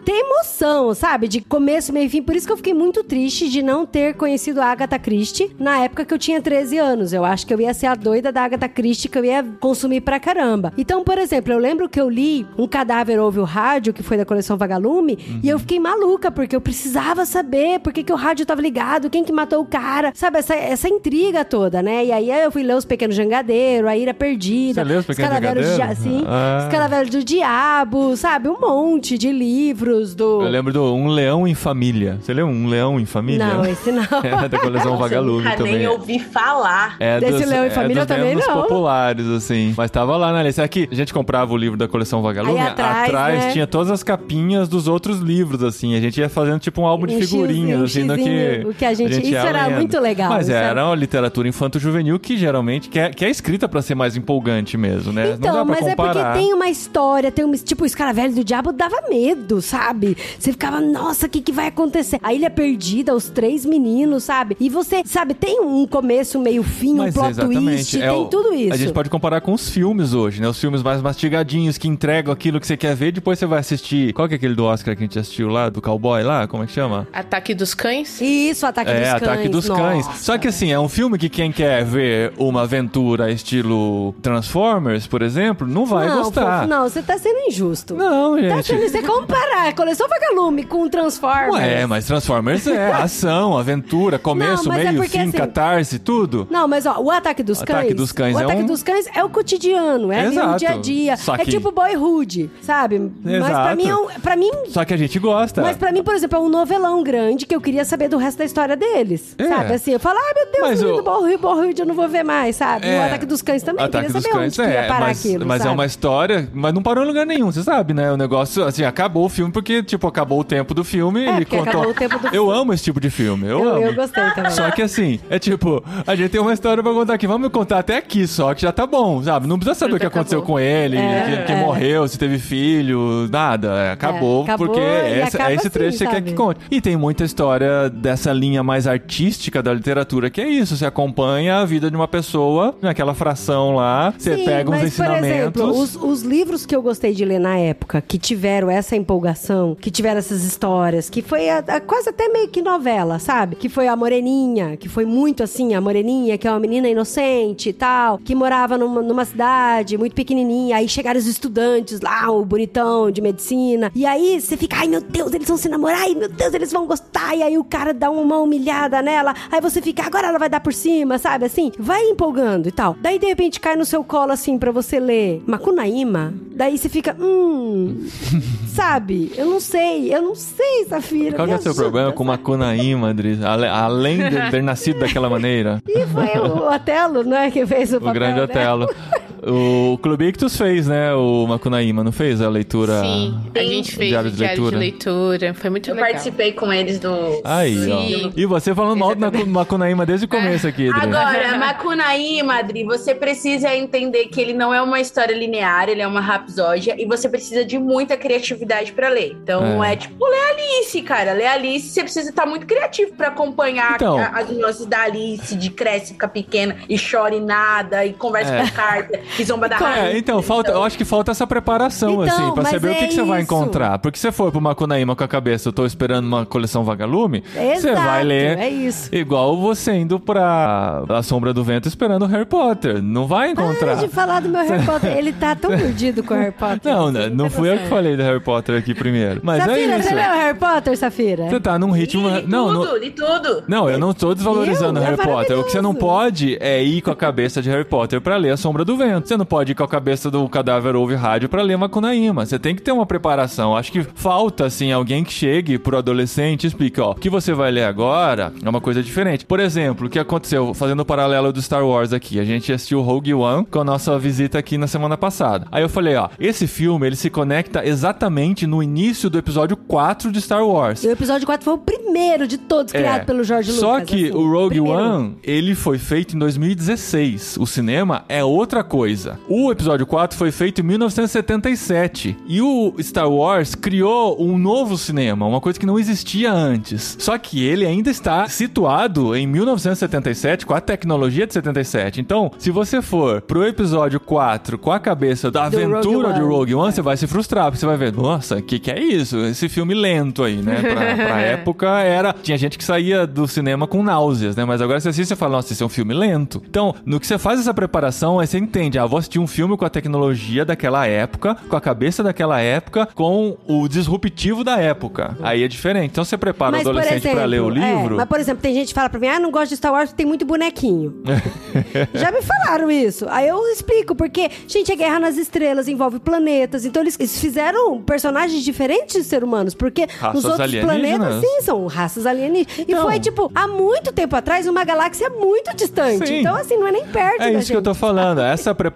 ter 0.05 0.13
emoção, 0.13 0.95
sabe? 0.95 1.29
De 1.29 1.41
começo, 1.41 1.93
meio 1.93 2.07
e 2.07 2.09
fim. 2.09 2.23
Por 2.23 2.35
isso 2.35 2.47
que 2.47 2.53
eu 2.53 2.57
fiquei 2.57 2.75
muito 2.75 3.05
triste 3.05 3.49
de 3.49 3.63
não 3.63 3.87
ter 3.87 4.15
conhecido 4.15 4.61
a 4.61 4.67
Agatha 4.67 4.99
Christie 4.99 5.55
na 5.59 5.79
época 5.79 6.05
que 6.05 6.13
eu 6.13 6.19
tinha 6.19 6.41
13 6.41 6.79
anos. 6.79 7.13
Eu 7.13 7.25
acho 7.25 7.47
que 7.47 7.55
eu 7.55 7.61
ia 7.61 7.73
ser 7.73 7.87
a 7.87 7.95
doida 7.95 8.33
da 8.33 8.43
Agatha 8.43 8.69
Christie, 8.69 9.09
que 9.09 9.19
eu 9.19 9.25
ia 9.25 9.45
consumir 9.61 10.01
pra 10.01 10.19
caramba. 10.19 10.73
Então, 10.77 11.05
por 11.05 11.19
exemplo, 11.19 11.53
eu 11.53 11.59
lembro 11.59 11.89
que 11.89 12.01
eu 12.01 12.09
li 12.09 12.47
Um 12.59 12.67
Cadáver 12.67 13.21
Ouve 13.21 13.39
o 13.39 13.45
Rádio, 13.45 13.93
que 13.93 14.03
foi 14.03 14.17
da 14.17 14.25
coleção 14.25 14.57
Vagalume, 14.57 15.41
e 15.43 15.49
eu 15.49 15.59
fiquei 15.59 15.79
maluca, 15.79 16.31
porque 16.31 16.57
eu 16.57 16.61
precisava 16.61 17.20
saber 17.27 17.79
por 17.81 17.93
que, 17.93 18.03
que 18.03 18.13
o 18.13 18.17
rádio 18.17 18.45
tava 18.47 18.61
ligado, 18.63 19.09
quem 19.11 19.25
que 19.25 19.33
matou 19.33 19.61
o 19.63 19.67
cara, 19.67 20.13
sabe? 20.15 20.39
Essa, 20.39 20.55
essa 20.55 20.89
intriga 20.89 21.45
toda, 21.45 21.83
né? 21.83 22.05
E 22.05 22.13
aí 22.13 22.31
eu 22.31 22.51
fui 22.51 22.63
ler 22.63 22.75
Os 22.77 22.85
Pequenos 22.85 23.17
Jangadeiros, 23.17 23.89
A 23.89 23.97
Ira 23.97 24.15
Perdida, 24.15 24.83
Você 24.83 24.89
leu 24.89 25.01
Os 25.01 25.07
Pequenos 25.07 25.31
Dia- 25.31 25.41
Jangadeiros? 25.41 25.99
sim, 25.99 26.25
Ah. 26.27 26.61
Os 26.65 26.73
Calaveras 26.73 27.11
do 27.11 27.23
Diabo, 27.25 28.17
sabe? 28.17 28.49
Um 28.49 28.61
monte 28.61 29.17
de 29.19 29.31
livros 29.33 30.15
do... 30.15 30.43
Eu 30.43 30.49
lembro 30.49 30.73
do 30.73 30.95
Um 30.95 31.09
Leão 31.09 31.47
em 31.47 31.55
Família. 31.55 32.19
Você 32.21 32.33
leu 32.33 32.47
Um 32.47 32.67
Leão 32.67 32.99
em 32.99 33.05
Família? 33.07 33.47
Não, 33.47 33.65
esse 33.65 33.91
não. 33.93 34.03
É 34.23 34.49
da 34.49 34.59
coleção 34.59 34.97
Vagalume 34.99 35.45
nunca 35.45 35.57
também. 35.57 35.79
nem 35.79 35.89
ouvi 35.89 36.19
falar. 36.19 36.97
É 37.01 37.19
Desse 37.21 37.45
Leão 37.45 37.67
em 37.67 37.71
Família 37.71 38.01
é 38.01 38.03
eu 38.03 38.07
também 38.07 38.35
dos 38.37 38.47
não. 38.47 38.63
populares, 38.63 39.27
assim. 39.29 39.75
Mas 39.77 39.91
tava 39.91 40.17
lá 40.17 40.33
na 40.33 40.43
lista. 40.43 40.63
Aqui, 40.63 40.89
a 40.91 40.95
gente 40.95 41.13
comprava 41.13 41.53
o 41.53 41.57
livro 41.57 41.77
da 41.77 41.89
coleção 41.89 42.23
Vagalume. 42.23 42.59
Aí 42.59 42.69
atrás, 42.69 43.39
né? 43.45 43.53
tinha 43.53 43.67
todas 43.67 43.91
as 43.91 44.03
capinhas 44.03 44.69
dos 44.69 44.87
outros 44.89 45.19
livros, 45.21 45.63
assim. 45.63 45.95
A 45.97 46.01
gente 46.01 46.19
ia 46.21 46.29
fazendo 46.29 46.59
tipo 46.61 46.81
um 46.81 46.87
álbum 46.87 47.07
de 47.11 47.25
Um 47.25 47.29
figurinhas, 47.29 47.91
xizinho, 47.91 48.13
assim, 48.13 48.23
no 48.23 48.25
que... 48.29 48.41
xizinho, 48.51 48.71
o 48.71 48.75
que 48.75 48.85
a 48.85 48.95
gente- 48.95 49.23
isso 49.27 49.37
era 49.37 49.67
lendo. 49.67 49.77
muito 49.77 50.01
legal, 50.01 50.29
Mas 50.31 50.49
isso 50.49 50.57
era 50.57 50.85
uma 50.87 50.95
literatura 50.95 51.49
infanto-juvenil 51.49 52.19
que 52.19 52.37
geralmente 52.37 52.89
que 52.89 52.99
é, 52.99 53.11
que 53.11 53.25
é 53.25 53.31
escrita 53.31 53.69
pra 53.69 53.83
ser 53.83 53.95
mais 53.95 54.17
empolgante 54.17 54.77
mesmo, 54.77 55.13
né? 55.13 55.35
Então, 55.39 55.65
mas 55.65 55.87
é 55.87 55.91
comparar. 55.91 56.33
porque 56.33 56.39
tem 56.45 56.55
uma 56.55 56.69
história, 56.69 57.31
tem 57.31 57.45
um. 57.45 57.53
Tipo, 57.53 57.83
o 57.85 57.87
Escaravelho 57.87 58.35
do 58.35 58.45
Diabo 58.45 58.73
dava 58.73 59.03
medo, 59.09 59.61
sabe? 59.61 60.17
Você 60.39 60.53
ficava, 60.53 60.81
nossa, 60.81 61.27
o 61.27 61.29
que, 61.29 61.41
que 61.41 61.53
vai 61.53 61.67
acontecer? 61.69 62.19
A 62.23 62.33
Ilha 62.33 62.51
Perdida, 62.51 63.15
os 63.15 63.29
três 63.29 63.65
meninos, 63.65 64.25
sabe? 64.25 64.57
E 64.61 64.69
você, 64.69 65.03
sabe, 65.05 65.35
tem 65.35 65.61
um 65.61 65.87
começo, 65.87 66.39
meio 66.39 66.63
fim, 66.63 66.95
um 66.95 66.97
Mas 66.99 67.15
plot 67.15 67.31
exatamente. 67.31 67.65
twist, 67.77 67.97
é 68.03 68.09
tem 68.09 68.19
o- 68.19 68.25
tudo 68.27 68.55
isso. 68.55 68.73
A 68.73 68.77
gente 68.77 68.93
pode 68.93 69.11
comparar 69.11 69.41
com 69.41 69.53
os 69.53 69.69
filmes 69.69 70.15
hoje, 70.15 70.41
né? 70.41 70.49
Os 70.49 70.59
filmes 70.61 70.83
mais 70.83 71.01
mastigadinhos 71.03 71.77
que 71.79 71.89
entregam 71.89 72.33
aquilo 72.33 72.59
que 72.61 72.67
você 72.67 72.77
quer 72.77 72.95
ver, 72.95 73.13
depois 73.13 73.39
você 73.39 73.47
vai 73.47 73.59
assistir. 73.61 74.13
Qual 74.13 74.27
que 74.29 74.35
é 74.35 74.37
aquele 74.37 74.55
do 74.55 74.65
Oscar 74.65 74.97
que 74.97 75.03
a 75.03 75.07
gente 75.07 75.19
assistiu 75.19 75.49
lá, 75.49 75.69
do 75.69 75.81
cowboy 75.83 76.23
lá? 76.23 76.47
Como 76.47 76.63
é 76.63 76.67
que 76.67 76.73
chama? 76.73 76.90
Ataque 77.13 77.55
dos 77.55 77.75
Cães? 77.75 78.21
Isso, 78.21 78.67
Ataque 78.67 78.91
É, 78.91 78.95
dos 78.95 79.09
Cães. 79.11 79.23
Ataque 79.23 79.49
dos 79.49 79.69
Cães. 79.69 80.07
nossa. 80.07 80.23
Só 80.23 80.39
que 80.39 80.49
assim, 80.49 80.73
é 80.73 80.79
um 80.79 80.89
filme 80.89 81.19
que 81.19 81.29
quem 81.29 81.51
quer 81.53 81.85
ver 81.85 82.33
uma 82.39 82.63
aventura 82.63 83.31
estilo 83.31 84.15
Transformers, 84.23 85.07
por 85.07 85.23
exemplo, 85.23 85.67
não 85.67 85.85
vai 85.87 86.09
não, 86.09 86.23
gostar. 86.23 86.59
fofo, 86.61 86.69
não, 86.69 86.83
você 86.89 87.03
tá 87.03 87.19
sendo 87.19 87.39
injusto. 87.49 87.95
Não, 87.95 88.37
Tá 88.37 88.43
gente. 88.43 88.67
sendo, 88.67 88.89
você 88.89 89.03
comparar 89.03 89.69
a 89.69 89.73
coleção 89.73 90.09
Vagalume 90.09 90.65
com 90.65 90.83
o 90.83 90.91
Transformers. 90.91 91.55
Ué, 91.55 91.87
mas 91.87 92.07
Transformers 92.07 92.67
é 92.67 92.91
ação, 92.93 93.57
aventura, 93.57 94.19
começo, 94.19 94.69
Não, 94.69 94.75
é 94.75 94.85
meio, 94.85 94.97
porque, 94.97 95.11
fim, 95.19 95.29
assim, 95.29 95.33
catarse, 95.33 95.99
tudo. 95.99 96.47
Não, 96.51 96.67
mas 96.67 96.87
ó, 96.87 96.99
o 97.01 97.11
Ataque 97.11 97.43
dos 97.43 97.63
Ataque 97.63 97.89
Cães. 97.89 97.95
dos 97.97 98.13
Cães 98.13 98.37
o 98.37 98.41
é 98.41 98.45
Ataque 98.45 98.63
um- 98.63 98.67
dos 98.67 98.83
Cães 98.83 99.07
é 99.15 99.23
o 99.25 99.29
cotidiano, 99.29 100.13
é 100.13 100.21
ali 100.21 100.29
o 100.29 100.33
Exato. 100.33 100.59
dia 100.59 100.71
a 100.71 100.77
dia. 100.77 101.13
É 101.15 101.45
que- 101.45 101.51
tipo 101.51 101.71
boyhood, 101.73 102.51
sabe? 102.63 102.99
Mas 102.99 103.39
pra 103.39 103.49
Exato. 103.51 103.77
mim, 103.77 103.89
é 103.89 103.95
um, 103.97 104.07
pra 104.21 104.37
mim 104.37 104.51
Só 104.69 104.85
que 104.85 104.95
a 104.95 104.97
gente 104.97 105.19
gosta. 105.19 105.61
Mas 105.63 105.77
pra 105.77 105.93
mim, 105.93 106.03
por 106.03 106.15
exemplo, 106.15 106.39
é 106.39 106.41
um 106.41 106.49
apelão 106.81 107.03
grande 107.03 107.47
que 107.47 107.55
eu 107.55 107.61
queria 107.61 107.85
saber 107.85 108.09
do 108.09 108.17
resto 108.17 108.39
da 108.39 108.45
história 108.45 108.77
deles. 108.77 109.35
É. 109.39 109.47
Sabe 109.49 109.73
assim? 109.75 109.93
Eu 109.93 110.01
falo, 110.01 110.19
ai 110.19 110.33
meu 110.35 110.47
Deus, 110.53 110.61
Mas 110.69 110.83
o 110.83 110.95
o- 110.95 111.03
Borro 111.03 111.39
Borro 111.39 111.65
eu 111.65 111.87
não 111.87 111.95
vou 111.95 112.09
ver 112.09 112.23
mais, 112.25 112.57
sabe? 112.57 112.87
É. 112.89 112.99
O 113.01 113.03
Ataque 113.05 113.27
dos 113.27 113.43
Cães 113.43 113.63
também. 113.63 113.85
Ataque 113.85 114.07
queria 114.07 114.21
dos 114.21 114.23
saber 114.23 114.35
Cães, 114.37 114.59
é, 114.59 114.87
parar 114.89 115.01
mas, 115.07 115.19
aquilo. 115.25 115.47
mas 115.47 115.61
é 115.61 115.65
sabe? 115.65 115.75
uma 115.75 115.87
história, 115.87 116.49
mas 116.53 116.75
não 116.75 116.83
parou 116.83 117.05
em 117.05 117.07
lugar 117.07 117.27
nenhum, 117.27 117.51
você 117.53 117.63
sabe, 117.63 117.93
né? 117.95 118.11
O 118.13 118.17
negócio, 118.17 118.65
assim, 118.65 118.85
acabou 118.85 119.25
o 119.27 119.29
filme 119.29 119.53
porque, 119.53 119.83
tipo, 119.83 120.07
acabou 120.07 120.41
o 120.41 120.45
tempo 120.45 120.75
do 120.75 120.83
filme, 120.85 121.25
É, 121.25 121.37
ele 121.37 121.45
contou. 121.45 121.63
acabou 121.69 121.91
o 121.91 121.95
tempo 121.95 122.19
do 122.19 122.27
Eu 122.29 122.31
filme. 122.47 122.59
amo 122.61 122.73
esse 122.73 122.85
tipo 122.85 123.01
de 123.01 123.11
filme, 123.11 123.47
eu, 123.47 123.61
Eu, 123.61 123.69
amo. 123.77 123.83
eu 123.87 123.95
gostei 123.95 124.31
também. 124.31 124.51
Só 124.51 124.71
que 124.71 124.83
assim, 124.83 125.21
é 125.29 125.39
tipo, 125.39 125.83
a 126.07 126.15
gente 126.15 126.31
tem 126.31 126.41
uma 126.41 126.53
história 126.53 126.83
pra 126.83 126.93
contar 126.93 127.15
aqui. 127.15 127.27
Vamos 127.27 127.49
contar 127.51 127.79
até 127.81 127.97
aqui 127.97 128.27
só, 128.27 128.55
que 128.55 128.63
já 128.63 128.73
tá 128.73 128.87
bom, 128.87 129.23
sabe? 129.23 129.47
Não 129.47 129.59
precisa 129.59 129.79
saber 129.79 129.95
o 129.95 129.99
que 129.99 130.07
Acabou. 130.07 130.21
aconteceu 130.21 130.43
com 130.43 130.59
ele, 130.59 130.97
É, 130.97 131.37
que, 131.39 131.45
que 131.47 131.53
é. 131.53 131.57
morreu, 131.57 132.07
se 132.09 132.19
teve 132.19 132.39
filho, 132.39 133.29
nada. 133.31 133.69
É, 133.81 133.93
acabou, 133.93 134.43
acabou 134.45 134.67
porque 134.69 134.81
essa- 134.81 135.43
é 135.51 135.55
esse 135.55 135.71
trecho 135.71 135.89
assim, 135.97 136.05
que 136.05 136.11
você 136.11 136.17
quer 136.17 136.23
que 136.23 136.35
conte. 136.35 136.61
E 136.71 136.81
tem 136.81 136.97
muita 136.97 137.25
história 137.25 137.91
dessa 137.91 138.33
linha 138.33 138.63
mais 138.63 138.87
artística 138.87 139.61
da 139.61 139.75
literatura, 139.75 140.31
que 140.31 140.41
é 140.41 140.49
isso. 140.49 140.77
Você 140.77 140.87
acompanha 140.87 141.57
a 141.57 141.65
vida 141.65 141.91
de 141.91 141.97
uma 141.97 142.07
pessoa 142.07 142.77
naquela 142.81 143.13
fração 143.13 143.75
lá, 143.75 144.15
você 144.17 144.37
Sim, 144.37 144.45
pega 144.45 144.71
uns 144.71 144.77
mas, 144.77 144.85
ensinamentos. 144.93 145.61
Por 145.61 145.69
exemplo, 145.71 145.83
os, 145.83 145.97
os 145.97 146.23
livros 146.23 146.65
que 146.65 146.75
eu 146.77 146.81
gostei 146.81 147.13
de 147.13 147.25
ler 147.25 147.41
na 147.41 147.59
época, 147.59 148.01
que 148.01 148.17
tiveram 148.19 148.71
essa 148.71 148.95
empolgação, 148.95 149.75
que 149.81 149.91
tiveram 149.91 150.19
essas 150.19 150.45
histórias, 150.45 151.11
que 151.11 151.23
foi 151.23 151.51
a- 151.51 151.59
a- 151.59 151.81
quase 151.81 152.09
até 152.09 152.29
meio 152.29 152.47
que 152.49 152.63
novela, 152.63 153.19
sabe? 153.19 153.57
Que 153.57 153.69
foi 153.69 153.89
a 153.89 153.97
Moreninha, 153.97 154.77
que 154.77 154.89
foi 154.89 155.05
muito 155.05 155.43
assim, 155.43 155.75
a 155.75 155.81
Moreninha, 155.81 156.39
que 156.39 156.47
é 156.47 156.51
uma 156.53 156.61
menina 156.61 156.89
inocente 156.89 157.71
e 157.71 157.73
tal, 157.73 158.17
que 158.19 158.33
morava 158.33 158.79
numa, 158.79 159.03
numa 159.03 159.25
cidade 159.25 159.99
muito 159.99 160.15
pequenininha, 160.15 160.77
aí 160.77 160.89
chegaram 160.89 161.19
os 161.19 161.27
estudantes 161.27 162.01
lá, 162.01 162.31
o 162.31 162.45
bonitão 162.45 163.11
de 163.11 163.21
medicina, 163.21 163.91
e 163.93 164.07
aí 164.07 164.41
você 164.41 164.57
fica, 164.57 164.77
ai 164.77 164.87
meu 164.87 165.01
Deus, 165.01 165.35
eles 165.35 165.49
vão 165.49 165.57
se 165.57 165.69
namorar, 165.69 166.03
ai 166.03 166.15
meu 166.15 166.29
Deus, 166.29 166.60
eles 166.61 166.73
vão 166.73 166.87
gostar, 166.87 167.35
e 167.37 167.43
aí 167.43 167.59
o 167.59 167.65
cara 167.65 167.93
dá 167.95 168.11
uma 168.11 168.39
humilhada 168.39 169.01
nela, 169.03 169.35
aí 169.51 169.61
você 169.61 169.81
fica, 169.83 170.05
agora 170.07 170.29
ela 170.29 170.39
vai 170.39 170.49
dar 170.49 170.61
por 170.61 170.73
cima, 170.73 171.19
sabe? 171.19 171.45
Assim, 171.47 171.73
vai 171.79 172.03
empolgando 172.05 172.69
e 172.69 172.73
tal. 172.73 172.97
Daí 173.01 173.19
de 173.19 173.27
repente 173.27 173.59
cai 173.61 173.77
no 173.77 173.85
seu 173.85 174.03
colo 174.05 174.33
assim 174.33 174.59
pra 174.59 174.71
você 174.71 175.01
ler 175.01 175.43
Macunaíma, 175.47 176.33
daí 176.55 176.77
você 176.79 176.89
fica, 176.89 177.17
hum, 177.21 178.07
sabe? 178.75 179.33
Eu 179.37 179.47
não 179.47 179.61
sei, 179.61 180.15
eu 180.15 180.23
não 180.23 180.35
sei, 180.35 180.85
Safira. 180.89 181.37
Qual 181.37 181.47
que 181.47 181.55
é 181.55 181.57
o 181.57 181.63
seu 181.63 181.75
problema 181.75 182.13
com 182.13 182.25
Macunaíma, 182.25 183.11
Adri? 183.11 183.39
Ale- 183.45 183.69
Além 183.69 184.19
de 184.19 184.51
ter 184.51 184.63
nascido 184.63 185.01
daquela 185.01 185.29
maneira. 185.29 185.81
E 185.91 186.07
foi 186.07 186.39
o 186.41 186.73
Otelo, 186.73 187.25
né, 187.25 187.51
que 187.51 187.67
fez 187.67 187.93
o, 187.93 187.97
O 187.97 188.01
papel, 188.01 188.15
grande 188.15 188.37
né? 188.39 188.45
Otelo. 188.45 188.87
O 189.43 189.97
Clube 190.03 190.27
Ictus 190.27 190.57
fez, 190.57 190.87
né? 190.87 191.15
O 191.15 191.47
Macunaíma, 191.47 192.05
não 192.05 192.13
fez 192.13 192.41
a 192.43 192.49
leitura? 192.49 193.01
Sim, 193.01 193.41
a 193.49 193.51
Tem 193.53 193.69
gente 193.69 193.97
fez 193.97 194.09
diário 194.11 194.29
o 194.29 194.31
de 194.31 194.37
diário 194.37 194.57
de 194.57 194.61
leitura. 194.77 194.79
leitura. 194.79 195.55
Foi 195.55 195.71
muito 195.71 195.89
Eu 195.91 195.95
legal. 195.95 196.11
participei 196.11 196.53
com 196.53 196.73
eles 196.73 196.99
do. 196.99 197.41
Aí, 197.45 197.75
Sim. 197.77 198.27
ó. 198.27 198.31
E 198.37 198.45
você 198.47 198.75
falando 198.75 198.99
mal 198.99 199.15
do. 199.15 199.47
Macunaíma 199.47 200.05
desde 200.05 200.27
o 200.27 200.29
começo 200.29 200.67
aqui, 200.67 200.89
Adri. 200.91 201.01
Agora, 201.15 201.57
Macunaí, 201.59 202.43
Madri, 202.43 202.85
você 202.85 203.15
precisa 203.15 203.75
entender 203.75 204.27
que 204.27 204.41
ele 204.41 204.53
não 204.53 204.73
é 204.75 204.83
uma 204.83 205.01
história 205.01 205.35
linear, 205.35 205.89
ele 205.89 206.03
é 206.03 206.07
uma 206.07 206.21
rapsódia 206.21 206.95
e 207.01 207.07
você 207.07 207.29
precisa 207.29 207.65
de 207.65 207.79
muita 207.79 208.17
criatividade 208.17 208.93
pra 208.93 209.09
ler. 209.09 209.37
Então 209.43 209.83
É. 209.83 209.93
é, 209.93 209.97
tipo 209.97 210.25
ler 210.27 210.51
Alice, 210.51 211.01
cara. 211.03 211.33
Ler 211.33 211.47
Alice, 211.47 211.89
você 211.89 212.03
precisa 212.03 212.29
estar 212.31 212.45
muito 212.47 212.67
criativo 212.67 213.13
pra 213.15 213.29
acompanhar 213.29 213.95
Então. 213.95 214.19
a- 214.19 214.29
as 214.41 214.51
nuances 214.51 214.85
da 214.87 215.03
Alice, 215.03 215.55
de 215.57 215.71
cresce, 215.71 216.13
fica 216.13 216.29
pequena 216.29 216.77
e 216.89 216.97
chora 216.99 217.35
e 217.35 217.41
nada, 217.41 218.05
e 218.05 218.13
conversa 218.13 218.55
É. 218.55 218.59
com 218.61 218.67
a 218.67 218.71
carta, 218.71 219.21
e 219.39 219.45
zomba 219.45 219.69
da 219.69 219.77
É, 219.77 219.79
rainha. 219.79 220.19
então, 220.19 220.43
falta, 220.43 220.71
eu 220.73 220.83
acho 220.83 220.97
que 220.97 221.05
falta 221.05 221.31
essa 221.31 221.47
preparação, 221.47 222.25
Então, 222.25 222.25
assim, 222.25 222.55
pra 222.55 222.65
saber 222.65 222.91
o 222.91 222.95
que, 222.95 223.05
é 223.05 223.09
que 223.09 223.15
você 223.15 223.23
vai 223.23 223.41
encontrar. 223.43 223.99
Porque 223.99 224.19
se 224.19 224.23
você 224.23 224.33
for 224.33 224.51
pro 224.51 224.61
Macunaíma 224.61 225.15
com 225.17 225.25
a 225.25 225.29
cabeça, 225.29 225.69
eu 225.69 225.73
tô 225.73 225.85
esperando 225.87 226.27
uma 226.27 226.45
coleção 226.47 226.85
vagalume, 226.85 227.43
você 227.53 227.91
Exato, 227.91 227.97
vai 228.03 228.25
ler 228.25 228.59
é 228.59 228.69
isso. 228.69 229.15
igual 229.15 229.57
você 229.57 229.93
indo 229.95 230.19
pra 230.19 231.03
A 231.09 231.23
Sombra 231.23 231.53
do 231.53 231.63
Vento 231.65 231.87
esperando 231.89 232.23
o 232.25 232.27
Harry 232.27 232.45
Potter. 232.47 233.03
Não 233.03 233.27
vai 233.27 233.51
encontrar. 233.51 233.97
Para 233.97 234.07
de 234.07 234.09
falar 234.09 234.41
do 234.41 234.49
meu 234.49 234.61
Harry 234.63 234.85
Potter. 234.85 235.17
Ele 235.17 235.33
tá 235.33 235.55
tão 235.55 235.71
mordido 235.77 236.23
com 236.23 236.35
o 236.35 236.37
Harry 236.37 236.53
Potter. 236.53 236.93
Não, 236.93 237.13
Você 237.13 237.29
não, 237.29 237.37
não 237.37 237.51
fui 237.51 237.71
eu 237.73 237.79
que 237.79 237.87
falei 237.89 238.17
do 238.17 238.23
Harry 238.23 238.41
Potter 238.41 238.79
aqui 238.79 238.95
primeiro. 238.95 239.41
Mas 239.43 239.63
Safira, 239.65 239.81
é 239.95 239.99
isso. 239.99 240.09
você 240.09 240.15
leu 240.15 240.31
Harry 240.31 240.59
Potter, 240.59 240.97
Safira? 240.97 241.49
Você 241.51 241.61
tá 241.61 241.79
num 241.79 241.91
ritmo. 241.91 242.29
Li 242.29 242.47
Não, 242.47 242.69
tudo, 242.69 242.85
não. 242.85 242.97
li 242.99 243.11
tudo. 243.11 243.63
Não, 243.69 243.89
eu 243.91 243.99
não 243.99 244.13
tô 244.13 244.35
desvalorizando 244.35 244.99
é 245.01 245.05
Harry 245.05 245.17
Potter. 245.17 245.59
O 245.59 245.65
que 245.65 245.73
você 245.73 245.81
não 245.81 245.95
pode 245.95 246.57
é 246.61 246.83
ir 246.83 247.01
com 247.03 247.11
a 247.11 247.17
cabeça 247.17 247.61
de 247.63 247.69
Harry 247.71 247.85
Potter 247.85 248.21
pra 248.21 248.37
ler 248.37 248.51
A 248.51 248.57
Sombra 248.57 248.85
do 248.85 248.97
Vento. 248.97 249.20
Você 249.25 249.37
não 249.37 249.45
pode 249.45 249.73
ir 249.73 249.75
com 249.75 249.85
a 249.85 249.89
cabeça 249.89 250.31
do 250.31 250.49
Cadáver 250.49 250.97
Ouve 250.97 251.15
Rádio 251.15 251.49
pra 251.49 251.63
ler 251.63 251.77
Macunaíma. 251.77 252.45
Você 252.47 252.59
tem 252.59 252.75
que 252.75 252.83
ter 252.83 252.93
uma 252.93 253.07
preparação. 253.07 253.77
Acho 253.77 253.93
que 253.93 254.03
falta, 254.15 254.67
assim, 254.67 254.93
alguém 254.93 255.25
que 255.25 255.33
chegue 255.33 255.79
pro 255.79 255.97
adolescente 255.99 256.65
e 256.65 256.67
explique, 256.67 257.01
ó, 257.01 257.13
o 257.13 257.15
que 257.15 257.31
você 257.31 257.53
vai 257.53 257.71
ler 257.71 257.85
agora 257.85 258.53
é 258.63 258.69
uma 258.69 258.81
coisa 258.81 259.03
diferente. 259.03 259.45
Por 259.45 259.61
exemplo, 259.61 260.07
o 260.07 260.11
que 260.11 260.19
aconteceu, 260.19 260.75
fazendo 260.75 261.01
o 261.01 261.05
paralelo 261.05 261.53
do 261.53 261.63
Star 261.63 261.85
Wars 261.87 262.13
aqui, 262.13 262.41
a 262.41 262.45
gente 262.45 262.73
assistiu 262.73 263.01
Rogue 263.03 263.35
One 263.35 263.67
com 263.67 263.81
a 263.81 263.85
nossa 263.85 264.19
visita 264.19 264.59
aqui 264.59 264.77
na 264.79 264.87
semana 264.87 265.17
passada. 265.17 265.67
Aí 265.71 265.83
eu 265.83 265.89
falei, 265.89 266.17
ó, 266.17 266.29
esse 266.39 266.67
filme, 266.67 267.07
ele 267.07 267.17
se 267.17 267.31
conecta 267.31 267.87
exatamente 267.87 268.67
no 268.67 268.83
início 268.83 269.31
do 269.31 269.39
episódio 269.39 269.77
4 269.77 270.31
de 270.33 270.41
Star 270.41 270.67
Wars. 270.67 271.05
E 271.05 271.09
o 271.09 271.13
episódio 271.13 271.47
4 271.47 271.65
foi 271.65 271.75
o 271.75 271.79
primeiro 271.79 272.47
de 272.47 272.59
todos 272.59 272.93
criado 272.93 273.27
pelo 273.27 273.45
George 273.45 273.73
Lucas. 273.73 273.85
É. 273.85 273.87
Só 273.87 274.01
que 274.05 274.27
assim, 274.27 274.37
o 274.37 274.51
Rogue 274.51 274.81
primeiro. 274.81 274.99
One, 274.99 275.37
ele 275.43 275.75
foi 275.75 275.99
feito 275.99 276.37
em 276.37 276.39
2016. 276.39 277.57
O 277.59 277.67
cinema 277.67 278.25
é 278.29 278.45
outra 278.45 278.83
coisa. 278.85 279.10
O 279.49 279.71
episódio 279.71 280.07
4 280.07 280.37
foi 280.37 280.51
feito 280.51 280.81
em 280.81 280.85
1977. 280.85 282.37
E 282.47 282.61
o 282.61 282.95
Star 283.01 283.29
Wars 283.29 283.75
criou 283.75 284.41
um 284.41 284.59
novo 284.59 284.97
cinema, 284.97 285.47
uma 285.47 285.61
coisa 285.61 285.79
que 285.79 285.87
não 285.87 285.99
existia 285.99 286.53
antes. 286.53 287.17
Só 287.19 287.37
que 287.39 287.65
ele 287.65 287.87
ainda 287.87 288.11
está 288.11 288.49
situado 288.49 289.35
em 289.35 289.47
1977 289.47 290.67
com 290.67 290.75
a 290.75 290.81
tecnologia 290.81 291.47
de 291.47 291.53
77. 291.53 292.21
Então, 292.21 292.51
se 292.59 292.71
você 292.71 293.03
for 293.03 293.41
pro 293.41 293.67
episódio 293.67 294.21
4 294.21 294.79
com 294.79 294.93
a 294.93 294.99
cabeça 294.99 295.51
da 295.51 295.69
Do 295.69 295.77
aventura 295.77 296.29
Rogue 296.29 296.41
de. 296.41 296.45
Rogue 296.45 296.75
One, 296.75 296.93
você 296.93 297.03
vai 297.03 297.17
se 297.17 297.27
frustrar, 297.27 297.67
porque 297.67 297.79
você 297.79 297.87
vai 297.87 297.97
ver, 297.97 298.13
nossa, 298.13 298.57
o 298.57 298.63
que, 298.63 298.79
que 298.79 298.91
é 298.91 298.99
isso? 298.99 299.39
Esse 299.39 299.69
filme 299.69 299.95
lento 299.95 300.43
aí, 300.43 300.57
né? 300.57 300.81
Pra, 300.81 301.17
pra 301.27 301.41
época 301.41 301.89
era. 302.01 302.35
Tinha 302.43 302.59
gente 302.59 302.79
que 302.79 302.85
saía 302.85 303.27
do 303.27 303.47
cinema 303.47 303.87
com 303.87 304.03
náuseas, 304.03 304.57
né? 304.57 304.65
Mas 304.65 304.81
agora 304.81 305.01
você 305.01 305.09
assiste 305.09 305.33
e 305.33 305.37
fala, 305.37 305.57
nossa, 305.57 305.73
esse 305.73 305.83
é 305.83 305.87
um 305.87 305.91
filme 305.91 306.15
lento. 306.15 306.63
Então, 306.69 306.95
no 307.05 307.19
que 307.19 307.27
você 307.27 307.39
faz 307.39 307.61
essa 307.61 307.75
preparação, 307.75 308.39
aí 308.39 308.47
você 308.47 308.59
entende, 308.59 308.99
ah, 309.01 309.07
vou 309.07 309.19
assistir 309.19 309.39
um 309.39 309.47
filme 309.47 309.77
com 309.77 309.85
a 309.85 309.91
tecnologia 309.91 310.65
daquela 310.65 311.07
época, 311.07 311.57
com 311.69 311.77
a 311.77 311.81
cabeça 311.81 312.23
daquela 312.23 312.61
época, 312.61 313.07
com 313.15 313.57
o 313.67 313.89
disruptivo 313.89 314.63
da 314.63 314.79
época. 314.79 315.37
Aí 315.43 315.63
é 315.63 315.69
diferente. 315.69 316.11
Então 316.13 316.25
você 316.25 316.37
prepara 316.37 316.77
o 316.77 316.83
por 316.83 316.91
adolescente 316.91 317.29
pra 317.31 317.45
ler 317.45 317.61
o 317.63 317.71
é, 317.71 317.75
livro. 317.75 318.17
mas, 318.17 318.27
por 318.27 318.39
exemplo, 318.39 318.63
tem 318.63 318.75
gente 318.75 318.89
que 318.89 318.95
fala 318.95 319.09
pra 319.09 319.19
mim, 319.19 319.29
ah, 319.29 319.41
não 319.41 319.51
gosto 319.51 319.71
de 319.71 319.77
Star 319.77 319.93
Wars 319.93 320.13
tem 320.13 320.27
muito 320.27 320.45
bonequinho. 320.45 321.23
Já 322.15 322.31
me 322.31 322.43
falaram 322.43 322.91
isso. 322.91 323.27
Aí 323.29 323.49
eu 323.49 323.61
explico, 323.69 324.15
porque, 324.15 324.51
gente, 324.67 324.93
a 324.93 324.97
Guerra 324.97 325.19
nas 325.19 325.37
Estrelas 325.37 325.89
envolve 325.89 326.19
planetas, 326.21 326.85
então 326.85 327.03
eles, 327.03 327.17
fizeram 327.41 328.01
personagens 328.03 328.63
diferentes 328.63 329.17
de 329.17 329.25
ser 329.25 329.43
humanos, 329.43 329.75
porque 329.75 330.07
Raças 330.19 330.35
nos 330.35 330.45
outros 330.45 330.75
planetas, 330.81 331.41
sim, 331.41 331.63
são 331.63 331.87
raças 331.87 332.27
alienígenas. 332.27 332.79
E 332.79 332.83
Então. 332.83 333.03
foi, 333.03 333.19
tipo, 333.19 333.51
há 333.55 333.67
muito 333.67 334.13
tempo 334.13 334.37
atrás, 334.37 334.67
uma 334.67 334.85
galáxia 334.85 335.31
muito 335.31 335.75
distante. 335.75 336.27
Sim. 336.27 336.41
Então, 336.41 336.55
assim, 336.55 336.77
não 336.77 336.87
é 336.87 336.93
nem 336.93 337.07
perto 337.07 337.43
É 337.43 337.53
isso 337.53 337.71
que 337.71 337.77
eu 337.77 337.83
tô 337.83 337.93
gente. 337.93 338.01
falando. 338.01 338.41
Essa 338.41 338.75
preparação 338.75 338.90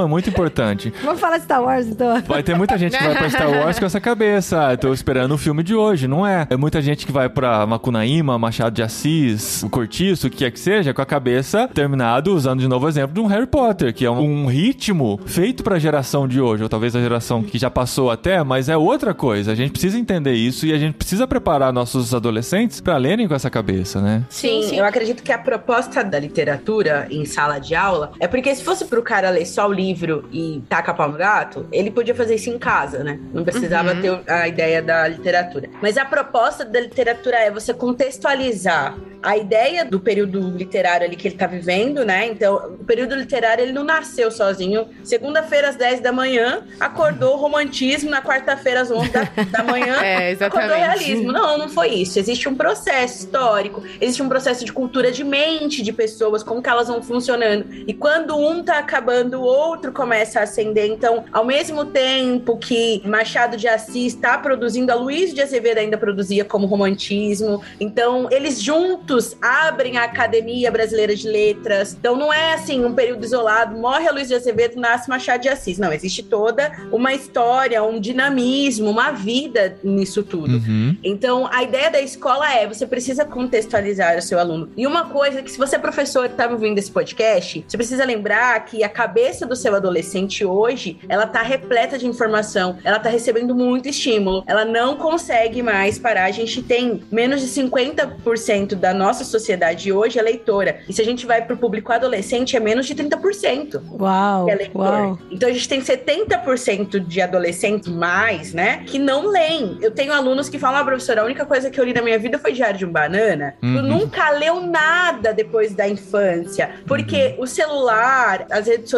é 0.00 0.06
muito 0.06 0.28
importante. 0.28 0.92
Vamos 1.02 1.20
falar 1.20 1.38
de 1.38 1.44
Star 1.44 1.62
Wars, 1.62 1.86
então. 1.86 2.20
Vai 2.22 2.42
ter 2.42 2.56
muita 2.56 2.76
gente 2.78 2.96
que 2.96 3.02
vai 3.02 3.16
pra 3.16 3.30
Star 3.30 3.50
Wars 3.50 3.78
com 3.78 3.86
essa 3.86 4.00
cabeça. 4.00 4.70
Ah, 4.70 4.76
tô 4.76 4.92
esperando 4.92 5.34
o 5.34 5.38
filme 5.38 5.62
de 5.62 5.74
hoje, 5.74 6.06
não 6.06 6.26
é? 6.26 6.46
É 6.50 6.56
muita 6.56 6.80
gente 6.82 7.06
que 7.06 7.12
vai 7.12 7.28
pra 7.28 7.66
Macunaíma, 7.66 8.38
Machado 8.38 8.74
de 8.74 8.82
Assis, 8.82 9.62
o 9.62 9.70
Cortiço, 9.70 10.26
o 10.26 10.30
que 10.30 10.38
quer 10.38 10.50
que 10.50 10.60
seja, 10.60 10.94
com 10.94 11.02
a 11.02 11.06
cabeça 11.06 11.68
terminado, 11.68 12.34
usando 12.34 12.60
de 12.60 12.68
novo 12.68 12.86
o 12.86 12.88
exemplo 12.88 13.14
de 13.14 13.20
um 13.20 13.26
Harry 13.26 13.46
Potter, 13.46 13.92
que 13.92 14.04
é 14.04 14.10
um, 14.10 14.44
um 14.44 14.46
ritmo 14.46 15.20
feito 15.26 15.62
pra 15.62 15.78
geração 15.78 16.26
de 16.26 16.40
hoje, 16.40 16.62
ou 16.62 16.68
talvez 16.68 16.94
a 16.94 17.00
geração 17.00 17.42
que 17.42 17.58
já 17.58 17.70
passou 17.70 18.10
até, 18.10 18.42
mas 18.42 18.68
é 18.68 18.76
outra 18.76 19.14
coisa. 19.14 19.52
A 19.52 19.54
gente 19.54 19.70
precisa 19.70 19.98
entender 19.98 20.34
isso 20.34 20.66
e 20.66 20.72
a 20.72 20.78
gente 20.78 20.94
precisa 20.94 21.26
preparar 21.26 21.72
nossos 21.72 22.14
adolescentes 22.14 22.80
pra 22.80 22.96
lerem 22.96 23.28
com 23.28 23.34
essa 23.34 23.50
cabeça, 23.50 24.00
né? 24.00 24.24
Sim, 24.28 24.74
eu 24.76 24.84
acredito 24.84 25.22
que 25.22 25.32
a 25.32 25.38
proposta 25.38 26.02
da 26.02 26.18
literatura 26.18 27.06
em 27.10 27.24
sala 27.24 27.58
de 27.58 27.74
aula 27.74 28.12
é 28.20 28.26
porque 28.26 28.54
se 28.54 28.62
fosse 28.62 28.84
pro 28.84 29.02
cara 29.02 29.30
ler 29.30 29.37
só 29.44 29.68
o 29.68 29.72
livro 29.72 30.28
e 30.32 30.62
tacar 30.68 30.94
pau 30.96 31.10
no 31.10 31.18
gato, 31.18 31.66
ele 31.72 31.90
podia 31.90 32.14
fazer 32.14 32.34
isso 32.36 32.50
em 32.50 32.58
casa, 32.58 33.02
né? 33.04 33.18
Não 33.32 33.44
precisava 33.44 33.92
Uhum. 33.94 34.00
ter 34.00 34.30
a 34.32 34.48
ideia 34.48 34.82
da 34.82 35.06
literatura. 35.08 35.68
Mas 35.82 35.96
a 35.96 36.04
proposta 36.04 36.64
da 36.64 36.80
literatura 36.80 37.36
é 37.36 37.50
você 37.50 37.72
contextualizar 37.74 38.96
a 39.20 39.36
ideia 39.36 39.84
do 39.84 39.98
período 39.98 40.40
literário 40.50 41.04
ali 41.04 41.16
que 41.16 41.26
ele 41.26 41.34
tá 41.36 41.46
vivendo, 41.48 42.04
né? 42.04 42.26
Então, 42.28 42.76
o 42.80 42.84
período 42.84 43.16
literário 43.16 43.62
ele 43.64 43.72
não 43.72 43.82
nasceu 43.82 44.30
sozinho. 44.30 44.86
Segunda-feira 45.02 45.70
às 45.70 45.74
10 45.76 45.98
da 46.00 46.12
manhã, 46.12 46.62
acordou 46.78 47.36
romantismo, 47.36 48.08
na 48.10 48.22
quarta-feira 48.22 48.82
às 48.82 48.90
11 48.92 49.10
da, 49.10 49.24
da 49.50 49.64
manhã, 49.64 49.96
É, 50.08 50.32
acordou 50.40 50.76
realismo. 50.76 51.32
Não, 51.32 51.58
não 51.58 51.68
foi 51.68 51.88
isso. 51.88 52.16
Existe 52.18 52.48
um 52.48 52.54
processo 52.54 53.18
histórico, 53.24 53.82
existe 54.00 54.22
um 54.22 54.28
processo 54.28 54.64
de 54.64 54.72
cultura 54.72 55.10
de 55.10 55.24
mente 55.24 55.82
de 55.82 55.92
pessoas, 55.92 56.44
como 56.44 56.62
que 56.62 56.68
elas 56.68 56.86
vão 56.86 57.02
funcionando. 57.02 57.66
E 57.88 57.92
quando 57.92 58.36
um 58.38 58.62
tá 58.62 58.78
acabando 58.78 59.27
quando 59.28 59.42
o 59.42 59.42
outro 59.42 59.92
começa 59.92 60.40
a 60.40 60.44
ascender. 60.44 60.90
Então, 60.90 61.24
ao 61.30 61.44
mesmo 61.44 61.84
tempo 61.84 62.56
que 62.56 63.02
Machado 63.04 63.58
de 63.58 63.68
Assis 63.68 64.14
está 64.14 64.38
produzindo, 64.38 64.90
a 64.90 64.94
Luiz 64.94 65.34
de 65.34 65.42
Azevedo 65.42 65.78
ainda 65.78 65.98
produzia 65.98 66.46
como 66.46 66.66
romantismo. 66.66 67.62
Então, 67.78 68.26
eles 68.30 68.58
juntos 68.58 69.36
abrem 69.42 69.98
a 69.98 70.04
Academia 70.04 70.70
Brasileira 70.70 71.14
de 71.14 71.28
Letras. 71.28 71.92
Então, 71.92 72.16
não 72.16 72.32
é 72.32 72.54
assim 72.54 72.82
um 72.86 72.94
período 72.94 73.22
isolado, 73.22 73.76
morre 73.76 74.08
a 74.08 74.12
Luiz 74.12 74.28
de 74.28 74.34
Azevedo, 74.34 74.80
nasce 74.80 75.10
Machado 75.10 75.42
de 75.42 75.50
Assis. 75.50 75.78
Não, 75.78 75.92
existe 75.92 76.22
toda 76.22 76.72
uma 76.90 77.12
história, 77.12 77.82
um 77.82 78.00
dinamismo, 78.00 78.88
uma 78.88 79.10
vida 79.10 79.76
nisso 79.84 80.22
tudo. 80.22 80.54
Uhum. 80.54 80.96
Então, 81.04 81.46
a 81.52 81.62
ideia 81.62 81.90
da 81.90 82.00
escola 82.00 82.50
é 82.50 82.66
você 82.66 82.86
precisa 82.86 83.26
contextualizar 83.26 84.16
o 84.16 84.22
seu 84.22 84.38
aluno. 84.38 84.70
E 84.74 84.86
uma 84.86 85.10
coisa 85.10 85.42
que, 85.42 85.50
se 85.50 85.58
você 85.58 85.76
é 85.76 85.78
professor 85.78 86.24
e 86.24 86.28
está 86.28 86.48
ouvindo 86.48 86.78
esse 86.78 86.90
podcast, 86.90 87.62
você 87.68 87.76
precisa 87.76 88.06
lembrar 88.06 88.64
que 88.64 88.82
a 88.82 88.88
cabeça 88.88 89.17
do 89.48 89.56
seu 89.56 89.74
adolescente 89.74 90.44
hoje, 90.44 90.98
ela 91.08 91.26
tá 91.26 91.42
repleta 91.42 91.98
de 91.98 92.06
informação, 92.06 92.78
ela 92.84 92.98
tá 93.00 93.08
recebendo 93.08 93.52
muito 93.54 93.88
estímulo, 93.88 94.44
ela 94.46 94.64
não 94.64 94.94
consegue 94.96 95.60
mais 95.60 95.98
parar. 95.98 96.24
A 96.26 96.30
gente 96.30 96.62
tem 96.62 97.02
menos 97.10 97.40
de 97.40 97.48
50% 97.48 98.74
da 98.76 98.94
nossa 98.94 99.24
sociedade 99.24 99.92
hoje 99.92 100.18
é 100.18 100.22
leitora. 100.22 100.80
E 100.88 100.92
se 100.92 101.02
a 101.02 101.04
gente 101.04 101.26
vai 101.26 101.44
pro 101.44 101.56
público 101.56 101.92
adolescente, 101.92 102.56
é 102.56 102.60
menos 102.60 102.86
de 102.86 102.94
30% 102.94 103.82
Uau, 103.98 104.44
que 104.46 104.50
é 104.52 104.54
leitor. 104.54 104.80
uau. 104.82 105.18
Então 105.30 105.48
a 105.48 105.52
gente 105.52 105.68
tem 105.68 105.80
70% 105.80 107.00
de 107.00 107.20
adolescentes 107.20 107.88
mais, 107.88 108.54
né, 108.54 108.84
que 108.86 108.98
não 108.98 109.26
leem. 109.26 109.78
Eu 109.82 109.90
tenho 109.90 110.12
alunos 110.12 110.48
que 110.48 110.58
falam, 110.58 110.80
ah, 110.80 110.84
professora, 110.84 111.22
a 111.22 111.24
única 111.24 111.44
coisa 111.44 111.70
que 111.70 111.80
eu 111.80 111.84
li 111.84 111.92
na 111.92 112.02
minha 112.02 112.18
vida 112.18 112.38
foi 112.38 112.52
Diário 112.52 112.78
de 112.78 112.86
um 112.86 112.92
Banana. 112.92 113.54
Tu 113.60 113.66
Uhum. 113.66 113.82
nunca 113.82 114.30
leu 114.30 114.60
nada 114.60 115.32
depois 115.32 115.74
da 115.74 115.88
infância. 115.88 116.70
Porque 116.86 117.34
Uhum. 117.36 117.42
o 117.44 117.46
celular, 117.46 118.46
as 118.50 118.66
redes 118.66 118.90
sociais, 118.90 118.97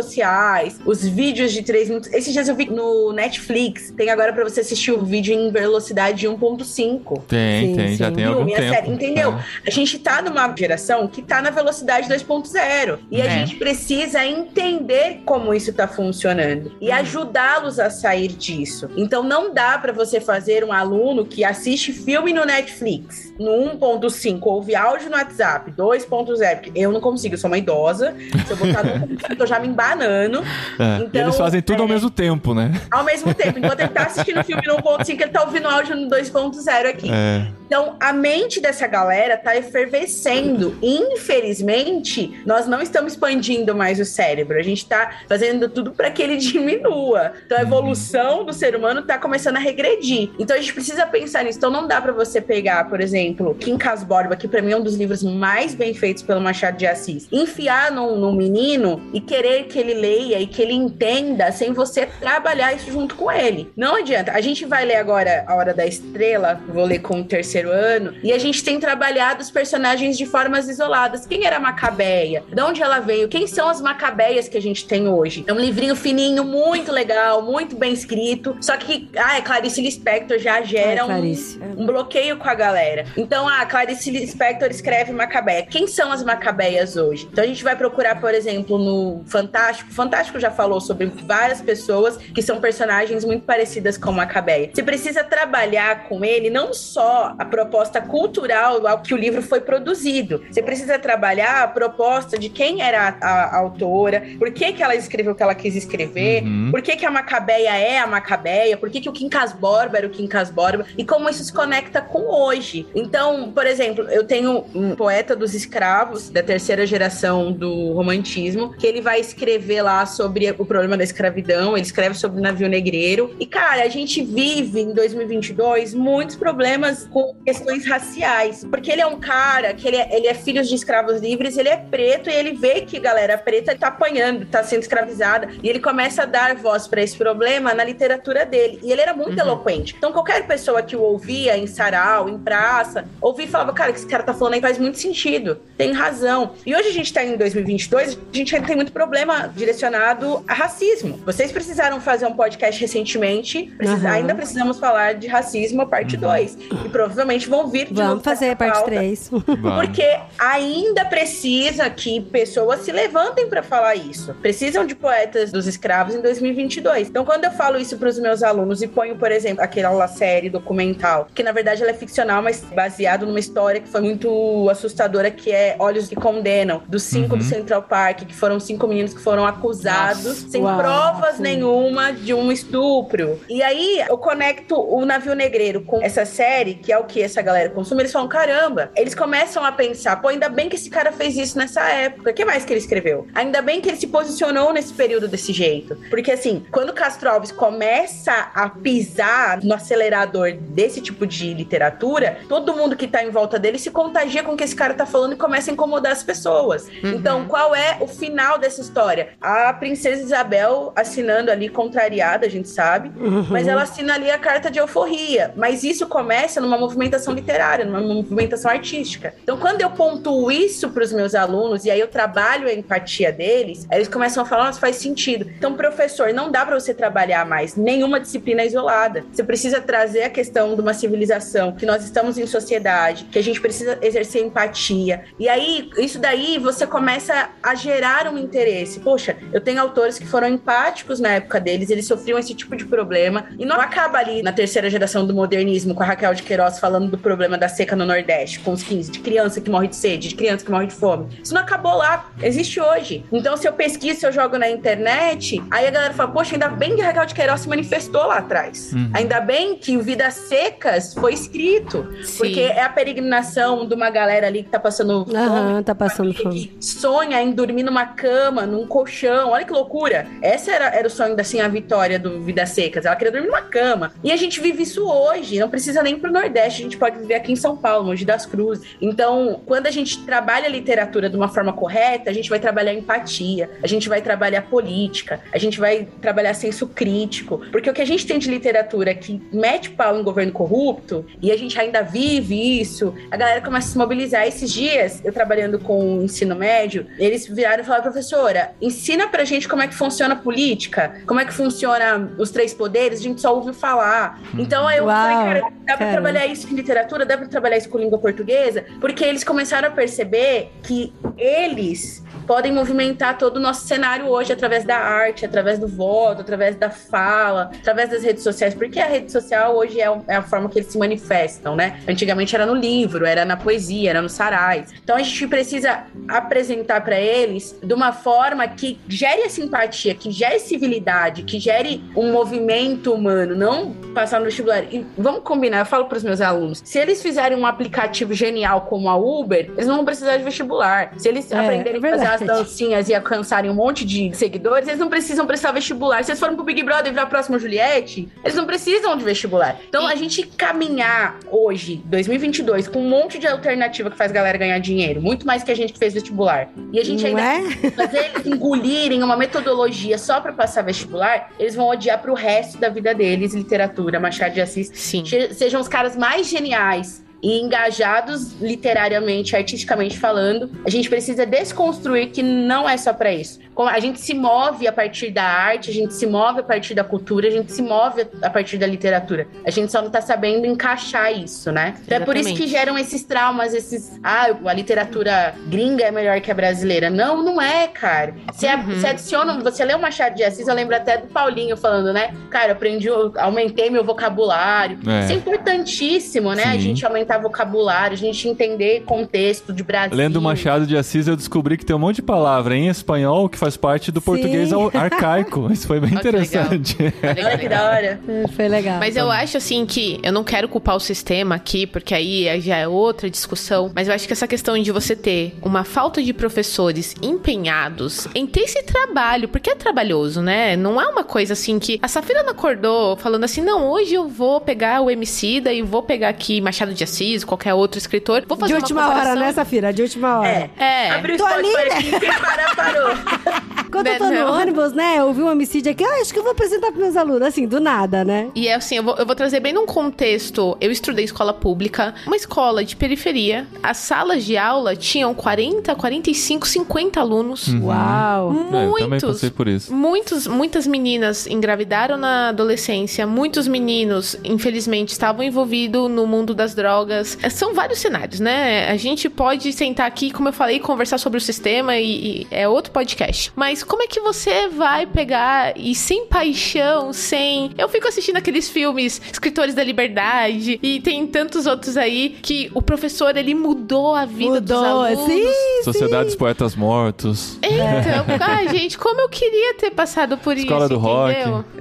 os 0.85 1.07
vídeos 1.07 1.53
de 1.53 1.63
3 1.63 1.89
minutos. 1.89 2.13
Esses 2.13 2.33
dias 2.33 2.49
eu 2.49 2.55
vi 2.55 2.67
no 2.67 3.13
Netflix, 3.13 3.91
tem 3.97 4.11
agora 4.11 4.33
pra 4.33 4.45
você 4.45 4.61
assistir 4.61 4.93
o 4.93 5.05
vídeo 5.05 5.35
em 5.35 5.51
velocidade 5.51 6.27
1.5. 6.27 7.23
Tem, 7.27 7.67
Sim, 7.71 7.77
tem, 7.77 7.97
já 7.97 8.09
sim. 8.09 8.15
tem 8.15 8.25
algum 8.25 8.39
Filme, 8.39 8.53
é 8.55 8.57
tempo. 8.57 8.75
sério, 8.75 8.93
entendeu? 8.93 9.33
É. 9.33 9.45
A 9.67 9.71
gente 9.71 9.99
tá 9.99 10.23
numa 10.23 10.55
geração 10.57 11.07
que 11.09 11.23
tá 11.23 11.41
na 11.43 11.51
velocidade 11.51 12.09
2.0. 12.09 12.99
E 13.11 13.21
a 13.21 13.25
É. 13.27 13.31
gente 13.31 13.57
precisa 13.57 14.25
entender 14.25 15.21
como 15.25 15.53
isso 15.55 15.73
tá 15.73 15.87
funcionando 15.89 16.73
e 16.81 16.91
ajudá-los 16.91 17.79
a 17.79 17.91
sair 17.91 18.29
disso. 18.29 18.89
Então 18.97 19.23
não 19.23 19.53
dá 19.53 19.79
pra 19.79 19.93
você 19.93 20.21
fazer 20.21 20.65
um 20.65 20.73
aluno 20.73 21.25
que 21.25 21.45
assiste 21.45 21.93
filme 21.93 22.33
no 22.33 22.45
Netflix 22.45 23.30
no 23.41 23.53
1.5, 23.79 24.39
ouve 24.43 24.75
áudio 24.75 25.09
no 25.09 25.17
WhatsApp 25.17 25.73
2.0, 25.73 26.57
porque 26.57 26.73
eu 26.75 26.93
não 26.93 27.01
consigo, 27.01 27.35
eu 27.35 27.39
sou 27.39 27.49
uma 27.49 27.57
idosa. 27.57 28.15
Se 28.47 28.53
eu 28.53 28.57
botar 28.59 28.83
no 28.85 29.07
1.5, 29.07 29.31
eu 29.31 29.37
tô 29.37 29.47
já 29.47 29.59
me 29.59 29.67
embanando. 29.67 30.45
É, 30.79 31.03
Então, 31.03 31.23
eles 31.23 31.37
fazem 31.37 31.63
tudo 31.63 31.83
ao 31.83 31.89
é. 31.89 31.93
mesmo 31.93 32.11
tempo, 32.11 32.53
né? 32.53 32.71
Ao 32.91 33.03
mesmo 33.03 33.35
tempo, 33.35 33.59
enquanto 33.59 33.81
ele 33.81 33.89
tá 33.89 34.03
assistindo 34.03 34.41
o 34.41 34.45
filme 34.45 34.63
no 34.67 34.77
1.5, 34.77 35.09
ele 35.09 35.31
tá 35.31 35.43
ouvindo 35.43 35.67
áudio 35.67 35.97
no 35.97 36.11
2.0 36.11 36.87
aqui. 36.87 37.11
É. 37.11 37.47
Então, 37.71 37.95
a 38.01 38.13
mente 38.13 38.61
dessa 38.61 38.85
galera 38.89 39.37
tá 39.37 39.57
efervescendo. 39.57 40.77
Infelizmente, 40.83 42.43
nós 42.45 42.67
não 42.67 42.83
estamos 42.83 43.13
expandindo 43.13 43.77
mais 43.77 44.01
o 44.01 44.05
cérebro. 44.05 44.59
A 44.59 44.63
gente 44.63 44.85
tá 44.87 45.21
fazendo 45.29 45.69
tudo 45.69 45.93
para 45.93 46.11
que 46.11 46.21
ele 46.21 46.35
diminua. 46.37 47.33
Então, 47.47 47.57
a 47.57 47.63
evolução 47.63 48.45
do 48.45 48.53
ser 48.53 48.75
humano 48.75 49.03
tá 49.03 49.19
começando 49.19 49.55
a 49.55 49.61
regredir. 49.61 50.31
Então, 50.37 50.57
a 50.57 50.59
gente 50.59 50.75
precisa 50.75 51.07
pensar 51.07 51.45
nisso. 51.45 51.59
Então, 51.59 51.71
não 51.71 51.87
dá 51.87 52.01
para 52.01 52.11
você 52.11 52.41
pegar, 52.41 52.89
por 52.89 53.01
exemplo, 53.01 53.55
Quincas 53.55 54.03
Borba, 54.03 54.35
que 54.35 54.49
para 54.49 54.61
mim 54.61 54.73
é 54.73 54.77
um 54.77 54.83
dos 54.83 54.97
livros 54.97 55.23
mais 55.23 55.73
bem 55.73 55.95
feitos 55.95 56.25
pelo 56.25 56.41
Machado 56.41 56.77
de 56.77 56.89
Assis, 56.89 57.29
enfiar 57.31 57.93
num, 57.93 58.17
num 58.17 58.33
menino 58.33 59.01
e 59.15 59.21
querer 59.21 59.67
que 59.67 59.79
ele 59.79 59.95
leia 59.95 60.41
e 60.41 60.47
que 60.49 60.61
ele 60.61 60.73
entenda 60.73 61.53
sem 61.53 61.73
você 61.73 62.07
trabalhar 62.07 62.75
isso 62.75 62.91
junto 62.91 63.15
com 63.15 63.31
ele. 63.31 63.71
Não 63.77 63.95
adianta. 63.95 64.33
A 64.33 64.41
gente 64.41 64.67
vai 64.67 64.85
ler 64.85 64.97
agora 64.97 65.45
A 65.47 65.55
Hora 65.55 65.73
da 65.73 65.87
Estrela, 65.87 66.61
vou 66.67 66.85
ler 66.85 66.99
com 66.99 67.21
o 67.21 67.25
terceiro 67.25 67.60
ano, 67.67 68.15
e 68.23 68.33
a 68.33 68.39
gente 68.39 68.63
tem 68.63 68.79
trabalhado 68.79 69.43
os 69.43 69.51
personagens 69.51 70.17
de 70.17 70.27
formas 70.27 70.69
isoladas. 70.69 71.27
Quem 71.27 71.45
era 71.45 71.57
a 71.57 71.61
Macabeia? 71.61 72.45
De 72.53 72.63
onde 72.63 72.83
ela 72.83 73.01
veio? 73.01 73.29
Quem 73.29 73.47
são 73.47 73.69
as 73.69 73.81
Macabeias 73.81 74.49
que 74.49 74.57
a 74.57 74.63
gente 74.63 74.87
tem 74.87 75.09
hoje? 75.09 75.45
É 75.47 75.53
um 75.53 75.59
livrinho 75.59 75.97
fininho, 75.97 76.45
muito 76.45 76.93
legal, 76.93 77.43
muito 77.43 77.77
bem 77.77 77.93
escrito. 77.93 78.57
Só 78.61 78.77
que, 78.77 79.11
ah, 79.17 79.37
é 79.37 79.41
Clarice 79.41 79.81
Lispector 79.81 80.39
já 80.39 80.63
gera 80.63 81.03
Ai, 81.03 81.05
um, 81.05 81.07
Clarice. 81.07 81.61
um 81.77 81.87
bloqueio 81.87 82.37
com 82.37 82.49
a 82.49 82.55
galera. 82.55 83.07
Então, 83.17 83.49
a 83.49 83.65
Clarice 83.67 84.11
Lispector 84.11 84.69
escreve 84.71 85.13
Macabeia. 85.13 85.67
Quem 85.67 85.87
são 85.87 86.13
as 86.13 86.23
Macabeias 86.23 86.97
hoje? 86.97 87.29
Então, 87.31 87.45
a 87.45 87.47
gente 87.47 87.65
vai 87.65 87.77
procurar, 87.77 88.21
por 88.21 88.35
exemplo, 88.35 88.79
no 88.79 89.23
Fantástico. 89.27 89.93
Fantástico 89.93 90.39
já 90.39 90.51
falou 90.51 90.81
sobre 90.81 91.07
várias 91.07 91.61
pessoas 91.61 92.17
que 92.17 92.43
são 92.43 92.61
personagens 92.61 93.25
muito 93.25 93.45
parecidas 93.45 93.97
com 93.97 94.13
Macabeia. 94.13 94.71
Você 94.73 94.83
precisa 94.83 95.25
trabalhar 95.25 96.09
com 96.09 96.25
ele 96.25 96.51
não 96.51 96.73
só 96.73 97.35
a 97.39 97.45
proposta 97.51 98.01
cultural 98.01 98.87
ao 98.87 99.03
que 99.03 99.13
o 99.13 99.17
livro 99.17 99.43
foi 99.43 99.61
produzido. 99.61 100.43
Você 100.51 100.63
precisa 100.63 100.99
trabalhar 100.99 101.65
a 101.65 101.69
proposta 101.69 102.39
de 102.39 102.49
quem 102.49 102.81
era 102.81 103.17
a, 103.21 103.29
a 103.29 103.59
autora, 103.59 104.23
por 104.39 104.51
que, 104.53 104.73
que 104.73 104.83
ela 104.83 104.95
escreveu 104.95 105.33
o 105.33 105.35
que 105.35 105.43
ela 105.43 105.55
quis 105.55 105.77
escrever, 105.77 106.43
Uhum. 106.45 106.71
por 106.71 106.81
que, 106.83 106.97
que 106.97 107.05
a 107.05 107.11
Macabeia 107.11 107.77
é 107.77 107.99
a 107.99 108.07
Macabeia, 108.07 108.77
por 108.77 108.89
que, 108.91 109.01
que 109.01 109.09
o 109.09 109.13
Quincas 109.13 109.53
Borba 109.53 109.99
era 109.99 110.07
o 110.07 110.11
Quincas 110.11 110.51
Borba, 110.51 110.87
e 110.97 111.05
como 111.05 111.29
isso 111.29 111.43
se 111.45 111.53
conecta 111.53 112.01
com 112.01 112.21
hoje. 112.33 112.87
Então, 112.95 113.51
por 113.53 113.67
exemplo, 113.67 114.05
eu 114.11 114.25
tenho 114.25 114.65
um 114.75 114.95
poeta 114.95 115.35
dos 115.35 115.55
escravos, 115.55 116.31
da 116.31 116.43
terceira 116.43 116.87
geração 116.87 117.53
do 117.53 117.93
romantismo, 117.93 118.73
que 118.77 118.87
ele 118.87 119.01
vai 119.01 119.21
escrever 119.21 119.83
lá 119.83 120.07
sobre 120.07 120.51
o 120.59 120.65
problema 120.65 120.97
da 120.97 121.05
escravidão, 121.05 121.77
ele 121.77 121.85
escreve 121.87 122.15
sobre 122.15 122.39
o 122.39 122.43
navio 122.43 122.69
negreiro. 122.69 123.35
E, 123.41 123.47
cara, 123.47 123.83
a 123.83 123.89
gente 123.89 124.23
vive 124.23 124.81
em 124.81 124.93
2022 124.95 125.95
muitos 125.95 126.37
problemas 126.37 127.09
com 127.11 127.35
questões 127.45 127.87
raciais, 127.87 128.65
porque 128.71 128.91
ele 128.91 129.01
é 129.01 129.07
um 129.07 129.19
cara 129.19 129.73
que 129.75 129.87
ele 129.89 129.97
é, 129.97 130.17
ele 130.17 130.27
é 130.27 130.35
filho 130.35 130.63
de 130.63 130.75
escravos 130.75 131.21
livres, 131.21 131.57
ele 131.57 131.69
é 131.69 131.77
preto 131.77 132.29
e 132.29 132.33
ele 132.33 132.53
vê 132.53 132.83
que 132.83 132.99
galera 133.01 133.37
preta 133.39 133.75
tá 133.77 133.89
apanhando, 133.89 134.45
tá 134.47 134.63
sendo 134.63 134.83
escravizada, 134.83 135.49
e 135.63 135.69
ele 135.69 135.81
começa 135.81 136.23
a 136.23 136.27
dar 136.27 136.55
voz 136.55 136.87
para 136.87 137.03
esse 137.03 137.17
problema 137.17 137.73
na 137.75 137.83
literatura 137.85 138.45
dele. 138.45 138.79
E 138.83 138.93
ele 138.93 139.01
era 139.01 139.15
muito 139.15 139.39
eloquente. 139.39 139.95
Então, 139.97 140.13
qualquer 140.13 140.47
pessoa 140.47 140.83
que 140.83 140.95
o 140.97 141.01
ouvia 141.01 141.57
em 141.57 141.67
sarau, 141.67 142.29
em 142.29 142.39
praça, 142.39 143.05
ouvia 143.21 143.47
e 143.47 143.49
falava, 143.49 143.73
cara, 143.73 143.91
o 143.91 143.93
que 143.95 144.01
esse 144.01 144.09
cara 144.09 144.23
tá 144.23 144.35
falando 144.35 144.55
aí 144.55 144.61
faz 144.61 144.79
muito 144.79 144.99
sentido, 144.99 145.61
tem 145.77 145.93
razão. 145.93 146.53
E 146.67 146.75
hoje 146.75 146.89
a 146.89 146.93
gente 146.93 147.13
tá 147.13 147.25
em 147.25 147.37
2022, 147.37 148.19
a 148.33 148.37
gente 148.37 148.55
ainda 148.55 148.67
tem 148.67 148.77
muito 148.77 148.93
problema 148.93 149.49
direcionado 149.55 150.45
a 150.47 150.55
racismo. 150.55 151.19
Vocês 151.25 151.51
precisaram 151.51 152.01
fazer 152.01 152.27
um 152.27 152.35
podcast 152.35 152.81
recentemente, 152.81 153.63
precisa- 153.79 154.09
Aham. 154.09 154.15
ainda 154.17 154.35
precisamos 154.35 154.79
falar 154.79 155.15
de 155.15 155.27
racismo, 155.27 155.83
a 155.83 155.87
parte 155.87 156.17
2. 156.17 156.57
E 156.85 156.89
provavelmente 156.89 157.30
vão 157.47 157.67
vir 157.69 157.87
de 157.87 157.95
novo 157.95 158.09
Vamos 158.09 158.25
fazer 158.25 158.57
parte 158.57 158.75
pauta. 158.75 158.91
3. 158.91 159.31
Vamos. 159.61 159.87
Porque 159.87 160.19
ainda 160.39 161.05
precisa 161.05 161.89
que 161.91 162.21
pessoas 162.21 162.81
se 162.81 162.93
levantem 162.93 163.49
para 163.49 163.63
falar 163.63 163.95
isso. 163.95 164.35
Precisam 164.41 164.85
de 164.85 164.95
poetas 164.95 165.51
dos 165.53 165.67
escravos 165.67 166.15
em 166.15 166.21
2022. 166.21 167.09
Então, 167.09 167.25
quando 167.25 167.45
eu 167.45 167.51
falo 167.53 167.79
isso 167.79 167.97
para 167.99 168.09
os 168.09 168.19
meus 168.19 168.43
alunos 168.43 168.83
e 168.83 168.89
ponho, 168.89 169.17
por 169.17 169.31
exemplo, 169.31 169.63
aquela 169.63 170.07
série 170.09 170.49
documental, 170.51 171.29
que 171.35 171.43
na 171.43 171.53
verdade 171.53 171.83
ela 171.83 171.91
é 171.91 171.95
ficcional, 171.95 172.43
mas 172.43 172.63
baseado 172.75 173.27
numa 173.27 173.39
história 173.41 173.81
que 173.81 173.89
foi 173.89 174.01
muito 174.01 174.69
assustadora, 174.71 175.31
que 175.31 175.51
é 175.53 175.77
Olhos 175.79 176.09
que 176.09 176.17
Condenam, 176.17 176.83
dos 176.89 177.03
cinco 177.03 177.33
Uhum. 177.35 177.39
do 177.39 177.45
Central 177.45 177.83
Park, 177.83 178.21
que 178.27 178.35
foram 178.35 178.59
cinco 178.59 178.87
meninos 178.89 179.15
que 179.15 179.21
foram 179.21 179.47
acusados 179.47 180.25
Nossa. 180.25 180.49
sem 180.51 180.63
Uau, 180.63 180.79
provas 180.79 181.37
sim. 181.37 181.43
nenhuma 181.43 182.13
de 182.13 182.35
um 182.35 182.51
estupro. 182.51 183.39
E 183.49 183.63
aí 183.63 184.03
eu 184.09 184.19
conecto 184.19 184.75
o 184.75 185.05
navio 185.05 185.35
negreiro 185.35 185.83
com 185.83 186.03
essa 186.03 186.25
série, 186.25 186.75
que 186.75 186.93
é 186.93 186.99
o 186.99 187.05
que 187.11 187.23
essa 187.23 187.43
galera 187.43 187.71
consome, 187.71 188.03
eles 188.03 188.13
falam: 188.13 188.29
caramba, 188.29 188.91
eles 188.97 189.15
começam 189.15 189.65
a 189.65 189.73
pensar, 189.73 190.17
pô, 190.21 190.29
ainda 190.29 190.49
bem 190.49 190.69
que 190.69 190.77
esse 190.77 190.89
cara 190.89 191.13
fez 191.13 191.37
isso 191.37 191.59
nessa 191.59 191.83
época. 191.89 192.31
O 192.31 192.35
que 192.35 192.45
mais 192.45 192.65
que 192.65 192.73
ele 192.73 192.81
escreveu? 192.81 193.27
Ainda 193.35 193.61
bem 193.61 193.81
que 193.81 193.89
ele 193.89 193.97
se 193.97 194.07
posicionou 194.07 194.73
nesse 194.73 194.93
período 194.93 195.29
desse 195.29 195.53
jeito. 195.53 195.97
Porque 196.09 196.31
assim, 196.31 196.65
quando 196.71 196.93
Castro 196.93 197.31
Alves 197.31 197.53
começa 197.53 198.51
a 198.55 198.69
pisar 198.69 199.63
no 199.63 199.75
acelerador 199.75 200.53
desse 200.53 201.01
tipo 201.01 201.27
de 201.27 201.53
literatura, 201.53 202.39
todo 202.49 202.75
mundo 202.75 202.97
que 202.97 203.07
tá 203.07 203.23
em 203.23 203.31
volta 203.31 203.59
dele 203.59 203.79
se 203.79 203.91
contagia 203.91 204.43
com 204.43 204.53
o 204.53 204.57
que 204.57 204.65
esse 204.65 204.77
cara 204.77 204.95
tá 204.95 205.07
falando 205.07 205.33
e 205.33 205.37
começa 205.37 205.71
a 205.71 205.75
incomodar 205.75 206.13
as 206.13 206.23
pessoas. 206.23 206.89
Então, 207.03 207.47
qual 207.47 207.75
é 207.75 207.97
o 208.01 208.07
final 208.07 208.59
dessa 208.59 208.81
história? 208.81 209.31
A 209.41 209.73
princesa 209.73 210.23
Isabel 210.23 210.93
assinando 210.95 211.51
ali 211.51 211.69
contrariada, 211.69 212.47
a 212.47 212.51
gente 212.51 212.69
sabe, 212.69 213.11
mas 213.51 213.67
ela 213.67 213.83
assina 213.83 214.15
ali 214.15 214.31
a 214.31 214.39
carta 214.39 214.71
de 214.71 214.79
euforia. 214.79 215.53
Mas 215.57 215.83
isso 215.83 216.07
começa 216.07 216.61
numa 216.61 216.79
movimentação 216.79 217.00
literária, 217.35 217.85
numa 217.85 218.01
movimentação 218.01 218.71
artística. 218.71 219.35
Então, 219.43 219.57
quando 219.59 219.81
eu 219.81 219.91
pontuo 219.91 220.51
isso 220.51 220.91
para 220.91 221.03
os 221.03 221.13
meus 221.13 221.35
alunos 221.35 221.85
e 221.85 221.91
aí 221.91 222.01
eu 222.01 222.09
trabalho 222.09 222.69
a 222.69 222.73
empatia 222.73 223.33
deles, 223.33 223.87
eles 223.91 224.09
começam 224.09 224.43
a 224.43 224.47
falar, 224.47 224.67
nossa, 224.67 224.81
faz 224.81 224.97
sentido. 224.97 225.51
Então, 225.59 225.75
professor, 225.75 226.33
não 226.33 226.51
dá 226.51 226.65
para 226.65 226.79
você 226.79 226.95
trabalhar 226.95 227.45
mais 227.45 227.77
nenhuma 227.77 228.21
disciplina 228.21 228.65
isolada. 228.65 229.25
Você 229.33 229.43
precisa 229.43 229.81
trazer 229.81 230.23
a 230.23 230.31
questão 230.31 230.75
de 230.75 230.81
uma 230.81 230.95
civilização, 230.95 231.73
que 231.73 231.87
nós 231.87 232.05
estamos 232.05 232.39
em 232.39 232.47
sociedade, 232.47 233.25
que 233.25 233.39
a 233.39 233.43
gente 233.43 233.61
precisa 233.61 233.99
exercer 234.03 234.45
empatia. 234.45 235.25
E 235.39 235.49
aí, 235.49 235.91
isso 235.99 236.19
daí 236.19 236.59
você 236.59 236.87
começa 236.87 237.51
a 237.63 237.75
gerar 237.75 238.29
um 238.29 238.39
interesse. 238.39 239.01
Poxa, 239.01 239.37
eu 239.53 239.61
tenho 239.61 239.81
autores 239.81 240.19
que 240.19 240.27
foram 240.27 240.49
empáticos 240.49 241.21
na 241.21 241.31
época 241.31 241.61
deles, 241.61 241.91
eles 241.91 242.07
sofriam 242.07 242.39
esse 242.39 242.55
tipo 242.55 242.77
de 242.77 242.85
problema. 242.85 243.47
E 243.59 243.65
não 243.65 243.81
acaba 243.81 244.19
ali 244.19 244.43
na 244.43 244.53
terceira 244.53 244.91
geração 244.91 245.27
do 245.27 245.35
modernismo, 245.35 245.95
com 245.95 246.03
a 246.03 246.07
Raquel 246.07 246.35
de 246.35 246.43
Queiroz 246.43 246.79
falando 246.79 246.90
do 246.99 247.19
problema 247.19 247.59
da 247.59 247.69
seca 247.69 247.95
no 247.95 248.07
Nordeste, 248.07 248.61
com 248.61 248.73
os 248.73 248.83
15, 248.83 249.11
de 249.11 249.19
criança 249.21 249.61
que 249.61 249.71
morre 249.71 249.89
de 249.89 249.97
sede, 249.97 250.29
de 250.29 250.35
criança 250.35 250.65
que 250.65 250.71
morre 250.71 250.87
de 250.87 250.95
fome. 250.95 251.29
Isso 251.43 251.55
não 251.55 251.61
acabou 251.61 251.95
lá, 251.97 252.31
existe 252.43 252.81
hoje. 252.81 253.25
Então, 253.31 253.57
se 253.57 253.69
eu 253.69 253.73
pesquiso, 253.73 254.21
se 254.21 254.27
eu 254.27 254.33
jogo 254.33 254.59
na 254.59 254.71
internet, 254.71 255.63
aí 255.71 255.87
a 255.87 255.91
galera 255.91 256.15
fala, 256.15 256.31
poxa, 256.31 256.55
ainda 256.55 256.69
bem 256.69 256.97
que 256.97 257.03
a 257.03 257.07
Raquel 257.07 257.27
de 257.27 257.35
Queiroz 257.35 257.61
se 257.61 257.69
manifestou 257.69 258.27
lá 258.27 258.39
atrás. 258.39 258.93
Uhum. 258.93 259.11
Ainda 259.13 259.41
bem 259.41 259.77
que 259.77 259.97
o 259.97 260.03
Vidas 260.03 260.35
Secas 260.35 261.15
foi 261.15 261.35
escrito. 261.35 262.09
Sim. 262.25 262.39
Porque 262.39 262.61
é 262.61 262.83
a 262.83 262.89
peregrinação 262.89 263.87
de 263.87 263.95
uma 263.95 264.11
galera 264.11 264.47
ali 264.47 264.63
que 264.63 264.71
tá 264.71 264.81
passando 264.81 265.25
fome. 265.25 265.37
Aham, 265.37 265.83
tá 265.83 265.95
passando 265.95 266.33
que 266.33 266.43
fome. 266.43 266.77
sonha 266.81 267.43
em 267.43 267.53
dormir 267.53 267.83
numa 267.83 268.07
cama, 268.07 268.67
num 268.67 268.87
colchão. 268.87 269.51
Olha 269.51 269.65
que 269.65 269.73
loucura. 269.73 270.27
Essa 270.41 270.73
era, 270.73 270.87
era 270.87 271.07
o 271.07 271.11
sonho 271.11 271.37
da 271.37 271.43
assim, 271.51 271.61
a 271.61 271.69
Vitória 271.69 272.19
do 272.19 272.41
Vidas 272.41 272.71
Secas. 272.71 273.05
Ela 273.05 273.17
queria 273.17 273.33
dormir 273.33 273.49
numa 273.49 273.63
cama. 273.63 274.13
E 274.23 274.31
a 274.31 274.37
gente 274.37 274.61
vive 274.61 274.83
isso 274.83 275.05
hoje. 275.05 275.59
Não 275.59 275.69
precisa 275.69 276.03
nem 276.03 276.19
pro 276.19 276.33
Nordeste. 276.33 276.80
A 276.81 276.85
gente 276.85 276.97
pode 276.97 277.19
viver 277.19 277.35
aqui 277.35 277.53
em 277.53 277.57
São 277.57 277.77
Paulo, 277.77 278.07
Mogi 278.07 278.25
das 278.25 278.47
Cruzes. 278.47 278.97
Então, 279.01 279.61
quando 279.67 279.87
a 279.87 279.91
gente 279.91 280.25
trabalha 280.25 280.67
a 280.67 280.69
literatura 280.71 281.29
de 281.29 281.37
uma 281.37 281.49
forma 281.49 281.73
correta, 281.73 282.31
a 282.31 282.33
gente 282.33 282.49
vai 282.49 282.59
trabalhar 282.59 282.93
empatia, 282.95 283.71
a 283.83 283.87
gente 283.87 284.09
vai 284.09 284.23
trabalhar 284.23 284.63
política, 284.63 285.41
a 285.53 285.59
gente 285.59 285.79
vai 285.79 286.09
trabalhar 286.21 286.55
senso 286.55 286.87
crítico. 286.87 287.59
Porque 287.71 287.91
o 287.91 287.93
que 287.93 288.03
a 288.03 288.07
gente 288.07 288.27
tem 288.27 288.39
de 288.39 288.51
literatura 288.51 289.15
que 289.15 289.41
mete 289.53 289.91
pau 289.91 290.19
em 290.19 290.23
governo 290.23 290.53
corrupto, 290.53 291.25
e 291.41 291.51
a 291.53 291.57
gente 291.57 291.79
ainda 291.79 292.03
vive 292.03 292.81
isso, 292.81 293.15
a 293.31 293.37
galera 293.37 293.61
começa 293.61 293.89
a 293.89 293.91
se 293.93 293.99
mobilizar. 293.99 294.47
Esses 294.47 294.71
dias, 294.73 295.21
eu 295.25 295.33
trabalhando 295.33 295.79
com 295.79 296.19
o 296.19 296.23
ensino 296.23 296.55
médio, 296.55 297.07
eles 297.19 297.47
viraram 297.47 297.83
e 297.83 297.87
falaram, 297.87 298.05
professora, 298.05 298.73
ensina 298.81 299.29
pra 299.29 299.45
gente 299.45 299.69
como 299.69 299.83
é 299.83 299.89
que 299.89 299.95
funciona 299.95 300.35
a 300.35 300.37
política, 300.37 301.21
como 301.27 301.41
é 301.41 301.45
que 301.45 301.53
funciona 301.53 302.31
os 302.39 302.51
três 302.51 302.73
poderes, 302.73 303.21
a 303.21 303.23
gente 303.23 303.41
só 303.41 303.55
ouve 303.55 303.73
falar. 303.73 304.41
Então 304.55 304.87
aí 304.87 304.99
eu 304.99 305.05
Uau, 305.05 305.17
falei, 305.17 305.37
cara, 305.37 305.61
dá 305.61 305.97
pra 305.97 305.97
cara. 305.97 306.13
trabalhar 306.13 306.47
isso 306.47 306.67
em 306.73 306.77
literatura, 306.77 307.27
pra 307.27 307.47
trabalhar 307.47 307.77
isso 307.77 307.89
com 307.89 307.99
língua 307.99 308.19
portuguesa, 308.19 308.85
porque 309.01 309.25
eles 309.25 309.45
começaram 309.45 309.89
a 309.89 309.91
perceber 309.91 310.71
que 310.83 311.13
eles 311.37 312.23
podem 312.51 312.73
movimentar 312.73 313.39
todo 313.39 313.59
o 313.59 313.61
nosso 313.61 313.87
cenário 313.87 314.27
hoje 314.27 314.53
através 314.53 314.83
da 314.83 314.97
arte, 314.97 315.47
através 315.47 315.79
do 315.79 315.87
voto, 315.87 316.41
através 316.41 316.75
da 316.75 316.91
fala, 316.91 317.71
através 317.79 318.11
das 318.11 318.25
redes 318.25 318.43
sociais, 318.43 318.75
porque 318.75 318.99
a 318.99 319.07
rede 319.07 319.31
social 319.31 319.77
hoje 319.77 320.01
é, 320.01 320.13
é 320.27 320.35
a 320.35 320.43
forma 320.43 320.69
que 320.69 320.81
eles 320.81 320.91
se 320.91 320.99
manifestam, 320.99 321.77
né? 321.77 322.01
Antigamente 322.09 322.53
era 322.55 322.67
no 322.67 322.75
livro, 322.75 323.25
era 323.25 323.45
na 323.45 323.57
poesia, 323.57 324.11
era 324.11 324.21
no 324.21 324.29
sarais. 324.29 324.93
Então 325.01 325.15
a 325.15 325.23
gente 325.23 325.47
precisa 325.47 326.05
apresentar 326.27 327.03
para 327.03 327.21
eles 327.21 327.79
de 327.81 327.95
uma 327.95 328.13
forma 328.13 328.67
que 328.67 328.99
gere 329.07 329.43
a 329.43 329.49
simpatia, 329.49 330.13
que 330.13 330.33
gere 330.33 330.59
civilidade, 330.59 331.45
que 331.45 331.61
gere 331.61 332.03
um 332.17 332.33
movimento 332.33 333.13
humano, 333.15 333.55
não 333.55 333.93
passar 334.13 334.41
no 334.41 334.47
vestibular. 334.47 334.83
E 334.93 335.07
vamos 335.17 335.43
combinar, 335.43 335.79
eu 335.79 335.87
falo 335.87 336.07
para 336.07 336.19
os 336.19 336.25
meus 336.25 336.41
alunos, 336.41 336.60
se 336.75 336.99
eles 336.99 337.23
fizerem 337.23 337.57
um 337.59 337.67
aplicativo 337.67 338.33
genial 338.35 338.83
como 338.83 339.09
a 339.09 339.17
Uber, 339.17 339.71
eles 339.75 339.87
não 339.87 339.97
vão 339.97 340.05
precisar 340.05 340.37
de 340.37 340.45
vestibular. 340.45 341.13
Se 341.17 341.29
eles 341.29 341.51
É, 341.51 341.59
aprenderem 341.59 341.99
a 342.05 342.11
fazer 342.11 342.27
as 342.27 342.41
dancinhas 342.41 343.09
e 343.09 343.15
alcançarem 343.15 343.71
um 343.71 343.75
monte 343.75 344.05
de 344.05 344.35
seguidores, 344.37 344.87
eles 344.89 345.01
não 345.01 345.09
precisam 345.09 345.47
prestar 345.47 345.73
vestibular. 345.73 346.23
Se 346.25 346.31
eles 346.31 346.41
forem 346.41 346.55
pro 346.57 346.65
Big 346.65 346.83
Brother 346.83 347.07
e 347.09 347.11
virar 347.11 347.23
a 347.23 347.27
próxima 347.27 347.59
Juliette, 347.59 348.29
eles 348.45 348.55
não 348.55 348.67
precisam 348.67 349.17
de 349.17 349.25
vestibular. 349.25 349.77
Então, 349.89 350.07
a 350.07 350.15
gente 350.15 350.43
caminhar 350.47 351.39
hoje, 351.51 352.03
2022, 352.07 352.89
com 352.89 353.01
um 353.01 353.09
monte 353.09 353.39
de 353.39 353.47
alternativa 353.47 354.11
que 354.11 354.17
faz 354.17 354.33
galera 354.33 354.57
ganhar 354.59 354.79
dinheiro, 354.79 355.21
muito 355.21 355.47
mais 355.47 355.63
que 355.63 355.71
a 355.71 355.75
gente 355.77 355.93
que 355.93 355.99
fez 355.99 356.15
vestibular. 356.15 356.69
E 356.93 356.99
a 356.99 357.05
gente 357.05 357.23
Não 357.29 357.39
ainda 357.39 357.43
é? 357.87 357.91
fazer 357.93 358.19
eles 358.35 358.47
engolirem 358.47 359.23
uma 359.23 359.37
metodologia 359.37 360.19
só 360.19 360.41
pra 360.41 360.53
passar 360.53 360.83
vestibular, 360.83 361.51
eles 361.59 361.75
vão 361.75 361.89
odiar 361.89 362.21
pro 362.21 362.35
resto 362.35 362.79
da 362.79 362.89
vida 362.89 363.15
deles 363.15 363.55
literatura, 363.55 364.19
Machado 364.21 364.55
de 364.55 364.61
Assis. 364.61 364.91
Sim. 364.95 365.25
Se- 365.25 365.55
Sejam 365.55 365.81
os 365.81 365.89
caras 365.89 366.17
mais 366.17 366.47
geniais 366.51 367.23
e 367.43 367.61
engajados 367.61 368.53
literariamente, 368.61 369.57
artisticamente 369.57 370.19
falando, 370.19 370.71
a 370.85 370.91
gente 370.91 371.09
precisa 371.09 371.47
desconstruir 371.47 372.31
que 372.31 372.43
não 372.43 372.89
é 372.89 372.97
só 372.97 373.13
pra 373.13 373.33
isso. 373.33 373.59
A 373.77 373.99
gente 373.99 374.21
se 374.21 374.35
move 374.35 374.87
a 374.87 374.93
partir 374.93 375.31
da 375.31 375.43
arte, 375.43 375.89
a 375.91 375.93
gente 375.95 376.13
se 376.13 376.27
move 376.27 376.61
a 376.61 376.63
partir 376.63 376.93
da 376.93 377.03
cultura, 377.03 377.49
a 377.49 377.51
gente 377.51 377.73
se 377.73 377.81
move 377.81 378.27
a 378.43 378.51
partir 378.51 378.77
da 378.77 378.87
literatura. 378.87 379.47
A 379.65 379.71
gente 379.71 379.91
só 379.91 380.03
não 380.03 380.11
tá 380.11 380.21
sabendo 380.21 380.67
encaixar 380.67 381.33
isso, 381.33 381.73
né? 381.73 381.95
Então 382.05 382.19
é 382.19 382.21
por 382.21 382.37
isso 382.37 382.53
que 382.55 382.67
geram 382.67 382.99
esses 382.99 383.25
traumas, 383.25 383.73
esses. 383.73 384.19
Ah, 384.23 384.49
a 384.67 384.73
literatura 384.75 385.55
gringa 385.69 386.05
é 386.05 386.11
melhor 386.11 386.39
que 386.43 386.51
a 386.51 386.55
brasileira. 386.55 387.09
Não, 387.09 387.43
não 387.43 387.61
é, 387.63 387.87
cara. 387.89 388.35
Você, 388.53 388.67
a- 388.67 388.77
Uhum. 388.77 389.01
você 389.01 389.07
adiciona. 389.07 389.59
Você 389.61 389.83
lê 389.85 389.95
o 389.95 389.99
Machado 389.99 390.35
de 390.35 390.45
Assis, 390.45 390.69
eu 390.69 390.75
lembro 390.75 390.95
até 390.95 391.17
do 391.17 391.29
Paulinho 391.29 391.75
falando, 391.77 392.13
né? 392.13 392.35
Cara, 392.51 392.69
eu 392.69 392.73
aprendi, 392.73 393.09
aumentei 393.39 393.89
meu 393.89 394.05
vocabulário. 394.05 394.99
É. 395.09 395.21
Isso 395.25 395.33
é 395.33 395.37
importantíssimo, 395.37 396.53
né? 396.55 396.65
A 396.65 396.73
Sim. 396.73 396.81
gente 396.81 397.07
aumentar 397.07 397.30
vocabulário, 397.39 398.15
a 398.15 398.19
gente 398.19 398.49
entender 398.49 399.03
contexto 399.05 399.73
de 399.73 399.83
Brasil. 399.83 400.17
Lendo 400.17 400.41
Machado 400.41 400.87
de 400.87 400.97
Assis, 400.97 401.27
eu 401.27 401.37
descobri 401.37 401.77
que 401.77 401.85
tem 401.85 401.95
um 401.95 401.99
monte 401.99 402.17
de 402.17 402.23
palavra 402.23 402.77
em 402.77 402.89
espanhol 402.89 403.49
que 403.49 403.59
faz 403.59 403.77
parte 403.77 404.11
do 404.11 404.21
Sim. 404.21 404.25
português 404.27 404.73
ar- 404.73 404.91
arcaico. 404.97 405.71
Isso 405.73 405.87
foi 405.87 406.01
bem 406.01 406.11
Olha 406.13 406.21
que 406.21 406.31
legal. 406.31 406.65
interessante. 406.67 406.97
Olha 407.23 407.59
que 407.59 407.69
da 407.69 407.85
hora. 407.85 408.21
É, 408.31 408.49
Foi 408.49 408.69
legal. 408.69 408.99
Mas 408.99 409.17
eu 409.17 409.31
acho 409.31 409.57
assim 409.57 409.85
que 409.85 410.19
eu 410.23 410.33
não 410.33 410.43
quero 410.45 410.69
culpar 410.69 410.97
o 410.97 411.01
sistema 411.01 411.55
aqui, 411.57 411.87
porque 411.87 412.15
aí 412.15 412.61
já 412.61 412.77
é 412.77 412.87
outra 412.89 413.29
discussão. 413.29 413.91
Mas 413.95 414.09
eu 414.09 414.15
acho 414.15 414.27
que 414.27 414.33
essa 414.33 414.47
questão 414.47 414.79
de 414.81 414.91
você 414.93 415.15
ter 415.17 415.55
uma 415.63 415.85
falta 415.85 416.23
de 416.23 416.33
professores 416.33 417.15
empenhados 417.23 418.29
em 418.35 418.47
ter 418.47 418.61
esse 418.61 418.83
trabalho, 418.83 419.49
porque 419.49 419.71
é 419.71 419.75
trabalhoso, 419.75 420.41
né? 420.41 420.77
Não 420.77 421.01
é 421.01 421.07
uma 421.09 421.25
coisa 421.25 421.53
assim 421.55 421.79
que 421.79 421.99
a 422.03 422.09
Safira 422.09 422.43
não 422.43 422.51
acordou 422.53 423.17
falando 423.17 423.45
assim, 423.45 423.61
não, 423.63 423.89
hoje 423.91 424.15
eu 424.15 424.29
vou 424.29 424.61
pegar 424.61 425.01
o 425.01 425.11
Emicida 425.11 425.73
e 425.73 425.83
vou 425.83 426.03
pegar 426.03 426.29
aqui 426.29 426.61
Machado 426.61 426.95
de 426.95 427.03
Assis, 427.05 427.20
qualquer 427.47 427.75
outro 427.75 427.99
escritor, 427.99 428.45
vou 428.49 428.57
fazer 428.59 428.69
de 428.83 428.93
uma 428.93 429.07
última 429.07 429.09
hora, 429.09 429.35
né, 429.35 429.53
Safira? 429.53 429.93
De 429.93 430.03
última 430.03 430.39
hora. 430.41 430.49
É. 430.49 430.71
É. 430.79 431.11
Abre 431.11 431.35
o 431.35 431.37
Tô 431.37 431.45
ali, 431.47 431.73
né? 431.73 431.83
aqui, 431.93 432.11
quem 432.21 432.33
parar, 432.33 432.75
parou. 432.77 433.11
Quando 433.91 434.07
eu 434.07 434.19
tô 434.19 434.25
Né, 434.27 434.39
no 434.39 434.47
não. 434.47 434.61
ônibus, 434.61 434.93
né, 434.93 435.17
eu 435.19 435.27
ouvi 435.27 435.43
um 435.43 435.51
homicídio 435.51 435.91
aqui, 435.91 436.05
ah, 436.05 436.21
acho 436.21 436.33
que 436.33 436.39
eu 436.39 436.45
vou 436.45 436.53
apresentar 436.53 436.93
pros 436.93 437.03
meus 437.03 437.17
alunos, 437.17 437.43
assim, 437.43 437.67
do 437.67 437.81
nada, 437.81 438.25
né? 438.25 438.49
E 438.55 438.69
é 438.69 438.75
assim, 438.75 438.97
eu 438.99 439.03
vou, 439.03 439.17
eu 439.17 439.27
vou 439.27 439.35
trazer 439.35 439.59
bem 439.59 439.73
num 439.73 439.85
contexto. 439.85 440.77
Eu 440.81 440.93
estudei 440.93 441.25
escola 441.25 441.53
pública, 441.53 442.15
uma 442.25 442.37
escola 442.37 442.85
de 442.85 442.95
periferia. 442.95 443.67
As 443.83 443.97
salas 443.97 444.45
de 444.45 444.57
aula 444.57 444.95
tinham 444.95 445.35
40, 445.35 445.93
45, 445.97 446.69
50 446.69 447.19
alunos. 447.21 447.67
Uau. 447.83 448.53
É, 448.53 448.87
eu 448.87 448.93
também 448.93 449.09
Muitos. 449.09 449.33
passei 449.33 449.51
por 449.51 449.67
isso. 449.67 449.93
Muitos, 449.93 450.47
muitas 450.47 450.87
meninas 450.87 451.49
engravidaram 451.49 452.17
na 452.17 452.51
adolescência, 452.51 453.27
muitos 453.27 453.67
meninos, 453.67 454.37
infelizmente, 454.45 455.09
estavam 455.09 455.43
envolvidos 455.43 456.09
no 456.09 456.29
mundo 456.29 456.55
das 456.55 456.75
drogas. 456.77 457.10
É, 457.43 457.51
São 457.51 457.75
vários 457.75 457.99
cenários, 457.99 458.41
né? 458.41 458.89
A 458.91 458.97
gente 458.97 459.29
pode 459.29 459.73
sentar 459.73 460.07
aqui, 460.07 460.31
como 460.31 460.49
eu 460.49 460.53
falei, 460.53 460.79
conversar 460.81 461.19
sobre 461.19 461.39
o 461.39 461.41
sistema 461.41 461.97
e, 461.97 462.43
e 462.43 462.47
é 462.51 462.69
outro 462.69 462.93
podcast. 462.93 463.53
Mas 463.57 463.83
como 463.83 464.03
é 464.03 464.07
que 464.07 464.21
você 464.21 464.69
vai 464.69 465.07
pegar 465.07 465.73
e 465.77 465.95
sem 465.95 466.27
paixão, 466.27 467.13
sem. 467.13 467.71
Eu 467.79 467.89
fico 467.89 468.07
assistindo 468.09 468.37
aqueles 468.37 468.69
filmes 468.69 469.21
Escritores 469.33 469.75
da 469.75 469.83
Liberdade 469.85 470.79
e 470.83 471.01
tem 471.01 471.27
tantos 471.27 471.67
outros 471.67 471.97
aí 471.97 472.37
que 472.43 472.71
o 472.75 472.83
professor 472.83 473.37
ele 473.37 473.55
mudou 473.55 474.15
a 474.15 474.25
vida 474.25 474.61
dos 474.61 474.77
Mudou, 474.77 475.05
alunos. 475.05 475.27
sim, 475.27 475.83
Sociedade 475.85 476.25
dos 476.27 476.37
Poetas 476.37 476.75
Mortos. 476.75 477.59
Então, 477.63 478.25
ai, 478.41 478.69
gente, 478.69 478.97
como 478.99 479.21
eu 479.21 479.29
queria 479.29 479.75
ter 479.75 479.91
passado 479.91 480.37
por 480.39 480.57
Escola 480.57 480.81
isso. 480.87 480.89
do 480.95 480.99
rock. 480.99 481.33
entendeu? 481.33 481.65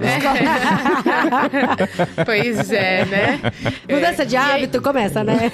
É. 1.40 2.24
pois 2.24 2.70
é, 2.72 3.04
né? 3.06 3.40
Mudança 3.88 4.24
de 4.24 4.36
É, 4.36 4.38
hábito, 4.38 4.80
começa, 4.82 5.19
né? 5.24 5.50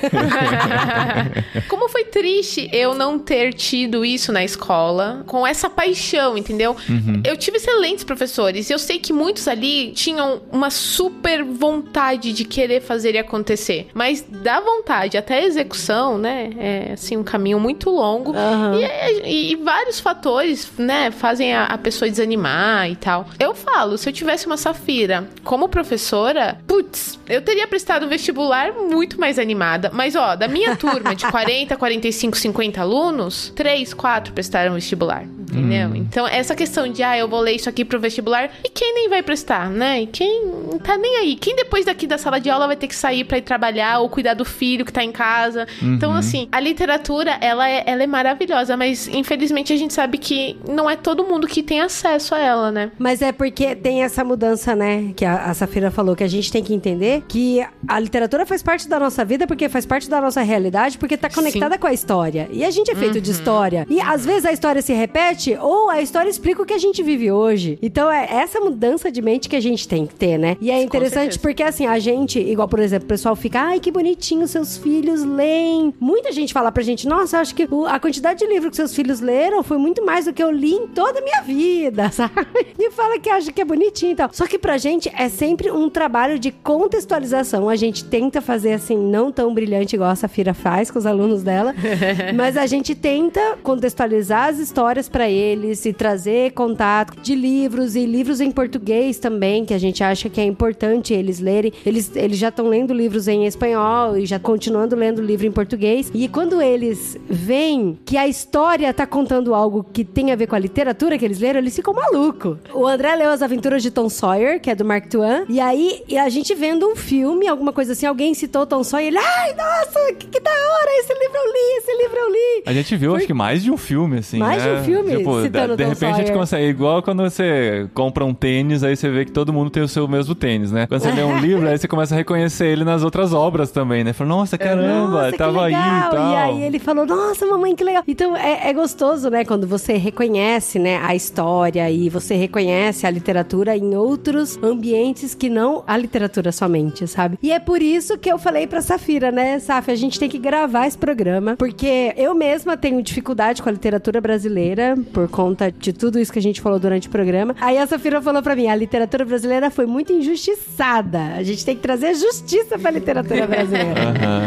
Como 1.69 1.89
foi 1.89 2.05
triste 2.05 2.69
eu 2.73 2.95
não 2.95 3.19
ter 3.19 3.53
tido 3.53 4.05
isso 4.05 4.33
na 4.33 4.45
escola, 4.45 5.23
com 5.27 5.47
essa 5.47 5.69
paixão, 5.69 6.37
entendeu? 6.37 6.77
Eu 7.25 7.37
tive 7.37 7.57
excelentes 7.59 8.05
professores 8.05 8.69
eu 8.71 8.79
sei 8.79 8.99
que 8.99 9.13
muitos 9.13 9.47
ali 9.49 9.93
tinham 9.93 10.43
uma 10.51 10.71
super 10.71 11.45
vontade 11.45 12.33
de 12.33 12.45
querer 12.45 12.81
fazer 12.81 13.15
e 13.15 13.19
acontecer. 13.19 13.89
Mas 13.95 14.23
da 14.23 14.61
vontade 14.61 15.17
até 15.17 15.39
a 15.41 15.45
execução, 15.45 16.19
né? 16.19 16.51
É 16.59 16.93
assim, 16.93 17.17
um 17.17 17.23
caminho 17.25 17.59
muito 17.61 17.91
longo. 17.91 18.33
Aham. 18.35 18.79
E, 18.81 19.29
e- 19.29 19.53
e 19.53 19.57
vários 19.57 20.01
fatores 20.01 20.17
fatores, 20.27 20.73
né, 20.79 21.11
fazem 21.11 21.55
a, 21.55 21.65
a 21.65 21.77
pessoa 21.79 22.09
desanimar 22.09 22.91
e 22.91 22.97
tal. 22.97 23.27
Eu 23.39 23.55
falo, 23.55 23.99
se 23.99 24.09
eu 24.09 24.13
tivesse 24.13 24.47
uma 24.47 24.57
Safira 24.57 25.29
como 25.45 25.69
professora, 25.69 26.59
putz, 26.67 27.19
eu 27.29 27.43
teria 27.43 27.67
prestado 27.67 28.09
vestibular 28.09 28.73
muito 28.73 29.21
mais 29.21 29.39
animada. 29.39 29.56
Mas, 29.93 30.15
ó, 30.15 30.37
da 30.37 30.47
minha 30.49 30.77
turma 30.77 31.15
de 31.15 31.27
40, 31.27 31.77
45, 31.77 32.37
50 32.37 32.81
alunos, 32.81 33.53
3, 33.55 33.95
4 33.95 34.33
prestaram 34.33 34.75
vestibular. 34.75 35.25
Entendeu? 35.51 35.95
Então, 35.95 36.27
essa 36.27 36.55
questão 36.55 36.89
de, 36.89 37.03
ah, 37.03 37.17
eu 37.17 37.29
vou 37.29 37.41
ler 37.41 37.53
isso 37.53 37.69
aqui 37.69 37.85
pro 37.85 38.01
vestibular, 38.01 38.51
e 38.65 38.69
quem 38.69 38.95
nem 38.95 39.09
vai 39.09 39.23
prestar, 39.23 39.71
né? 39.71 40.03
E 40.03 40.07
quem 40.07 40.43
tá 40.83 40.97
nem 40.97 41.17
aí? 41.19 41.37
Quem 41.37 41.55
depois 41.57 41.85
daqui 41.85 42.07
da 42.07 42.19
sala 42.19 42.41
de 42.41 42.51
aula 42.51 42.67
vai 42.67 42.77
ter 42.77 42.89
que 42.89 42.95
sair 42.95 43.25
pra 43.25 43.39
ir 43.39 43.43
trabalhar 43.43 44.01
ou 44.01 44.09
cuidar 44.09 44.35
do 44.35 44.45
filho 44.45 44.85
que 44.85 44.93
tá 44.93 45.05
em 45.05 45.13
casa? 45.13 45.67
Então, 45.83 46.13
assim, 46.13 46.49
a 46.51 46.61
literatura, 46.61 47.39
ela 47.41 47.69
é, 47.69 47.85
ela 47.87 48.03
é 48.03 48.07
maravilhosa, 48.07 48.77
mas 48.77 49.09
infelizmente 49.09 49.73
a 49.73 49.77
gente 49.77 49.95
sabe 49.95 50.19
que 50.19 50.57
não 50.69 50.89
é 50.89 50.97
todo 50.97 51.25
mundo 51.25 51.47
que 51.47 51.63
tem 51.63 51.81
acesso 51.81 52.35
a 52.35 52.39
ela, 52.39 52.73
né? 52.73 52.91
Mas 52.99 53.23
é 53.23 53.33
porque 53.33 53.75
tem 53.75 54.03
essa 54.03 54.25
mudança, 54.25 54.75
né? 54.75 55.13
Que 55.15 55.25
a, 55.25 55.45
a 55.45 55.55
Safira 55.55 55.91
falou, 55.91 56.17
que 56.17 56.25
a 56.25 56.29
gente 56.29 56.51
tem 56.51 56.63
que 56.63 56.75
entender 56.75 57.23
que 57.29 57.65
a 57.87 58.01
literatura 58.01 58.45
faz 58.45 58.63
parte 58.63 58.89
da 58.89 58.99
nossa 58.99 59.25
vida, 59.25 59.47
porque 59.47 59.69
faz 59.69 59.87
parte 59.87 60.09
da 60.09 60.21
nossa 60.21 60.43
realidade, 60.43 60.99
porque 60.99 61.17
tá 61.17 61.31
conectada 61.31 61.79
com 61.79 61.87
a 61.87 61.93
história. 61.93 62.49
E 62.51 62.65
a 62.65 62.71
gente 62.71 62.91
é 62.91 62.95
feito 62.95 63.21
de 63.21 63.31
história. 63.31 63.87
E 63.89 64.01
às 64.01 64.25
vezes 64.25 64.45
a 64.45 64.53
história 64.53 64.83
se 64.83 64.93
repete, 64.93 65.36
ou 65.61 65.91
a 65.91 66.01
história 66.01 66.31
explica 66.31 66.63
o 66.63 66.67
que 66.67 66.73
a 66.73 66.79
gente 66.79 67.03
vive 67.03 67.31
hoje. 67.31 67.79
Então 67.83 68.11
é 68.11 68.27
essa 68.31 68.61
mudança 68.61 69.11
de 69.11 69.21
mente 69.21 69.49
que 69.49 69.57
a 69.57 69.61
gente 69.61 69.87
tem 69.87 70.07
que 70.07 70.15
ter, 70.15 70.39
né? 70.39 70.57
E 70.61 70.71
é 70.71 70.83
interessante 70.83 71.39
porque 71.39 71.63
assim, 71.63 71.87
a 71.87 71.99
gente, 71.99 72.39
igual 72.39 72.69
por 72.69 72.81
exemplo, 72.81 73.05
o 73.05 73.09
pessoal 73.09 73.37
fica, 73.37 73.61
ai 73.61 73.81
que 73.81 73.91
bonitinho, 73.91 74.47
seus 74.49 74.77
filhos 74.77 75.25
leem. 75.25 75.95
Muita 76.01 76.33
gente 76.33 76.53
fala 76.53 76.73
pra 76.73 76.83
gente, 76.83 77.07
nossa, 77.07 77.39
acho 77.39 77.55
que 77.55 77.69
a 77.89 78.01
quantidade 78.01 78.41
de 78.41 78.47
livro 78.47 78.71
que 78.71 78.77
seus 78.77 78.95
filhos 78.95 79.21
leram 79.21 79.63
foi 79.63 79.79
muito 79.79 80.05
mais 80.05 80.25
do 80.25 80.33
que 80.33 80.43
eu 80.43 80.51
li 80.51 80.73
em 80.73 80.87
toda 80.89 81.19
a 81.19 81.23
minha 81.23 81.43
vida, 81.43 82.11
sabe? 82.13 82.35
E 82.79 82.91
fala 82.91 83.19
que 83.19 83.29
acha 83.29 83.53
que 83.53 83.61
é 83.61 83.65
bonitinho 83.65 84.13
e 84.13 84.17
tal. 84.17 84.31
Só 84.33 84.47
que 84.47 84.59
pra 84.59 84.79
gente 84.79 85.11
é 85.17 85.29
sempre 85.29 85.71
um 85.71 85.89
trabalho 85.89 86.39
de 86.39 86.51
contextualização. 86.51 87.69
A 87.69 87.77
gente 87.77 88.05
tenta 88.05 88.41
fazer 88.41 88.73
assim, 88.73 88.97
não 88.97 89.31
tão 89.31 89.53
brilhante 89.53 89.97
igual 89.97 90.11
a 90.11 90.17
Safira 90.17 90.55
faz 90.55 90.91
com 90.91 90.99
os 90.99 91.07
alunos 91.07 91.43
dela, 91.43 91.75
mas 92.35 92.57
a 92.57 92.67
gente 92.67 92.95
tenta 92.95 93.59
contextualizar 93.63 94.49
as 94.49 94.59
histórias 94.59 95.09
pra 95.27 95.31
eles 95.31 95.85
e 95.85 95.93
trazer 95.93 96.53
contato 96.53 97.21
de 97.21 97.35
livros 97.35 97.97
e 97.97 98.07
livros 98.07 98.41
em 98.41 98.51
português 98.51 99.19
também, 99.19 99.65
que 99.65 99.75
a 99.75 99.79
gente 99.79 100.03
acha 100.05 100.29
que 100.29 100.41
é 100.41 100.45
importante 100.45 101.13
eles 101.13 101.41
lerem. 101.41 101.73
Eles, 101.85 102.15
eles 102.15 102.39
já 102.39 102.49
estão 102.49 102.69
lendo 102.69 102.95
livros 102.95 103.27
em 103.27 103.45
espanhol 103.45 104.17
e 104.17 104.25
já 104.25 104.39
continuando 104.39 104.95
lendo 104.95 105.21
livro 105.21 105.47
em 105.47 105.51
português. 105.51 106.13
E 106.15 106.29
quando 106.29 106.63
eles 106.63 107.19
veem 107.29 107.99
que 108.05 108.17
a 108.17 108.29
história 108.29 108.93
tá 108.95 109.05
contando 109.05 109.53
algo 109.53 109.85
que 109.93 110.05
tem 110.05 110.31
a 110.31 110.37
ver 110.37 110.47
com 110.47 110.55
a 110.55 110.59
literatura 110.59 111.19
que 111.19 111.25
eles 111.25 111.41
leram, 111.41 111.59
eles 111.59 111.75
ficam 111.75 111.93
malucos. 111.93 112.59
O 112.73 112.87
André 112.87 113.17
leu 113.17 113.31
As 113.31 113.43
Aventuras 113.43 113.83
de 113.83 113.91
Tom 113.91 114.09
Sawyer, 114.09 114.61
que 114.61 114.71
é 114.71 114.77
do 114.77 114.85
Mark 114.85 115.09
Twain, 115.09 115.45
e 115.49 115.59
aí 115.59 116.05
a 116.21 116.29
gente 116.29 116.55
vendo 116.55 116.87
um 116.87 116.95
filme, 116.95 117.49
alguma 117.49 117.73
coisa 117.73 117.95
assim, 117.95 118.07
alguém 118.07 118.33
citou 118.33 118.65
Tom 118.65 118.85
Sawyer, 118.85 119.09
ele, 119.09 119.19
ai, 119.19 119.55
nossa, 119.55 120.13
que, 120.15 120.27
que 120.29 120.41
da 120.41 120.51
hora, 120.51 120.91
esse 121.01 121.13
livro 121.15 121.37
eu 121.37 121.53
li, 121.53 121.79
esse 121.79 122.03
livro 122.03 122.17
eu 122.17 122.31
li. 122.31 122.63
A 122.67 122.73
gente 122.73 122.97
viu, 122.97 123.17
acho 123.17 123.27
que 123.27 123.35
mais 123.35 123.63
de 123.63 123.73
um 123.73 123.77
filme, 123.77 124.19
assim. 124.19 124.39
Mais 124.39 124.63
de 124.63 124.69
né? 124.69 124.81
um 124.81 124.85
filme 124.85 125.16
Tipo, 125.19 125.43
de, 125.43 125.49
de 125.49 125.85
repente 125.85 126.05
a 126.05 126.13
gente 126.13 126.27
Sawyer. 126.27 126.33
consegue. 126.35 126.65
É 126.67 126.69
igual 126.69 127.03
quando 127.03 127.23
você 127.23 127.89
compra 127.95 128.25
um 128.25 128.35
tênis, 128.35 128.83
aí 128.83 128.97
você 128.97 129.09
vê 129.11 129.25
que 129.25 129.33
todo 129.33 129.53
mundo 129.53 129.71
tem 129.71 129.83
o 129.83 129.89
seu 129.89 130.09
mesmo 130.09 130.35
tênis, 130.35 130.73
né? 130.73 130.87
Quando 130.87 131.01
você 131.03 131.11
lê 131.13 131.23
um 131.23 131.39
livro, 131.41 131.69
aí 131.69 131.79
você 131.79 131.87
começa 131.87 132.15
a 132.15 132.19
reconhecer 132.19 132.67
ele 132.67 132.85
nas 132.85 133.03
outras 133.03 133.33
obras 133.33 133.71
também, 133.71 134.03
né? 134.05 134.13
Fala, 134.13 134.29
nossa, 134.29 134.57
caramba, 134.59 135.23
Nossa, 135.25 135.37
tava 135.37 135.65
aí 135.67 135.73
e 135.75 136.11
tal. 136.11 136.37
aí 136.37 136.63
ele 136.63 136.79
falou, 136.79 137.07
nossa, 137.07 137.47
mamãe, 137.47 137.75
que 137.75 137.85
legal. 137.85 138.03
Então 138.07 138.37
é, 138.37 138.69
é 138.69 138.73
gostoso, 138.73 139.31
né? 139.31 139.45
Quando 139.45 139.67
você 139.67 139.95
reconhece, 139.95 140.79
né, 140.79 140.99
a 141.03 141.15
história 141.15 141.91
e 141.91 142.09
você 142.09 142.35
reconhece 142.35 143.07
a 143.07 143.11
literatura 143.11 143.77
em 143.77 143.95
outros 143.95 144.59
ambientes 144.63 145.35
que 145.35 145.49
não 145.49 145.85
a 145.87 145.97
literatura 145.97 146.51
somente, 146.53 147.07
sabe? 147.07 147.39
E 147.43 147.53
é 147.53 147.59
por 147.59 147.81
isso 147.83 148.17
que 148.19 148.31
eu 148.31 148.39
falei 148.39 148.67
pra 148.67 148.81
Safira, 148.81 149.31
né, 149.31 149.59
Saf, 149.59 149.91
a 149.91 149.95
gente 149.95 150.19
tem 150.19 150.29
que 150.29 150.39
gravar 150.39 150.87
esse 150.87 150.97
programa, 150.99 151.57
porque 151.57 152.13
eu 152.17 152.35
mesma 152.35 152.77
tenho 152.77 153.03
dificuldade 153.03 153.63
com 153.63 153.69
a 153.69 153.73
literatura 153.73 154.21
brasileira 154.21 154.97
por 155.07 155.29
conta 155.29 155.73
de 155.73 155.93
tudo 155.93 156.19
isso 156.19 156.33
que 156.33 156.39
a 156.39 156.43
gente 156.43 156.61
falou 156.61 156.79
durante 156.79 157.09
o 157.09 157.11
programa. 157.11 157.55
Aí 157.61 157.79
a 157.79 157.87
Safira 157.87 158.21
falou 158.21 158.43
pra 158.43 158.55
mim, 158.55 158.67
a 158.69 158.77
literatura 158.77 159.25
brasileira 159.25 159.71
foi 159.71 159.87
muito 159.87 160.13
injustiçada. 160.13 161.35
A 161.37 161.43
gente 161.43 161.65
tem 161.65 161.75
que 161.75 161.83
trazer 161.83 162.15
justiça 162.15 162.79
pra 162.79 162.91
literatura 162.91 163.47
brasileira. 163.47 163.95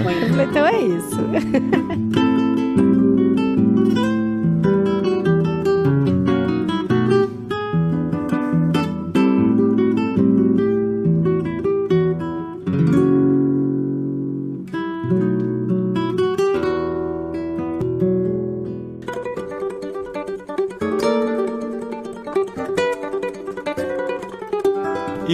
Falei, 0.03 0.45
então 0.45 0.67
é 0.67 0.81
isso. 0.81 2.19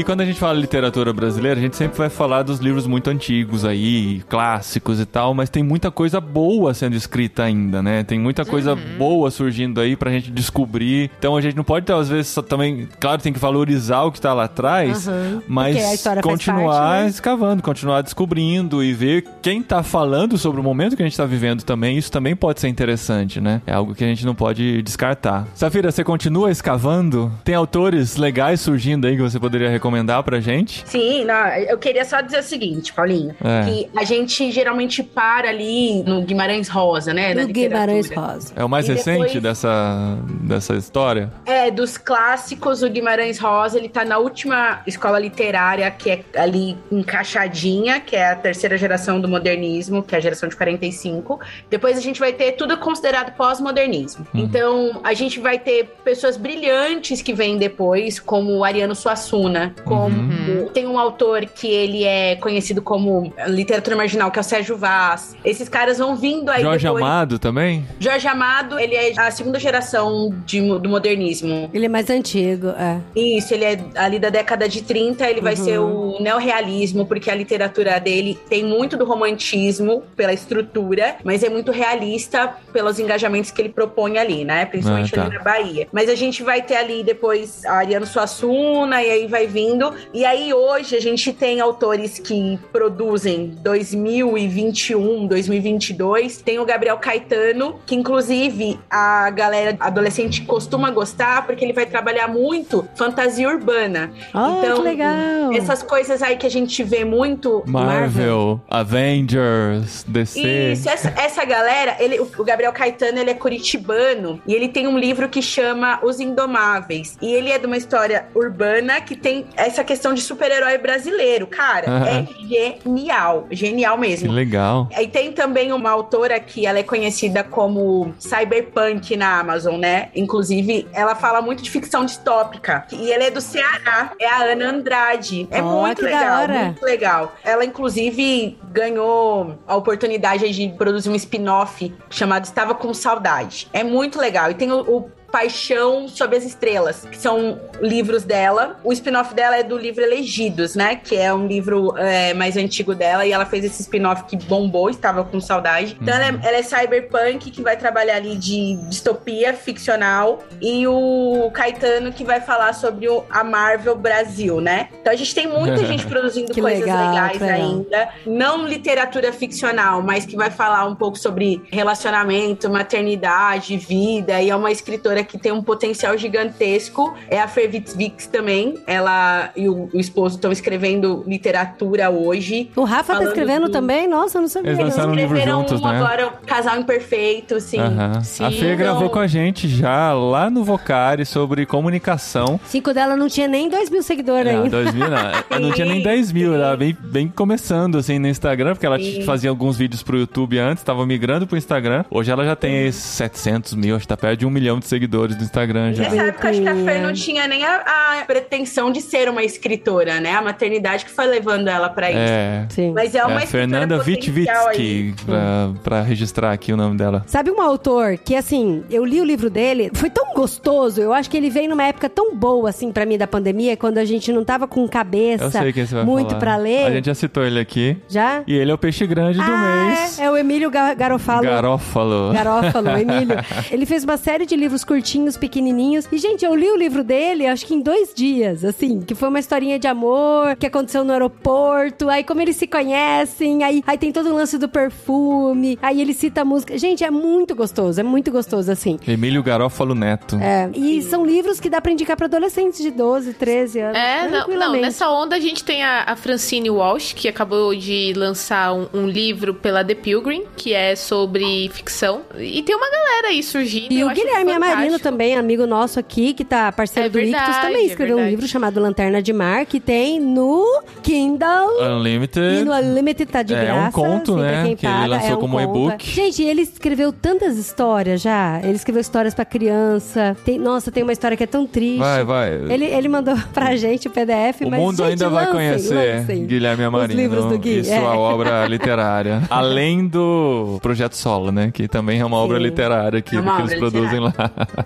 quando 0.05 0.21
a 0.21 0.25
gente 0.25 0.39
fala 0.39 0.53
literatura 0.59 1.11
brasileira, 1.11 1.59
a 1.59 1.63
gente 1.63 1.75
sempre 1.75 1.97
vai 1.97 2.09
falar 2.09 2.43
dos 2.43 2.59
livros 2.59 2.85
muito 2.85 3.09
antigos 3.09 3.65
aí, 3.65 4.21
clássicos 4.29 4.99
e 4.99 5.05
tal, 5.05 5.33
mas 5.33 5.49
tem 5.49 5.63
muita 5.63 5.89
coisa 5.89 6.21
boa 6.21 6.73
sendo 6.75 6.95
escrita 6.95 7.43
ainda, 7.43 7.81
né? 7.81 8.03
Tem 8.03 8.19
muita 8.19 8.45
coisa 8.45 8.73
Uhum. 8.73 8.97
boa 8.99 9.31
surgindo 9.31 9.81
aí 9.81 9.95
pra 9.95 10.11
gente 10.11 10.29
descobrir. 10.31 11.09
Então 11.17 11.35
a 11.35 11.41
gente 11.41 11.57
não 11.57 11.63
pode, 11.63 11.91
às 11.91 12.07
vezes, 12.09 12.35
também, 12.47 12.87
claro, 12.99 13.19
tem 13.21 13.33
que 13.33 13.39
valorizar 13.39 14.03
o 14.03 14.11
que 14.11 14.21
tá 14.21 14.31
lá 14.33 14.43
atrás, 14.43 15.07
Aham. 15.07 15.41
mas 15.47 16.03
continuar 16.21 16.79
parte, 16.79 17.03
né? 17.03 17.09
escavando, 17.09 17.63
continuar 17.63 18.01
descobrindo 18.01 18.83
e 18.83 18.93
ver 18.93 19.25
quem 19.41 19.61
tá 19.63 19.81
falando 19.81 20.37
sobre 20.37 20.59
o 20.59 20.63
momento 20.63 20.95
que 20.95 21.01
a 21.01 21.05
gente 21.05 21.17
tá 21.17 21.25
vivendo 21.25 21.63
também. 21.63 21.97
Isso 21.97 22.11
também 22.11 22.35
pode 22.35 22.59
ser 22.61 22.67
interessante, 22.67 23.41
né? 23.41 23.61
É 23.65 23.73
algo 23.73 23.95
que 23.95 24.03
a 24.03 24.07
gente 24.07 24.25
não 24.25 24.35
pode 24.35 24.81
descartar. 24.83 25.47
Safira, 25.55 25.91
você 25.91 26.03
continua 26.03 26.51
escavando? 26.51 27.31
Tem 27.43 27.55
autores 27.55 28.17
legais 28.17 28.61
surgindo 28.61 29.07
aí 29.07 29.15
que 29.15 29.21
você 29.21 29.39
poderia 29.39 29.69
recomendar 29.69 29.94
pra 30.23 30.39
gente? 30.39 30.83
Sim, 30.87 31.25
não, 31.25 31.47
eu 31.47 31.77
queria 31.77 32.03
só 32.05 32.21
dizer 32.21 32.39
o 32.39 32.43
seguinte, 32.43 32.91
Paulinho, 32.93 33.35
É. 33.43 33.65
que 33.65 33.89
a 33.95 34.03
gente 34.03 34.51
geralmente 34.51 35.01
para 35.03 35.49
ali 35.49 36.03
no 36.03 36.21
Guimarães 36.21 36.67
Rosa, 36.67 37.13
né? 37.13 37.33
No 37.33 37.47
Guimarães. 37.47 38.09
Rosa. 38.11 38.53
É 38.55 38.63
o 38.63 38.69
mais 38.69 38.87
E 38.87 38.93
recente 38.93 39.19
depois- 39.19 39.41
dessa, 39.43 40.17
dessa 40.41 40.75
história? 40.75 41.31
É, 41.45 41.69
dos 41.71 41.97
clássicos, 41.97 42.81
o 42.83 42.89
Guimarães 42.89 43.39
Rosa, 43.39 43.77
ele 43.77 43.89
tá 43.89 44.03
na 44.05 44.17
última 44.17 44.81
escola 44.87 45.19
literária, 45.19 45.89
que 45.91 46.09
é 46.11 46.23
ali 46.37 46.77
encaixadinha, 46.91 47.99
que 47.99 48.15
é 48.15 48.31
a 48.31 48.35
terceira 48.35 48.77
geração 48.77 49.19
do 49.19 49.27
modernismo, 49.27 50.03
que 50.03 50.15
é 50.15 50.17
a 50.17 50.21
geração 50.21 50.47
de 50.49 50.55
45. 50.55 51.39
Depois 51.69 51.97
a 51.97 52.01
gente 52.01 52.19
vai 52.19 52.33
ter 52.33 52.53
tudo 52.53 52.77
considerado 52.77 53.35
pós-modernismo. 53.35 54.25
Então, 54.33 54.99
a 55.03 55.13
gente 55.13 55.39
vai 55.39 55.57
ter 55.57 55.85
pessoas 56.03 56.37
brilhantes 56.37 57.21
que 57.21 57.33
vêm 57.33 57.57
depois, 57.57 58.19
como 58.19 58.51
o 58.57 58.63
Ariano 58.63 58.95
Suassuna, 58.95 59.73
como 59.85 60.69
tem 60.73 60.87
um 60.87 60.97
autor 60.99 61.45
que 61.45 61.67
ele 61.67 62.03
é 62.03 62.35
conhecido 62.35 62.81
como 62.81 63.33
literatura 63.47 63.95
marginal, 63.95 64.31
que 64.31 64.39
é 64.39 64.41
o 64.41 64.43
Sérgio 64.43 64.77
Vaz. 64.77 65.35
Esses 65.45 65.69
caras 65.69 65.97
vão 65.97 66.15
vindo 66.15 66.49
aí 66.49 66.61
Jorge 66.61 66.85
depois. 66.85 67.03
Amado 67.03 67.39
também? 67.39 67.85
Jorge 67.99 68.27
Amado, 68.27 68.79
ele 68.79 68.95
é 68.95 69.13
a 69.19 69.31
segunda 69.31 69.59
geração 69.59 70.33
de- 70.45 70.61
do 70.79 70.89
modernismo. 70.89 71.69
Ele 71.73 71.85
é 71.85 71.89
mais 71.89 72.09
antigo, 72.09 72.69
é. 72.69 72.99
Isso, 73.15 73.53
ele 73.53 73.63
é 73.65 73.79
ali 73.95 74.19
da 74.19 74.29
década 74.29 74.67
de 74.67 74.81
30, 74.83 75.29
ele 75.29 75.41
vai 75.41 75.55
ser 75.55 75.79
o 75.79 76.17
neorrealismo, 76.19 77.05
porque 77.05 77.29
a 77.29 77.35
literatura 77.35 77.99
dele 77.99 78.37
tem 78.49 78.63
muito 78.63 78.97
do 78.97 79.05
romantismo 79.05 80.03
pela 80.15 80.33
estrutura, 80.33 81.15
mas 81.23 81.43
é 81.43 81.49
muito 81.49 81.71
realista 81.71 82.55
pelos 82.73 82.99
engajamentos 82.99 83.51
que 83.51 83.61
ele 83.61 83.69
propõe 83.69 84.17
ali, 84.17 84.43
né? 84.43 84.65
Principalmente 84.65 85.13
Ah, 85.13 85.17
tá. 85.17 85.27
ali 85.27 85.37
na 85.37 85.43
Bahia. 85.43 85.87
Mas 85.91 86.09
a 86.09 86.15
gente 86.15 86.43
vai 86.43 86.61
ter 86.61 86.75
ali 86.75 87.03
depois 87.03 87.63
a 87.65 87.73
Ariano 87.77 88.05
Suassuna, 88.05 89.01
e 89.03 89.09
aí 89.11 89.27
vai 89.27 89.45
vindo. 89.75 89.93
E 90.13 90.25
aí 90.25 90.53
hoje 90.53 90.95
a 90.95 91.01
gente 91.01 91.33
tem 91.33 91.59
autores 91.59 92.17
que 92.17 92.57
produzem 92.71 93.53
2021, 93.61 95.27
2022. 95.27 96.37
Tem 96.37 96.59
o 96.59 96.65
Gabriel 96.65 96.97
Caetano, 96.97 97.79
que 97.85 97.95
inclusive 97.95 98.79
a 98.89 99.29
galera 99.29 99.75
adolescente 99.79 100.43
costuma 100.43 100.89
gostar, 100.89 101.45
porque 101.45 101.63
ele 101.63 101.73
vai 101.73 101.85
trabalhar 101.85 102.27
muito 102.27 102.87
fantasia 102.95 103.49
urbana. 103.49 104.11
Ah, 104.33 104.59
então, 104.59 104.77
que 104.77 104.83
legal. 104.83 105.53
essas 105.53 105.83
coisas 105.83 106.21
aí 106.21 106.37
que 106.37 106.47
a 106.47 106.51
gente 106.51 106.83
vê 106.83 107.03
muito. 107.03 107.63
Marvel, 107.67 108.61
Avengers, 108.69 110.05
DC. 110.07 110.71
Isso, 110.71 110.89
essa, 110.89 111.13
essa 111.17 111.45
galera, 111.45 111.97
ele, 111.99 112.19
o 112.19 112.43
Gabriel 112.43 112.71
Caetano, 112.71 113.19
ele 113.19 113.31
é 113.31 113.33
curitibano 113.33 114.41
e 114.47 114.53
ele 114.53 114.69
tem 114.69 114.87
um 114.87 114.97
livro 114.97 115.27
que 115.27 115.41
chama 115.41 115.99
Os 116.03 116.19
Indomáveis. 116.19 117.17
E 117.21 117.33
ele 117.33 117.51
é 117.51 117.59
de 117.59 117.65
uma 117.65 117.77
história 117.77 118.27
urbana 118.33 119.01
que 119.01 119.15
tem 119.15 119.45
essa 119.65 119.83
questão 119.83 120.13
de 120.13 120.21
super-herói 120.21 120.77
brasileiro. 120.77 121.47
Cara, 121.47 121.85
é 122.07 122.25
genial. 122.47 123.47
Genial 123.51 123.95
Que 123.95 124.01
mesmo. 124.01 124.31
legal. 124.31 124.87
E 124.99 125.07
tem 125.07 125.31
também 125.31 125.71
uma 125.73 125.89
autora 125.91 126.39
que 126.39 126.65
ela 126.65 126.79
é 126.79 126.83
conhecida 126.83 127.43
como 127.43 128.13
cyberpunk 128.19 129.15
na 129.17 129.39
Amazon, 129.39 129.77
né? 129.79 130.09
Inclusive, 130.15 130.87
ela 130.93 131.15
fala 131.15 131.41
muito 131.41 131.63
de 131.63 131.69
ficção 131.69 132.05
distópica. 132.05 132.85
E 132.91 133.11
ela 133.11 133.23
é 133.23 133.31
do 133.31 133.41
Ceará, 133.41 134.11
é 134.19 134.27
a 134.27 134.43
Ana 134.43 134.69
Andrade. 134.69 135.47
É 135.51 135.61
Ó, 135.61 135.81
muito 135.81 135.97
que 136.03 136.09
da 136.09 136.19
legal, 136.19 136.41
hora. 136.41 136.53
muito 136.65 136.83
legal. 136.85 137.35
Ela, 137.43 137.65
inclusive, 137.65 138.57
ganhou 138.71 139.57
a 139.67 139.75
oportunidade 139.75 140.49
de 140.51 140.69
produzir 140.77 141.09
um 141.09 141.15
spin-off 141.15 141.93
chamado 142.09 142.45
Estava 142.45 142.73
com 142.75 142.93
Saudade. 142.93 143.67
É 143.73 143.83
muito 143.83 144.19
legal. 144.19 144.51
E 144.51 144.53
tem 144.53 144.71
o- 144.71 144.81
o 144.81 145.09
Paixão 145.35 146.07
sob 146.07 146.37
as 146.37 146.45
Estrelas, 146.45 147.05
que 147.11 147.17
são 147.17 147.59
livros 147.81 148.23
dela. 148.23 148.79
O 148.85 148.93
spin-off 148.93 149.33
dela 149.33 149.57
é 149.57 149.63
do 149.63 149.77
livro 149.77 150.01
Elegidos, 150.01 150.75
né? 150.75 150.95
Que 150.95 151.17
é 151.17 151.33
um 151.33 151.45
livro 151.45 151.93
é, 151.97 152.33
mais 152.33 152.55
antigo 152.55 152.95
dela. 152.95 153.25
E 153.25 153.33
ela 153.33 153.45
fez 153.45 153.65
esse 153.65 153.81
spin-off 153.81 154.23
que 154.23 154.37
bombou, 154.37 154.89
estava 154.89 155.25
com 155.25 155.41
saudade. 155.41 155.97
Então 156.01 156.15
ela, 156.15 156.27
é, 156.27 156.47
ela 156.47 156.57
é 156.57 156.63
cyberpunk, 156.63 157.51
que 157.51 157.61
vai 157.61 157.75
trabalhar 157.75 158.15
ali 158.15 158.37
de 158.37 158.77
distopia 158.87 159.53
ficcional. 159.53 160.41
E 160.61 160.87
o 160.87 161.51
Caetano, 161.53 162.13
que 162.13 162.23
vai 162.23 162.39
falar 162.39 162.71
sobre 162.71 163.09
o, 163.09 163.25
a 163.29 163.43
Marvel 163.43 163.97
Brasil, 163.97 164.61
né? 164.61 164.87
Então 165.01 165.11
a 165.11 165.17
gente 165.17 165.35
tem 165.35 165.49
muita 165.49 165.83
gente 165.83 166.05
produzindo 166.05 166.53
Que 166.53 166.61
coisas 166.61 166.79
legal, 166.79 167.09
legais 167.09 167.41
legal. 167.41 167.57
ainda. 167.57 168.09
Não 168.25 168.65
literatura 168.65 169.33
ficcional, 169.33 170.01
mas 170.01 170.25
que 170.25 170.37
vai 170.37 170.49
falar 170.49 170.85
um 170.85 170.95
pouco 170.95 171.17
sobre 171.17 171.61
relacionamento, 171.69 172.69
maternidade, 172.69 173.75
vida. 173.75 174.41
E 174.41 174.49
é 174.49 174.55
uma 174.55 174.71
escritora 174.71 175.24
que 175.25 175.37
tem 175.37 175.51
um 175.51 175.61
potencial 175.63 176.17
gigantesco. 176.17 177.13
É 177.29 177.39
a 177.39 177.47
Fervitz 177.47 177.95
Vix 177.95 178.27
também. 178.27 178.75
Ela 178.87 179.51
e 179.55 179.67
o, 179.67 179.89
o 179.93 179.99
esposo 179.99 180.35
estão 180.35 180.51
escrevendo 180.51 181.23
literatura 181.27 182.09
hoje. 182.09 182.69
O 182.75 182.83
Rafa 182.83 183.15
tá 183.17 183.23
escrevendo 183.23 183.65
do- 183.67 183.71
também? 183.71 184.07
Nossa, 184.07 184.37
eu 184.37 184.41
não 184.43 184.47
sabia. 184.49 184.71
Eles 184.71 184.83
lançaram 184.83 185.11
um 185.11 185.15
livro 185.15 185.35
Escreveram 185.37 185.59
juntos, 185.61 185.81
um 185.81 185.87
né? 185.87 185.97
agora, 185.97 186.33
Casal 186.45 186.77
Imperfeito, 186.79 187.59
sim. 187.59 187.79
Aham. 187.79 188.21
Sim. 188.21 188.43
A 188.45 188.51
Fê 188.51 188.57
Então- 188.65 188.77
gravou 188.77 189.09
com 189.09 189.19
a 189.19 189.27
gente 189.27 189.67
já 189.67 190.13
lá 190.13 190.49
no 190.49 190.63
Vocari 190.63 191.25
sobre 191.25 191.65
comunicação. 191.65 192.59
Cinco 192.65 192.93
dela 192.93 193.15
não 193.15 193.27
tinha 193.27 193.47
nem 193.47 193.69
2 193.69 193.89
mil 193.89 194.03
seguidores 194.03 194.51
Não, 194.53 194.63
ainda. 194.63 194.83
2000 194.83 195.07
não. 195.09 195.59
não 195.59 195.71
tinha 195.71 195.85
nem 195.87 196.01
10 196.01 196.31
mil, 196.31 196.53
ela 196.53 196.75
bem, 196.77 196.95
bem 196.99 197.27
começando 197.27 197.97
assim 197.97 198.19
no 198.19 198.27
Instagram, 198.27 198.73
porque 198.73 198.85
ela 198.85 198.99
Sim. 198.99 199.23
fazia 199.23 199.49
alguns 199.49 199.77
vídeos 199.77 200.03
pro 200.03 200.17
YouTube 200.17 200.57
antes, 200.59 200.83
tava 200.83 201.05
migrando 201.05 201.47
pro 201.47 201.57
Instagram. 201.57 202.03
Hoje 202.09 202.31
ela 202.31 202.43
já 202.45 202.55
tem 202.55 202.77
aí 202.79 202.91
700 202.91 203.73
mil, 203.73 203.95
acho 203.95 204.03
que 204.03 204.07
tá 204.07 204.17
perto 204.17 204.39
de 204.39 204.45
um 204.45 204.49
milhão 204.49 204.79
de 204.79 204.85
seguidores 204.85 205.14
no 205.15 205.43
Instagram 205.43 205.93
já. 205.93 206.03
Nessa 206.03 206.23
época, 206.23 206.49
acho 206.49 206.61
que 206.61 206.67
a 206.67 206.73
Fer 206.73 206.83
Bonitinha. 206.83 207.01
não 207.07 207.13
tinha 207.13 207.47
nem 207.47 207.63
a, 207.63 207.75
a 208.21 208.25
pretensão 208.25 208.91
de 208.91 209.01
ser 209.01 209.29
uma 209.29 209.43
escritora, 209.43 210.19
né? 210.19 210.33
A 210.33 210.41
maternidade 210.41 211.05
que 211.05 211.11
foi 211.11 211.25
levando 211.25 211.67
ela 211.67 211.89
pra 211.89 212.09
isso. 212.09 212.19
É. 212.19 212.65
Sim. 212.69 212.91
Mas 212.93 213.15
é 213.15 213.23
uma 213.23 213.41
É, 213.41 213.43
escritora 213.43 213.67
Fernanda. 213.79 213.97
Witvitsky, 214.03 215.15
pra, 215.25 215.69
pra 215.83 216.01
registrar 216.01 216.51
aqui 216.51 216.71
o 216.73 216.77
nome 216.77 216.97
dela. 216.97 217.23
Sabe 217.27 217.51
um 217.51 217.61
autor 217.61 218.17
que, 218.17 218.35
assim, 218.35 218.83
eu 218.89 219.03
li 219.05 219.19
o 219.21 219.25
livro 219.25 219.49
dele, 219.49 219.89
foi 219.93 220.09
tão 220.09 220.33
gostoso, 220.33 221.01
eu 221.01 221.13
acho 221.13 221.29
que 221.29 221.37
ele 221.37 221.49
veio 221.49 221.69
numa 221.69 221.83
época 221.83 222.09
tão 222.09 222.35
boa, 222.35 222.69
assim, 222.69 222.91
pra 222.91 223.05
mim, 223.05 223.17
da 223.17 223.27
pandemia, 223.27 223.77
quando 223.77 223.97
a 223.97 224.05
gente 224.05 224.31
não 224.31 224.43
tava 224.43 224.67
com 224.67 224.87
cabeça 224.87 225.45
Eu 225.45 225.51
sei 225.51 225.73
quem 225.73 225.85
você 225.85 225.95
vai 225.95 226.03
muito 226.05 226.27
falar. 226.29 226.39
pra 226.39 226.55
ler. 226.57 226.85
A 226.87 226.91
gente 226.91 227.05
já 227.05 227.13
citou 227.15 227.43
ele 227.43 227.59
aqui. 227.59 227.97
Já? 228.09 228.43
E 228.45 228.53
ele 228.55 228.71
é 228.71 228.73
o 228.73 228.77
peixe 228.77 229.05
grande 229.07 229.37
do 229.37 229.43
ah, 229.43 229.85
mês. 229.87 230.19
é, 230.19 230.23
é 230.25 230.31
o 230.31 230.37
Emílio 230.37 230.69
Ga- 230.69 230.93
Garofalo. 230.93 231.43
Garófalo. 231.43 232.33
Garófalo, 232.33 232.89
Emílio. 232.97 233.35
Ele 233.71 233.85
fez 233.85 234.03
uma 234.03 234.17
série 234.17 234.45
de 234.45 234.55
livros 234.55 234.83
curtinhos, 234.95 235.35
pequenininhos. 235.35 236.07
E, 236.09 236.17
gente, 236.17 236.45
eu 236.45 236.55
li 236.55 236.69
o 236.69 236.75
livro 236.77 237.03
dele, 237.03 237.45
acho 237.45 237.65
que 237.65 237.73
em 237.73 237.81
dois 237.81 238.13
dias, 238.13 238.63
assim. 238.63 239.01
Que 239.01 239.13
foi 239.13 239.27
uma 239.27 239.39
historinha 239.39 239.77
de 239.77 239.87
amor, 239.87 240.55
que 240.55 240.65
aconteceu 240.65 241.03
no 241.03 241.11
aeroporto. 241.11 242.09
Aí, 242.09 242.23
como 242.23 242.39
eles 242.41 242.55
se 242.55 242.65
conhecem. 242.65 243.61
Aí, 243.61 243.83
aí 243.85 243.97
tem 243.97 244.13
todo 244.13 244.29
o 244.29 244.33
lance 244.33 244.57
do 244.57 244.69
perfume. 244.69 245.77
Aí 245.81 245.99
ele 245.99 246.13
cita 246.13 246.41
a 246.41 246.45
música. 246.45 246.77
Gente, 246.77 247.03
é 247.03 247.11
muito 247.11 247.53
gostoso. 247.53 247.99
É 247.99 248.03
muito 248.03 248.31
gostoso, 248.31 248.71
assim. 248.71 248.97
Emílio 249.05 249.43
Garófalo 249.43 249.93
Neto. 249.93 250.37
É, 250.37 250.69
e 250.73 251.01
são 251.01 251.25
livros 251.25 251.59
que 251.59 251.69
dá 251.69 251.81
pra 251.81 251.91
indicar 251.91 252.15
pra 252.15 252.27
adolescentes 252.27 252.81
de 252.81 252.91
12, 252.91 253.33
13 253.33 253.79
anos. 253.81 253.97
É, 253.97 254.29
não, 254.29 254.47
não, 254.47 254.71
nessa 254.73 255.09
onda 255.09 255.35
a 255.35 255.39
gente 255.41 255.61
tem 255.61 255.83
a, 255.83 256.03
a 256.07 256.15
Francine 256.15 256.69
Walsh, 256.69 257.11
que 257.11 257.27
acabou 257.27 257.75
de 257.75 258.13
lançar 258.15 258.73
um, 258.73 258.87
um 258.93 259.07
livro 259.07 259.53
pela 259.53 259.83
The 259.83 259.95
Pilgrim, 259.95 260.45
que 260.55 260.73
é 260.73 260.95
sobre 260.95 261.69
ficção. 261.73 262.21
E 262.37 262.63
tem 262.63 262.73
uma 262.73 262.89
galera 262.89 263.27
aí 263.27 263.43
surgindo. 263.43 263.91
E 263.91 263.99
eu 263.99 264.07
o 264.07 264.09
acho 264.09 264.21
Guilherme 264.21 264.53
Amarino 264.53 264.84
fantástico. 264.93 265.09
também, 265.11 265.35
amigo 265.35 265.65
nosso 265.67 265.99
aqui, 265.99 266.33
que 266.33 266.43
tá 266.45 266.71
parceiro 266.71 267.07
É 267.07 267.09
do 267.09 267.19
Ictus, 267.19 267.31
verdade, 267.33 267.61
também 267.67 267.83
é 267.83 267.85
escreveu 267.87 268.15
um 268.15 268.19
verdade. 268.19 268.35
livro 268.35 268.47
chamado 268.47 268.79
Lanterna 268.79 269.21
de 269.21 269.33
Mar, 269.33 269.65
que 269.65 269.79
tem 269.79 270.19
no 270.19 270.81
Kindle. 271.03 271.81
Unlimited. 271.97 272.61
E 272.61 272.65
no 272.65 272.73
Unlimited 272.73 273.31
tá 273.31 273.43
de 273.43 273.53
É, 273.53 273.65
graça. 273.65 273.87
um 273.87 273.91
conto, 273.91 274.33
assim, 274.33 274.41
né, 274.41 274.75
que 274.75 274.85
ele 274.85 274.93
paga, 274.93 275.07
lançou 275.07 275.29
é 275.29 275.35
um 275.35 275.39
como 275.39 275.59
e-book. 275.61 276.09
Gente, 276.09 276.43
ele 276.43 276.61
escreveu 276.61 277.11
tantas 277.13 277.57
histórias 277.57 278.21
já. 278.21 278.59
Ele 278.63 278.73
escreveu 278.75 279.01
histórias 279.01 279.33
pra 279.33 279.45
criança. 279.45 280.35
Tem, 280.45 280.57
nossa, 280.59 280.91
tem 280.91 281.03
uma 281.03 281.13
história 281.13 281.35
que 281.37 281.43
é 281.43 281.47
tão 281.47 281.65
triste. 281.65 281.99
Vai, 281.99 282.23
vai. 282.23 282.53
Ele, 282.53 282.85
ele 282.85 283.07
mandou 283.07 283.35
pra 283.53 283.75
gente 283.75 284.07
o 284.07 284.11
PDF, 284.11 284.61
O 284.65 284.69
mas, 284.69 284.79
mundo 284.79 284.97
gente, 284.97 285.07
ainda 285.11 285.29
vai 285.29 285.45
lancem, 285.45 285.53
conhecer 285.59 286.17
lancem 286.19 286.45
Guilherme 286.45 286.85
Os 286.85 287.09
livros 287.09 287.39
Amarino 287.45 287.57
do 287.57 287.59
Gui. 287.59 287.79
e 287.79 287.83
sua 287.83 287.95
é. 287.95 288.01
obra 288.17 288.65
literária. 288.67 289.41
Além 289.49 290.07
do 290.07 290.79
Projeto 290.81 291.15
Solo, 291.15 291.51
né? 291.51 291.71
Que 291.73 291.87
também 291.87 292.19
é 292.19 292.25
uma 292.25 292.37
obra 292.37 292.57
Sim. 292.57 292.63
literária 292.63 293.21
que, 293.21 293.35
É 293.35 293.39
uma 293.39 293.55
que 293.57 293.61
eles 293.63 293.73
obra 293.73 293.89
produzem 293.91 294.19
lá. 294.19 294.33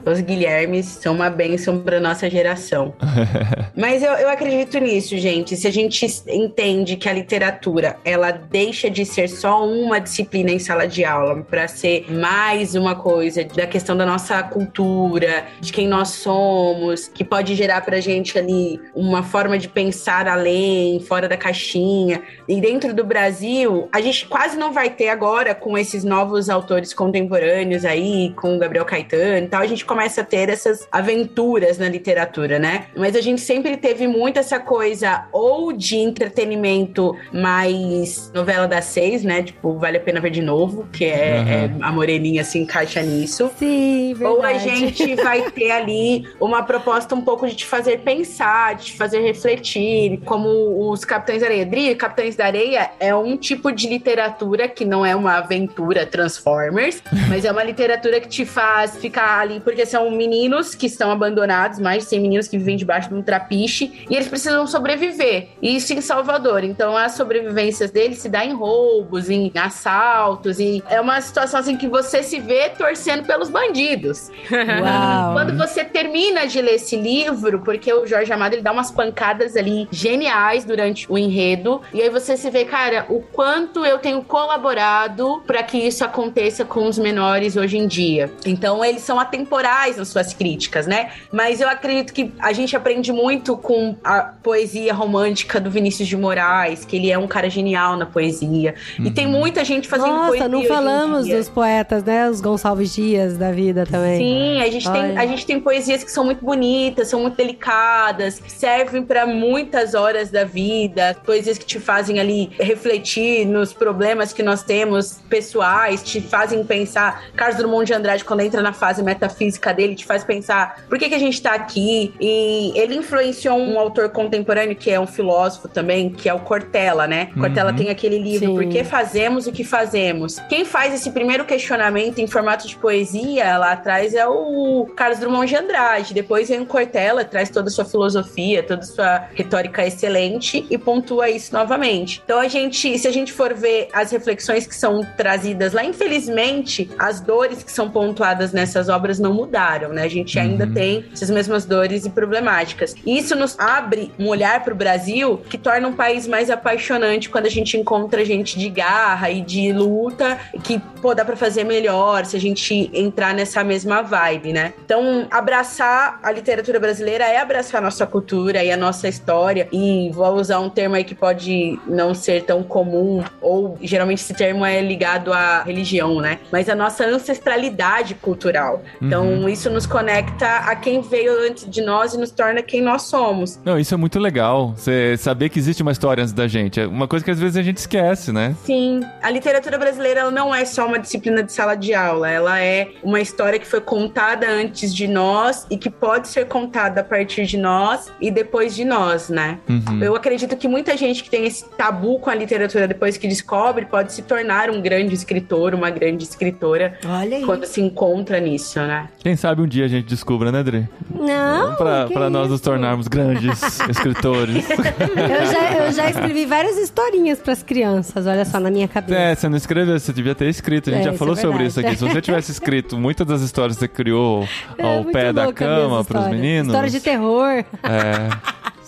Os 0.05 0.21
Guilhermes 0.21 0.85
são 0.85 1.13
uma 1.13 1.29
bênção 1.29 1.79
pra 1.79 1.99
nossa 1.99 2.29
geração. 2.29 2.93
Mas 3.75 4.03
eu, 4.03 4.11
eu 4.13 4.29
acredito 4.29 4.77
nisso, 4.79 5.17
gente. 5.17 5.55
Se 5.55 5.67
a 5.67 5.71
gente 5.71 6.05
entende 6.27 6.95
que 6.95 7.07
a 7.07 7.13
literatura 7.13 7.97
ela 8.03 8.31
deixa 8.31 8.89
de 8.89 9.05
ser 9.05 9.27
só 9.27 9.65
uma 9.65 9.99
disciplina 9.99 10.51
em 10.51 10.59
sala 10.59 10.87
de 10.87 11.03
aula 11.05 11.41
para 11.43 11.67
ser 11.67 12.11
mais 12.11 12.75
uma 12.75 12.95
coisa 12.95 13.43
da 13.43 13.65
questão 13.65 13.95
da 13.95 14.05
nossa 14.05 14.41
cultura, 14.43 15.45
de 15.59 15.71
quem 15.71 15.87
nós 15.87 16.09
somos, 16.09 17.07
que 17.07 17.23
pode 17.23 17.55
gerar 17.55 17.81
pra 17.81 17.99
gente 17.99 18.37
ali 18.37 18.79
uma 18.95 19.23
forma 19.23 19.57
de 19.57 19.67
pensar 19.67 20.27
além, 20.27 20.99
fora 21.01 21.27
da 21.27 21.37
caixinha. 21.37 22.21
E 22.47 22.59
dentro 22.59 22.93
do 22.93 23.03
Brasil, 23.03 23.87
a 23.91 24.01
gente 24.01 24.25
quase 24.27 24.57
não 24.57 24.73
vai 24.73 24.89
ter 24.89 25.09
agora 25.09 25.55
com 25.55 25.77
esses 25.77 26.03
novos 26.03 26.49
autores 26.49 26.93
contemporâneos 26.93 27.85
aí, 27.85 28.33
com 28.35 28.55
o 28.55 28.59
Gabriel 28.59 28.85
Caetano 28.85 29.45
e 29.45 29.47
tal, 29.47 29.61
a 29.61 29.67
gente 29.67 29.78
começa 29.85 30.21
a 30.21 30.23
ter 30.23 30.49
essas 30.49 30.87
aventuras 30.91 31.77
na 31.77 31.87
literatura, 31.89 32.59
né? 32.59 32.85
Mas 32.95 33.15
a 33.15 33.21
gente 33.21 33.41
sempre 33.41 33.75
teve 33.77 34.07
muito 34.07 34.37
essa 34.39 34.59
coisa 34.59 35.25
ou 35.31 35.71
de 35.73 35.97
entretenimento 35.97 37.15
mais 37.31 38.31
novela 38.33 38.67
das 38.67 38.85
seis, 38.85 39.23
né? 39.23 39.43
Tipo, 39.43 39.77
vale 39.77 39.97
a 39.97 39.99
pena 39.99 40.19
ver 40.19 40.29
de 40.31 40.41
novo, 40.41 40.87
que 40.91 41.05
é, 41.05 41.39
Uhum. 41.39 41.47
é- 41.49 41.69
a 41.87 41.91
Moreninha 41.91 42.43
se 42.43 42.57
encaixa 42.59 43.01
nisso. 43.01 43.51
Sim, 43.57 44.13
verdade. 44.15 44.35
Ou 44.35 44.43
a 44.43 44.53
gente 44.57 45.15
vai 45.15 45.49
ter 45.51 45.71
ali 45.71 46.27
uma 46.39 46.63
proposta 46.63 47.13
um 47.15 47.21
pouco 47.21 47.47
de 47.47 47.55
te 47.55 47.65
fazer 47.65 47.99
pensar, 47.99 48.75
de 48.75 48.85
te 48.85 48.97
fazer 48.97 49.19
refletir, 49.19 50.19
como 50.25 50.89
os 50.91 51.03
Capitães 51.05 51.41
da 51.41 51.47
Areia. 51.47 51.65
Dri, 51.65 51.95
Capitães 51.95 52.35
da 52.35 52.45
Areia 52.45 52.91
é 52.99 53.13
um 53.15 53.35
tipo 53.37 53.71
de 53.71 53.87
literatura 53.87 54.67
que 54.67 54.85
não 54.85 55.05
é 55.05 55.15
uma 55.15 55.37
aventura 55.37 56.05
Transformers, 56.05 57.01
mas 57.29 57.45
é 57.45 57.51
uma 57.51 57.63
literatura 57.63 58.19
que 58.19 58.27
te 58.27 58.45
faz 58.45 58.97
ficar 58.97 59.39
ali, 59.39 59.59
porque 59.69 59.85
são 59.85 60.09
meninos 60.09 60.73
que 60.73 60.87
estão 60.87 61.11
abandonados, 61.11 61.77
mais 61.77 62.01
de 62.01 62.09
100 62.09 62.19
meninos 62.19 62.47
que 62.47 62.57
vivem 62.57 62.75
debaixo 62.75 63.09
de 63.09 63.13
um 63.13 63.21
trapiche, 63.21 64.03
e 64.09 64.15
eles 64.15 64.27
precisam 64.27 64.65
sobreviver. 64.65 65.49
E 65.61 65.75
Isso 65.75 65.93
em 65.93 66.01
Salvador. 66.01 66.63
Então 66.63 66.97
as 66.97 67.11
sobrevivências 67.11 67.91
deles 67.91 68.17
se 68.17 68.29
dá 68.29 68.43
em 68.43 68.51
roubos, 68.51 69.29
em 69.29 69.51
assaltos, 69.53 70.59
e 70.59 70.83
é 70.89 70.99
uma 70.99 71.21
situação 71.21 71.59
assim 71.59 71.77
que 71.77 71.87
você 71.87 72.23
se 72.23 72.39
vê 72.39 72.69
torcendo 72.69 73.27
pelos 73.27 73.47
bandidos. 73.47 74.31
Uau. 74.49 75.33
Quando 75.33 75.55
você 75.55 75.85
termina 75.85 76.47
de 76.47 76.59
ler 76.59 76.75
esse 76.75 76.95
livro, 76.95 77.59
porque 77.59 77.93
o 77.93 78.07
Jorge 78.07 78.33
Amado 78.33 78.53
ele 78.53 78.63
dá 78.63 78.71
umas 78.71 78.89
pancadas 78.89 79.55
ali 79.55 79.87
geniais 79.91 80.65
durante 80.65 81.05
o 81.11 81.15
enredo, 81.15 81.79
e 81.93 82.01
aí 82.01 82.09
você 82.09 82.35
se 82.35 82.49
vê, 82.49 82.65
cara, 82.65 83.05
o 83.07 83.21
quanto 83.21 83.85
eu 83.85 83.99
tenho 83.99 84.23
colaborado 84.23 85.43
para 85.45 85.61
que 85.61 85.77
isso 85.77 86.03
aconteça 86.03 86.65
com 86.65 86.87
os 86.87 86.97
menores 86.97 87.55
hoje 87.55 87.77
em 87.77 87.85
dia. 87.85 88.33
Então 88.43 88.83
eles 88.83 89.03
são 89.03 89.19
atemporais 89.19 89.58
nas 89.97 90.07
suas 90.07 90.33
críticas, 90.33 90.87
né? 90.87 91.11
Mas 91.31 91.61
eu 91.61 91.69
acredito 91.69 92.13
que 92.13 92.31
a 92.39 92.53
gente 92.53 92.75
aprende 92.75 93.11
muito 93.11 93.57
com 93.57 93.95
a 94.03 94.21
poesia 94.21 94.93
romântica 94.93 95.59
do 95.59 95.69
Vinícius 95.69 96.07
de 96.07 96.17
Moraes, 96.17 96.85
que 96.85 96.95
ele 96.95 97.11
é 97.11 97.17
um 97.17 97.27
cara 97.27 97.49
genial 97.49 97.95
na 97.97 98.05
poesia. 98.05 98.75
E 98.99 99.11
tem 99.11 99.27
muita 99.27 99.63
gente 99.63 99.87
fazendo 99.87 100.09
poesia. 100.09 100.39
Nossa, 100.39 100.47
não 100.47 100.59
hoje 100.59 100.65
em 100.65 100.69
falamos 100.69 101.25
dia. 101.25 101.37
dos 101.37 101.49
poetas, 101.49 102.03
né? 102.03 102.29
Os 102.29 102.41
Gonçalves 102.41 102.93
Dias 102.93 103.37
da 103.37 103.51
vida 103.51 103.85
também. 103.85 104.17
Sim, 104.17 104.61
a 104.61 104.69
gente, 104.69 104.91
tem, 104.91 105.17
a 105.17 105.25
gente 105.25 105.45
tem 105.45 105.59
poesias 105.59 106.03
que 106.03 106.11
são 106.11 106.23
muito 106.23 106.43
bonitas, 106.43 107.07
são 107.07 107.21
muito 107.21 107.35
delicadas, 107.35 108.41
servem 108.47 109.03
para 109.03 109.25
muitas 109.25 109.93
horas 109.93 110.29
da 110.29 110.43
vida, 110.43 111.15
poesias 111.25 111.57
que 111.57 111.65
te 111.65 111.79
fazem 111.79 112.19
ali 112.19 112.51
refletir 112.59 113.45
nos 113.45 113.73
problemas 113.73 114.33
que 114.33 114.43
nós 114.43 114.63
temos 114.63 115.19
pessoais, 115.29 116.03
te 116.03 116.21
fazem 116.21 116.63
pensar. 116.63 117.23
Carlos 117.35 117.57
Drummond 117.57 117.85
de 117.85 117.93
Andrade, 117.93 118.23
quando 118.23 118.41
entra 118.41 118.61
na 118.61 118.73
fase 118.73 119.01
metafísica, 119.03 119.48
física 119.49 119.73
dele 119.73 119.95
te 119.95 120.05
faz 120.05 120.23
pensar 120.23 120.83
por 120.87 120.97
que, 120.97 121.09
que 121.09 121.15
a 121.15 121.19
gente 121.19 121.41
tá 121.41 121.53
aqui. 121.53 122.13
E 122.19 122.71
ele 122.75 122.95
influenciou 122.95 123.57
um 123.57 123.79
autor 123.79 124.09
contemporâneo 124.09 124.75
que 124.75 124.91
é 124.91 124.99
um 124.99 125.07
filósofo 125.07 125.67
também, 125.67 126.09
que 126.09 126.29
é 126.29 126.33
o 126.33 126.39
Cortella, 126.39 127.07
né? 127.07 127.29
Cortella 127.37 127.73
tem 127.73 127.89
aquele 127.89 128.19
livro 128.19 128.47
Sim. 128.47 128.53
Por 128.53 128.65
que 128.67 128.83
fazemos 128.83 129.47
o 129.47 129.51
que 129.51 129.63
fazemos? 129.63 130.39
Quem 130.47 130.63
faz 130.63 130.93
esse 130.93 131.11
primeiro 131.11 131.45
questionamento 131.45 132.19
em 132.19 132.27
formato 132.27 132.67
de 132.67 132.75
poesia 132.75 133.57
lá 133.57 133.71
atrás 133.71 134.13
é 134.13 134.27
o 134.27 134.87
Carlos 134.95 135.19
Drummond 135.19 135.47
de 135.47 135.55
Andrade. 135.55 136.13
Depois 136.13 136.49
vem 136.49 136.61
o 136.61 136.65
Cortella, 136.65 137.25
traz 137.25 137.49
toda 137.49 137.69
a 137.69 137.71
sua 137.71 137.85
filosofia, 137.85 138.61
toda 138.61 138.81
a 138.81 138.85
sua 138.85 139.27
retórica 139.33 139.85
excelente 139.85 140.65
e 140.69 140.77
pontua 140.77 141.29
isso 141.29 141.53
novamente. 141.53 142.21
Então 142.23 142.39
a 142.39 142.47
gente, 142.47 142.97
se 142.97 143.07
a 143.07 143.11
gente 143.11 143.33
for 143.33 143.53
ver 143.53 143.89
as 143.93 144.11
reflexões 144.11 144.67
que 144.67 144.75
são 144.75 145.05
trazidas 145.17 145.73
lá, 145.73 145.83
infelizmente, 145.83 146.89
as 146.99 147.19
dores 147.21 147.63
que 147.63 147.71
são 147.71 147.89
pontuadas 147.89 148.51
nessas 148.51 148.89
obras 148.89 149.19
não 149.19 149.38
mudaram, 149.39 149.89
né? 149.89 150.03
A 150.03 150.09
gente 150.09 150.37
ainda 150.37 150.67
tem 150.67 151.05
essas 151.13 151.29
mesmas 151.29 151.65
dores 151.65 152.05
e 152.05 152.09
problemáticas. 152.09 152.95
E 153.05 153.17
isso 153.17 153.35
nos 153.35 153.57
abre 153.57 154.11
um 154.19 154.27
olhar 154.27 154.63
para 154.63 154.73
o 154.73 154.75
Brasil 154.75 155.37
que 155.49 155.57
torna 155.57 155.87
um 155.87 155.93
país 155.93 156.27
mais 156.27 156.49
apaixonante 156.49 157.29
quando 157.29 157.45
a 157.45 157.49
gente 157.49 157.77
encontra 157.77 158.25
gente 158.25 158.59
de 158.59 158.69
garra 158.69 159.29
e 159.29 159.41
de 159.41 159.71
luta, 159.71 160.37
que 160.63 160.79
pô, 161.01 161.15
dá 161.15 161.23
para 161.23 161.35
fazer 161.35 161.63
melhor 161.63 162.25
se 162.25 162.35
a 162.35 162.39
gente 162.39 162.89
entrar 162.93 163.33
nessa 163.33 163.63
mesma 163.63 164.01
vibe, 164.01 164.53
né? 164.53 164.73
Então, 164.83 165.27
abraçar 165.31 166.19
a 166.21 166.31
literatura 166.31 166.79
brasileira 166.79 167.23
é 167.23 167.37
abraçar 167.37 167.81
a 167.81 167.83
nossa 167.85 168.05
cultura 168.05 168.63
e 168.63 168.71
a 168.71 168.77
nossa 168.77 169.07
história. 169.07 169.67
E 169.71 170.09
vou 170.13 170.35
usar 170.35 170.59
um 170.59 170.69
termo 170.69 170.95
aí 170.95 171.03
que 171.03 171.15
pode 171.15 171.79
não 171.87 172.13
ser 172.13 172.43
tão 172.43 172.61
comum, 172.63 173.23
ou 173.41 173.77
geralmente 173.81 174.21
esse 174.21 174.33
termo 174.33 174.65
é 174.65 174.81
ligado 174.81 175.31
à 175.31 175.63
religião, 175.63 176.19
né? 176.19 176.39
Mas 176.51 176.67
a 176.69 176.75
nossa 176.75 177.05
ancestralidade 177.05 178.15
cultural. 178.15 178.81
Então, 179.01 179.18
isso 179.49 179.69
nos 179.69 179.85
conecta 179.85 180.47
a 180.47 180.75
quem 180.75 181.01
veio 181.01 181.47
antes 181.47 181.69
de 181.69 181.81
nós 181.81 182.13
e 182.13 182.17
nos 182.17 182.31
torna 182.31 182.61
quem 182.61 182.81
nós 182.81 183.03
somos. 183.03 183.59
Não, 183.63 183.79
isso 183.79 183.93
é 183.93 183.97
muito 183.97 184.19
legal. 184.19 184.73
Você 184.75 185.17
saber 185.17 185.49
que 185.49 185.59
existe 185.59 185.81
uma 185.81 185.91
história 185.91 186.21
antes 186.21 186.33
da 186.33 186.47
gente. 186.47 186.79
É 186.79 186.87
uma 186.87 187.07
coisa 187.07 187.23
que 187.23 187.31
às 187.31 187.39
vezes 187.39 187.57
a 187.57 187.61
gente 187.61 187.77
esquece, 187.77 188.31
né? 188.31 188.55
Sim, 188.63 189.01
a 189.21 189.29
literatura 189.29 189.77
brasileira 189.77 190.21
ela 190.21 190.31
não 190.31 190.53
é 190.53 190.65
só 190.65 190.85
uma 190.85 190.99
disciplina 190.99 191.43
de 191.43 191.51
sala 191.51 191.75
de 191.75 191.93
aula, 191.93 192.29
ela 192.29 192.59
é 192.59 192.89
uma 193.03 193.19
história 193.19 193.59
que 193.59 193.67
foi 193.67 193.81
contada 193.81 194.49
antes 194.49 194.93
de 194.93 195.07
nós 195.07 195.65
e 195.69 195.77
que 195.77 195.89
pode 195.89 196.27
ser 196.27 196.45
contada 196.47 197.01
a 197.01 197.03
partir 197.03 197.45
de 197.45 197.57
nós 197.57 198.11
e 198.19 198.31
depois 198.31 198.75
de 198.75 198.85
nós, 198.85 199.29
né? 199.29 199.59
Uhum. 199.67 200.01
Eu 200.01 200.15
acredito 200.15 200.55
que 200.55 200.67
muita 200.67 200.95
gente 200.95 201.23
que 201.23 201.29
tem 201.29 201.45
esse 201.45 201.65
tabu 201.69 202.19
com 202.19 202.29
a 202.29 202.35
literatura 202.35 202.87
depois 202.87 203.17
que 203.17 203.27
descobre 203.27 203.85
pode 203.85 204.13
se 204.13 204.21
tornar 204.21 204.69
um 204.69 204.81
grande 204.81 205.13
escritor, 205.13 205.73
uma 205.73 205.89
grande 205.89 206.23
escritora 206.23 206.97
Olha 207.05 207.37
aí. 207.37 207.45
quando 207.45 207.65
se 207.65 207.81
encontra 207.81 208.39
nisso, 208.39 208.79
né? 208.79 209.08
Quem 209.19 209.35
sabe 209.35 209.61
um 209.61 209.67
dia 209.67 209.83
a 209.85 209.87
gente 209.87 210.05
descubra, 210.07 210.51
né, 210.51 210.63
Dre? 210.63 210.87
Não, 211.13 211.75
Pra, 211.75 212.07
pra 212.07 212.29
nós 212.29 212.49
nos 212.49 212.61
tornarmos 212.61 213.07
grandes 213.07 213.61
escritores. 213.89 214.65
Eu 214.69 215.45
já, 215.51 215.85
eu 215.85 215.91
já 215.91 216.09
escrevi 216.09 216.45
várias 216.45 216.77
historinhas 216.77 217.39
pras 217.39 217.61
crianças, 217.61 218.25
olha 218.25 218.45
só, 218.45 218.59
na 218.59 218.71
minha 218.71 218.87
cabeça. 218.87 219.19
É, 219.19 219.35
você 219.35 219.49
não 219.49 219.57
escreveu, 219.57 219.99
você 219.99 220.13
devia 220.13 220.33
ter 220.35 220.47
escrito. 220.47 220.89
A 220.89 220.93
gente 220.93 221.01
É, 221.01 221.03
já 221.05 221.09
isso 221.11 221.19
falou 221.19 221.33
é 221.33 221.37
sobre 221.37 221.65
isso 221.65 221.79
aqui. 221.79 221.95
Se 221.97 222.03
você 222.07 222.21
tivesse 222.21 222.51
escrito 222.51 222.97
muitas 222.97 223.27
das 223.27 223.41
histórias 223.41 223.75
que 223.77 223.81
você 223.81 223.87
criou 223.87 224.47
É, 224.77 224.97
ao 224.97 225.03
pé 225.05 225.33
da 225.33 225.51
cama 225.51 226.03
pros 226.05 226.27
meninos. 226.27 226.67
História 226.67 226.89
de 226.89 226.99
terror. 227.01 227.63
É. 227.83 228.29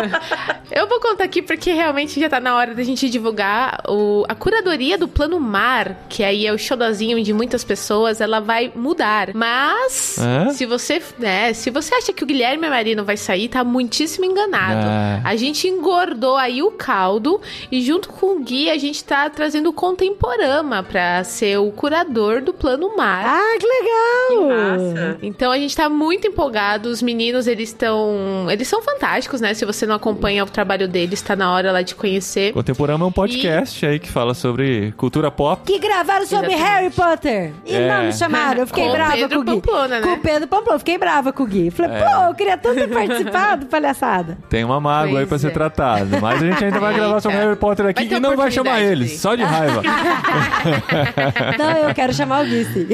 Eu 0.71 0.89
vou 0.89 1.01
contar 1.01 1.25
aqui 1.25 1.41
porque 1.43 1.73
realmente 1.73 2.19
já 2.19 2.29
tá 2.29 2.41
na 2.41 2.55
hora 2.57 2.75
da 2.75 2.83
gente 2.83 3.09
divulgar 3.09 3.81
o, 3.89 4.25
a 4.29 4.35
curadoria 4.35 4.99
do 4.99 5.07
Plano 5.07 5.39
Mar, 5.39 6.07
que 6.09 6.25
aí 6.25 6.47
é 6.47 6.53
o 6.53 6.59
showzinho 6.59 7.23
de 7.23 7.33
muitas 7.33 7.63
pessoas, 7.63 8.21
ela 8.21 8.41
vai 8.41 8.73
mudar. 8.75 9.31
Mas, 9.35 10.19
É? 10.19 10.51
se 10.51 10.67
você, 10.67 11.01
né, 11.19 11.53
se 11.53 11.71
você 11.71 11.95
acha 11.95 12.13
que 12.13 12.25
o 12.25 12.27
Guilherme 12.27 12.69
Marino 12.69 13.05
vai 13.05 13.17
sair, 13.17 13.49
tá 13.49 13.63
muitíssimo 13.63 14.25
enganado. 14.25 14.87
É. 14.87 15.21
A 15.25 15.37
gente 15.37 15.69
engordou 15.69 16.37
aí 16.37 16.63
o 16.63 16.71
caldo 16.73 17.41
e 17.71 17.81
junto 17.81 18.09
com 18.09 18.37
o 18.37 18.41
Gui 18.43 18.69
a 18.71 18.77
gente 18.79 19.03
tá 19.05 19.26
trazendo 19.31 19.71
o 19.71 19.73
Contemporama 19.73 20.83
pra 20.83 21.23
ser 21.25 21.59
o 21.59 21.71
curador 21.71 22.41
do 22.41 22.53
Plano 22.53 22.97
Mar. 22.97 23.25
Ah, 23.27 23.59
que 23.59 23.67
legal! 23.67 24.49
Massa. 24.49 25.19
Então 25.23 25.51
a 25.53 25.59
gente 25.59 25.75
tá 25.77 25.89
muito 25.89 26.27
empolgado. 26.27 26.89
Os 26.89 27.03
meninos, 27.03 27.47
eles 27.47 27.69
estão. 27.71 28.47
Eles 28.51 28.67
são 28.69 28.83
fantásticos, 28.83 29.41
né? 29.41 29.55
Se 29.55 29.65
você 29.65 29.87
não 29.87 29.95
acompanha 29.97 30.43
o 30.45 30.47
trabalho 30.47 30.87
deles, 30.89 31.21
tá 31.23 31.35
na 31.37 31.53
hora 31.53 31.73
lá 31.73 31.83
de 31.83 31.95
conhecer. 31.95 32.53
Contemporâneo 32.53 33.05
é 33.05 33.07
um 33.09 33.13
podcast 33.13 33.85
aí 33.87 33.99
que 33.99 34.09
fala 34.11 34.35
sobre 34.35 34.93
cultura 34.97 35.31
pop. 35.31 35.63
Que 35.65 35.79
gravaram 35.79 36.27
sobre 36.27 36.53
Exatamente. 36.55 36.69
Harry 36.75 36.91
Potter. 36.91 37.53
E 37.65 37.75
É. 37.75 37.89
não 37.89 38.05
me 38.05 38.13
chamaram. 38.13 38.61
Eu 38.61 38.67
fiquei 38.67 38.85
Com 38.85 38.91
o 38.91 38.93
brava 38.93 39.13
Pedro 39.13 39.29
com 39.29 39.37
o 39.37 39.45
Gui. 39.45 39.61
Pamplona, 39.61 40.01
né? 40.01 40.07
Com 40.07 40.13
o 40.13 40.19
Pedro 40.19 40.49
Pamplona. 40.49 40.79
Fiquei 40.79 40.99
brava 40.99 41.33
com 41.33 41.43
o 41.43 41.47
Gui. 41.47 41.71
Falei, 41.71 41.93
É. 41.97 42.05
pô, 42.05 42.25
eu 42.29 42.35
queria 42.35 42.57
tanto 42.57 42.75
ter 42.77 42.89
participado, 42.89 43.67
palhaçada. 43.71 44.39
Tem 44.49 44.65
uma 44.65 44.81
mágoa 44.81 45.21
aí 45.21 45.27
Pois 45.27 45.29
pra 45.29 45.39
ser 45.39 45.49
é. 45.49 45.51
tratada. 45.51 46.21
Mas 46.21 46.43
a 46.43 46.47
gente 46.47 46.65
ainda 46.65 46.79
vai 46.81 46.95
gravar 46.95 47.21
sobre. 47.21 47.37
Harry 47.37 47.57
Potter 47.57 47.87
aqui 47.87 48.05
e 48.15 48.21
não 48.21 48.35
vai 48.37 48.51
chamar 48.51 48.81
eles. 48.81 49.16
Só 49.17 49.35
de 49.35 49.43
raiva. 49.43 49.83
Não, 51.59 51.89
eu 51.89 51.95
quero 51.95 52.13
chamar 52.15 52.45
o 52.45 52.47
Gui, 52.49 52.65
sim. 52.73 52.87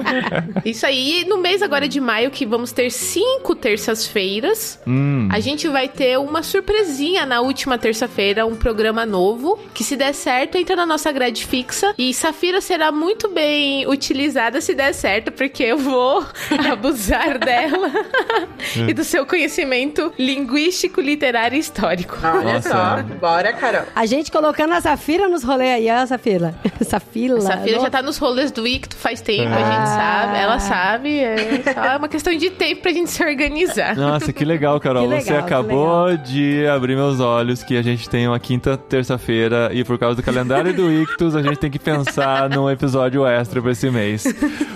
Isso 0.64 0.86
aí, 0.86 1.22
E 1.22 1.24
no 1.26 1.38
mês 1.38 1.62
agora 1.62 1.86
de 1.88 2.00
maio, 2.00 2.30
que 2.30 2.46
vamos 2.46 2.72
ter 2.72 2.90
cinco 2.90 3.54
terças-feiras, 3.54 4.78
Hum. 4.86 5.28
a 5.30 5.40
gente 5.40 5.68
vai 5.68 5.88
ter 5.88 6.18
uma 6.18 6.42
surpresinha 6.42 7.24
na 7.26 7.40
última 7.40 7.78
terça-feira, 7.78 8.46
um 8.46 8.56
programa 8.56 9.04
novo, 9.06 9.58
que 9.72 9.84
se 9.84 9.96
der 9.96 10.12
certo, 10.14 10.56
entra 10.56 10.76
na 10.76 10.86
nossa 10.86 11.10
grade 11.12 11.44
fixa. 11.46 11.94
E 11.98 12.12
Safira 12.14 12.60
será 12.60 12.90
muito 12.92 13.28
bem 13.28 13.86
utilizada 13.86 14.60
se 14.60 14.74
der 14.74 14.92
certo, 14.92 15.30
porque 15.32 15.62
eu 15.62 15.78
vou 15.78 16.24
abusar 16.70 17.38
dela 17.38 17.90
e 18.88 18.92
do 18.92 19.04
seu 19.04 19.26
conhecimento 19.26 20.12
linguístico, 20.18 21.00
literário 21.00 21.56
e 21.56 21.60
histórico. 21.60 22.16
Olha 22.22 22.54
Nossa. 22.54 22.68
só. 22.68 23.02
Bora, 23.20 23.52
Carol. 23.52 23.82
A 23.94 24.06
gente 24.06 24.30
colocando 24.30 24.72
a 24.72 24.80
Safira 24.80 25.28
nos 25.28 25.42
rolês 25.54 25.70
aí, 25.74 25.90
ó, 25.90 26.06
Safira. 26.06 26.54
Safila. 26.82 27.40
Safira 27.40 27.80
já 27.80 27.90
tá 27.90 28.02
nos 28.02 28.18
rolês 28.18 28.50
do 28.50 28.66
Icto 28.66 28.96
faz 28.96 29.20
tempo, 29.20 29.52
a 29.52 29.58
gente 29.58 29.68
Ah. 29.78 29.86
sabe, 30.26 30.38
ela 30.38 30.58
sabe. 30.58 31.18
É 31.20 31.62
só 31.74 31.96
uma 31.98 32.08
questão 32.08 32.34
de 32.34 32.50
tempo 32.50 32.82
pra 32.82 32.92
gente 32.92 33.10
se 33.10 33.22
organizar. 33.24 33.96
Nossa, 33.96 34.32
que 34.32 34.44
legal, 34.44 34.78
Carol. 34.80 35.02
Que 35.04 35.08
legal, 35.08 35.24
Você 35.24 35.34
acabou 35.34 36.16
de 36.16 36.66
abrir 36.66 36.96
meus 36.96 37.20
olhos 37.20 37.62
que 37.62 37.76
a 37.76 37.82
gente 37.82 38.08
tem 38.08 38.26
uma 38.28 38.38
quinta 38.38 38.76
terça-feira 38.76 39.70
e 39.72 39.84
por 39.84 39.98
causa 39.98 40.16
do 40.16 40.22
calendário 40.22 40.72
do 40.74 40.90
Ictus, 40.90 41.34
a 41.36 41.42
gente 41.42 41.56
tem 41.56 41.70
que 41.70 41.78
pensar 41.78 42.48
num 42.50 42.68
episódio 42.70 43.26
extra 43.26 43.60
pra 43.62 43.72
esse 43.72 43.90
mês. 43.90 44.24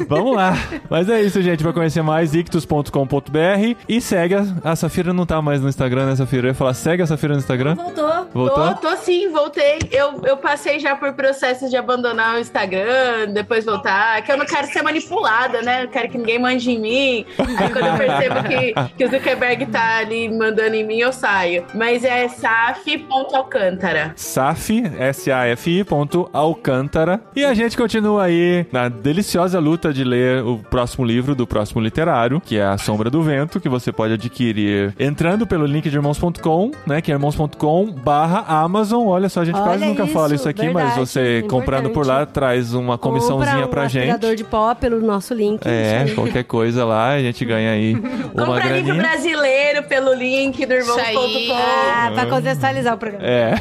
Vamos 0.08 0.34
lá. 0.36 0.56
Mas 0.88 1.08
é 1.08 1.20
isso, 1.22 1.40
gente. 1.42 1.62
Pra 1.62 1.72
conhecer 1.72 2.02
mais, 2.02 2.34
ictus.com.br 2.34 3.76
e 3.88 4.00
segue 4.00 4.34
a, 4.34 4.44
a 4.64 4.76
Safira 4.76 5.12
não 5.12 5.26
tá 5.26 5.40
mais 5.42 5.60
no 5.60 5.68
Instagram, 5.68 6.06
né, 6.06 6.16
Safira? 6.16 6.46
Eu 6.46 6.50
ia 6.50 6.54
falar, 6.54 6.74
segue 6.74 7.02
a 7.02 7.06
Safira 7.06 7.34
no 7.34 7.40
Instagram? 7.40 7.74
Voltou. 7.74 8.28
Voltou? 8.32 8.74
Tô, 8.74 8.88
tô 8.90 8.96
sim, 8.96 9.28
voltei. 9.30 9.78
Eu, 9.90 10.20
eu 10.24 10.36
passei 10.36 10.57
já 10.78 10.94
por 10.94 11.12
processos 11.12 11.70
de 11.70 11.76
abandonar 11.76 12.36
o 12.36 12.38
Instagram, 12.38 13.32
depois 13.32 13.64
voltar, 13.64 14.22
que 14.22 14.30
eu 14.32 14.36
não 14.36 14.46
quero 14.46 14.66
ser 14.68 14.82
manipulada, 14.82 15.62
né? 15.62 15.84
Eu 15.84 15.88
quero 15.88 16.08
que 16.08 16.18
ninguém 16.18 16.38
mande 16.38 16.70
em 16.70 16.78
mim. 16.78 17.26
Aí 17.38 17.70
quando 17.70 17.86
eu 17.86 17.96
percebo 17.96 18.42
que, 18.48 18.74
que 18.96 19.04
o 19.04 19.10
Zuckerberg 19.10 19.66
tá 19.66 19.98
ali 19.98 20.28
mandando 20.28 20.74
em 20.74 20.84
mim, 20.84 20.98
eu 20.98 21.12
saio. 21.12 21.64
Mas 21.74 22.04
é 22.04 22.28
saf.alcântara. 22.28 24.12
Saf, 24.16 24.82
S-A-F-I, 24.98 25.84
ponto, 25.84 26.28
Alcântara. 26.32 27.20
E 27.34 27.44
a 27.44 27.54
gente 27.54 27.76
continua 27.76 28.24
aí 28.24 28.66
na 28.72 28.88
deliciosa 28.88 29.58
luta 29.58 29.92
de 29.92 30.04
ler 30.04 30.42
o 30.42 30.58
próximo 30.58 31.04
livro 31.04 31.34
do 31.34 31.46
próximo 31.46 31.80
literário, 31.80 32.40
que 32.40 32.58
é 32.58 32.64
A 32.64 32.78
Sombra 32.78 33.10
do 33.10 33.22
Vento, 33.22 33.60
que 33.60 33.68
você 33.68 33.92
pode 33.92 34.14
adquirir 34.14 34.94
entrando 34.98 35.46
pelo 35.46 35.66
link 35.66 35.88
de 35.88 35.96
irmãos.com, 35.96 36.70
né, 36.86 37.00
que 37.00 37.10
é 37.10 37.14
irmãos.com 37.14 37.86
barra 37.92 38.44
Amazon. 38.48 39.06
Olha 39.06 39.28
só, 39.28 39.40
a 39.40 39.44
gente 39.44 39.56
Olha 39.56 39.64
quase 39.64 39.84
nunca 39.84 40.04
isso, 40.04 40.12
fala 40.12 40.34
isso 40.34 40.47
aqui, 40.48 40.68
mas 40.70 40.84
verdade, 40.94 40.98
você 41.00 41.44
comprando 41.48 41.90
por 41.90 42.06
lá 42.06 42.24
traz 42.26 42.74
uma 42.74 42.96
comissãozinha 42.98 43.52
Compra 43.62 43.66
um 43.66 43.70
pra 43.70 43.82
aspirador 43.84 44.30
gente. 44.30 44.38
de 44.38 44.44
pó 44.44 44.74
pelo 44.74 45.00
nosso 45.00 45.34
link. 45.34 45.66
É, 45.66 46.06
qualquer 46.14 46.44
coisa 46.44 46.84
lá, 46.84 47.10
a 47.12 47.20
gente 47.20 47.44
ganha 47.44 47.70
aí 47.72 47.94
uma 48.34 48.46
Compra 48.46 48.68
livro 48.68 48.84
graninha. 48.84 48.94
brasileiro 48.94 49.82
pelo 49.84 50.12
link 50.14 50.64
do 50.64 50.72
irmão.com. 50.74 51.52
Ah, 51.54 52.10
pra 52.14 52.26
contextualizar 52.26 52.94
o 52.94 52.98
programa. 52.98 53.24
É. 53.26 53.54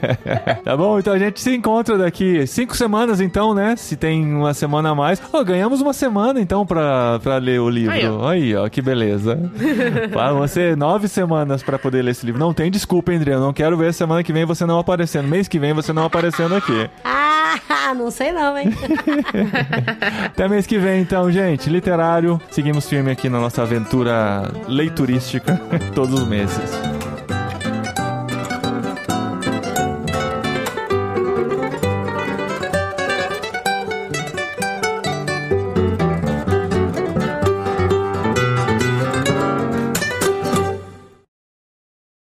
tá 0.64 0.76
bom? 0.76 0.98
Então 0.98 1.12
a 1.12 1.18
gente 1.18 1.40
se 1.40 1.54
encontra 1.54 1.96
daqui 1.98 2.46
cinco 2.46 2.76
semanas, 2.76 3.20
então, 3.20 3.54
né? 3.54 3.74
Se 3.76 3.96
tem 3.96 4.24
uma 4.34 4.54
semana 4.54 4.90
a 4.90 4.94
mais. 4.94 5.20
Ó, 5.32 5.42
ganhamos 5.42 5.80
uma 5.80 5.92
semana, 5.92 6.40
então, 6.40 6.64
pra, 6.66 7.18
pra 7.22 7.36
ler 7.38 7.60
o 7.60 7.68
livro. 7.68 7.92
Aí, 7.92 8.08
ó. 8.08 8.28
Aí, 8.28 8.56
ó, 8.56 8.68
que 8.68 8.80
beleza. 8.82 9.38
Pra 10.12 10.32
você, 10.32 10.74
nove 10.76 11.08
semanas 11.08 11.62
pra 11.62 11.78
poder 11.78 12.02
ler 12.02 12.12
esse 12.12 12.24
livro. 12.26 12.40
Não 12.40 12.52
tem 12.52 12.70
desculpa, 12.70 13.12
hein, 13.12 13.18
André? 13.18 13.34
Eu 13.34 13.40
não 13.40 13.52
quero 13.52 13.76
ver 13.76 13.92
semana 13.92 14.22
que 14.22 14.32
vem 14.32 14.44
você 14.44 14.64
não 14.66 14.78
aparecendo. 14.78 15.28
Mês 15.28 15.48
que 15.48 15.58
vem 15.58 15.72
você 15.72 15.92
não 15.92 16.04
aparecendo 16.04 16.29
aqui. 16.56 16.90
Ah, 17.04 17.94
não 17.94 18.10
sei 18.10 18.32
não, 18.32 18.56
hein? 18.56 18.72
Até 20.26 20.48
mês 20.48 20.66
que 20.66 20.78
vem, 20.78 21.02
então, 21.02 21.30
gente. 21.30 21.68
Literário. 21.68 22.40
Seguimos 22.50 22.88
firme 22.88 23.10
aqui 23.10 23.28
na 23.28 23.40
nossa 23.40 23.62
aventura 23.62 24.50
leiturística 24.68 25.60
todos 25.94 26.20
os 26.20 26.26
meses. 26.26 26.99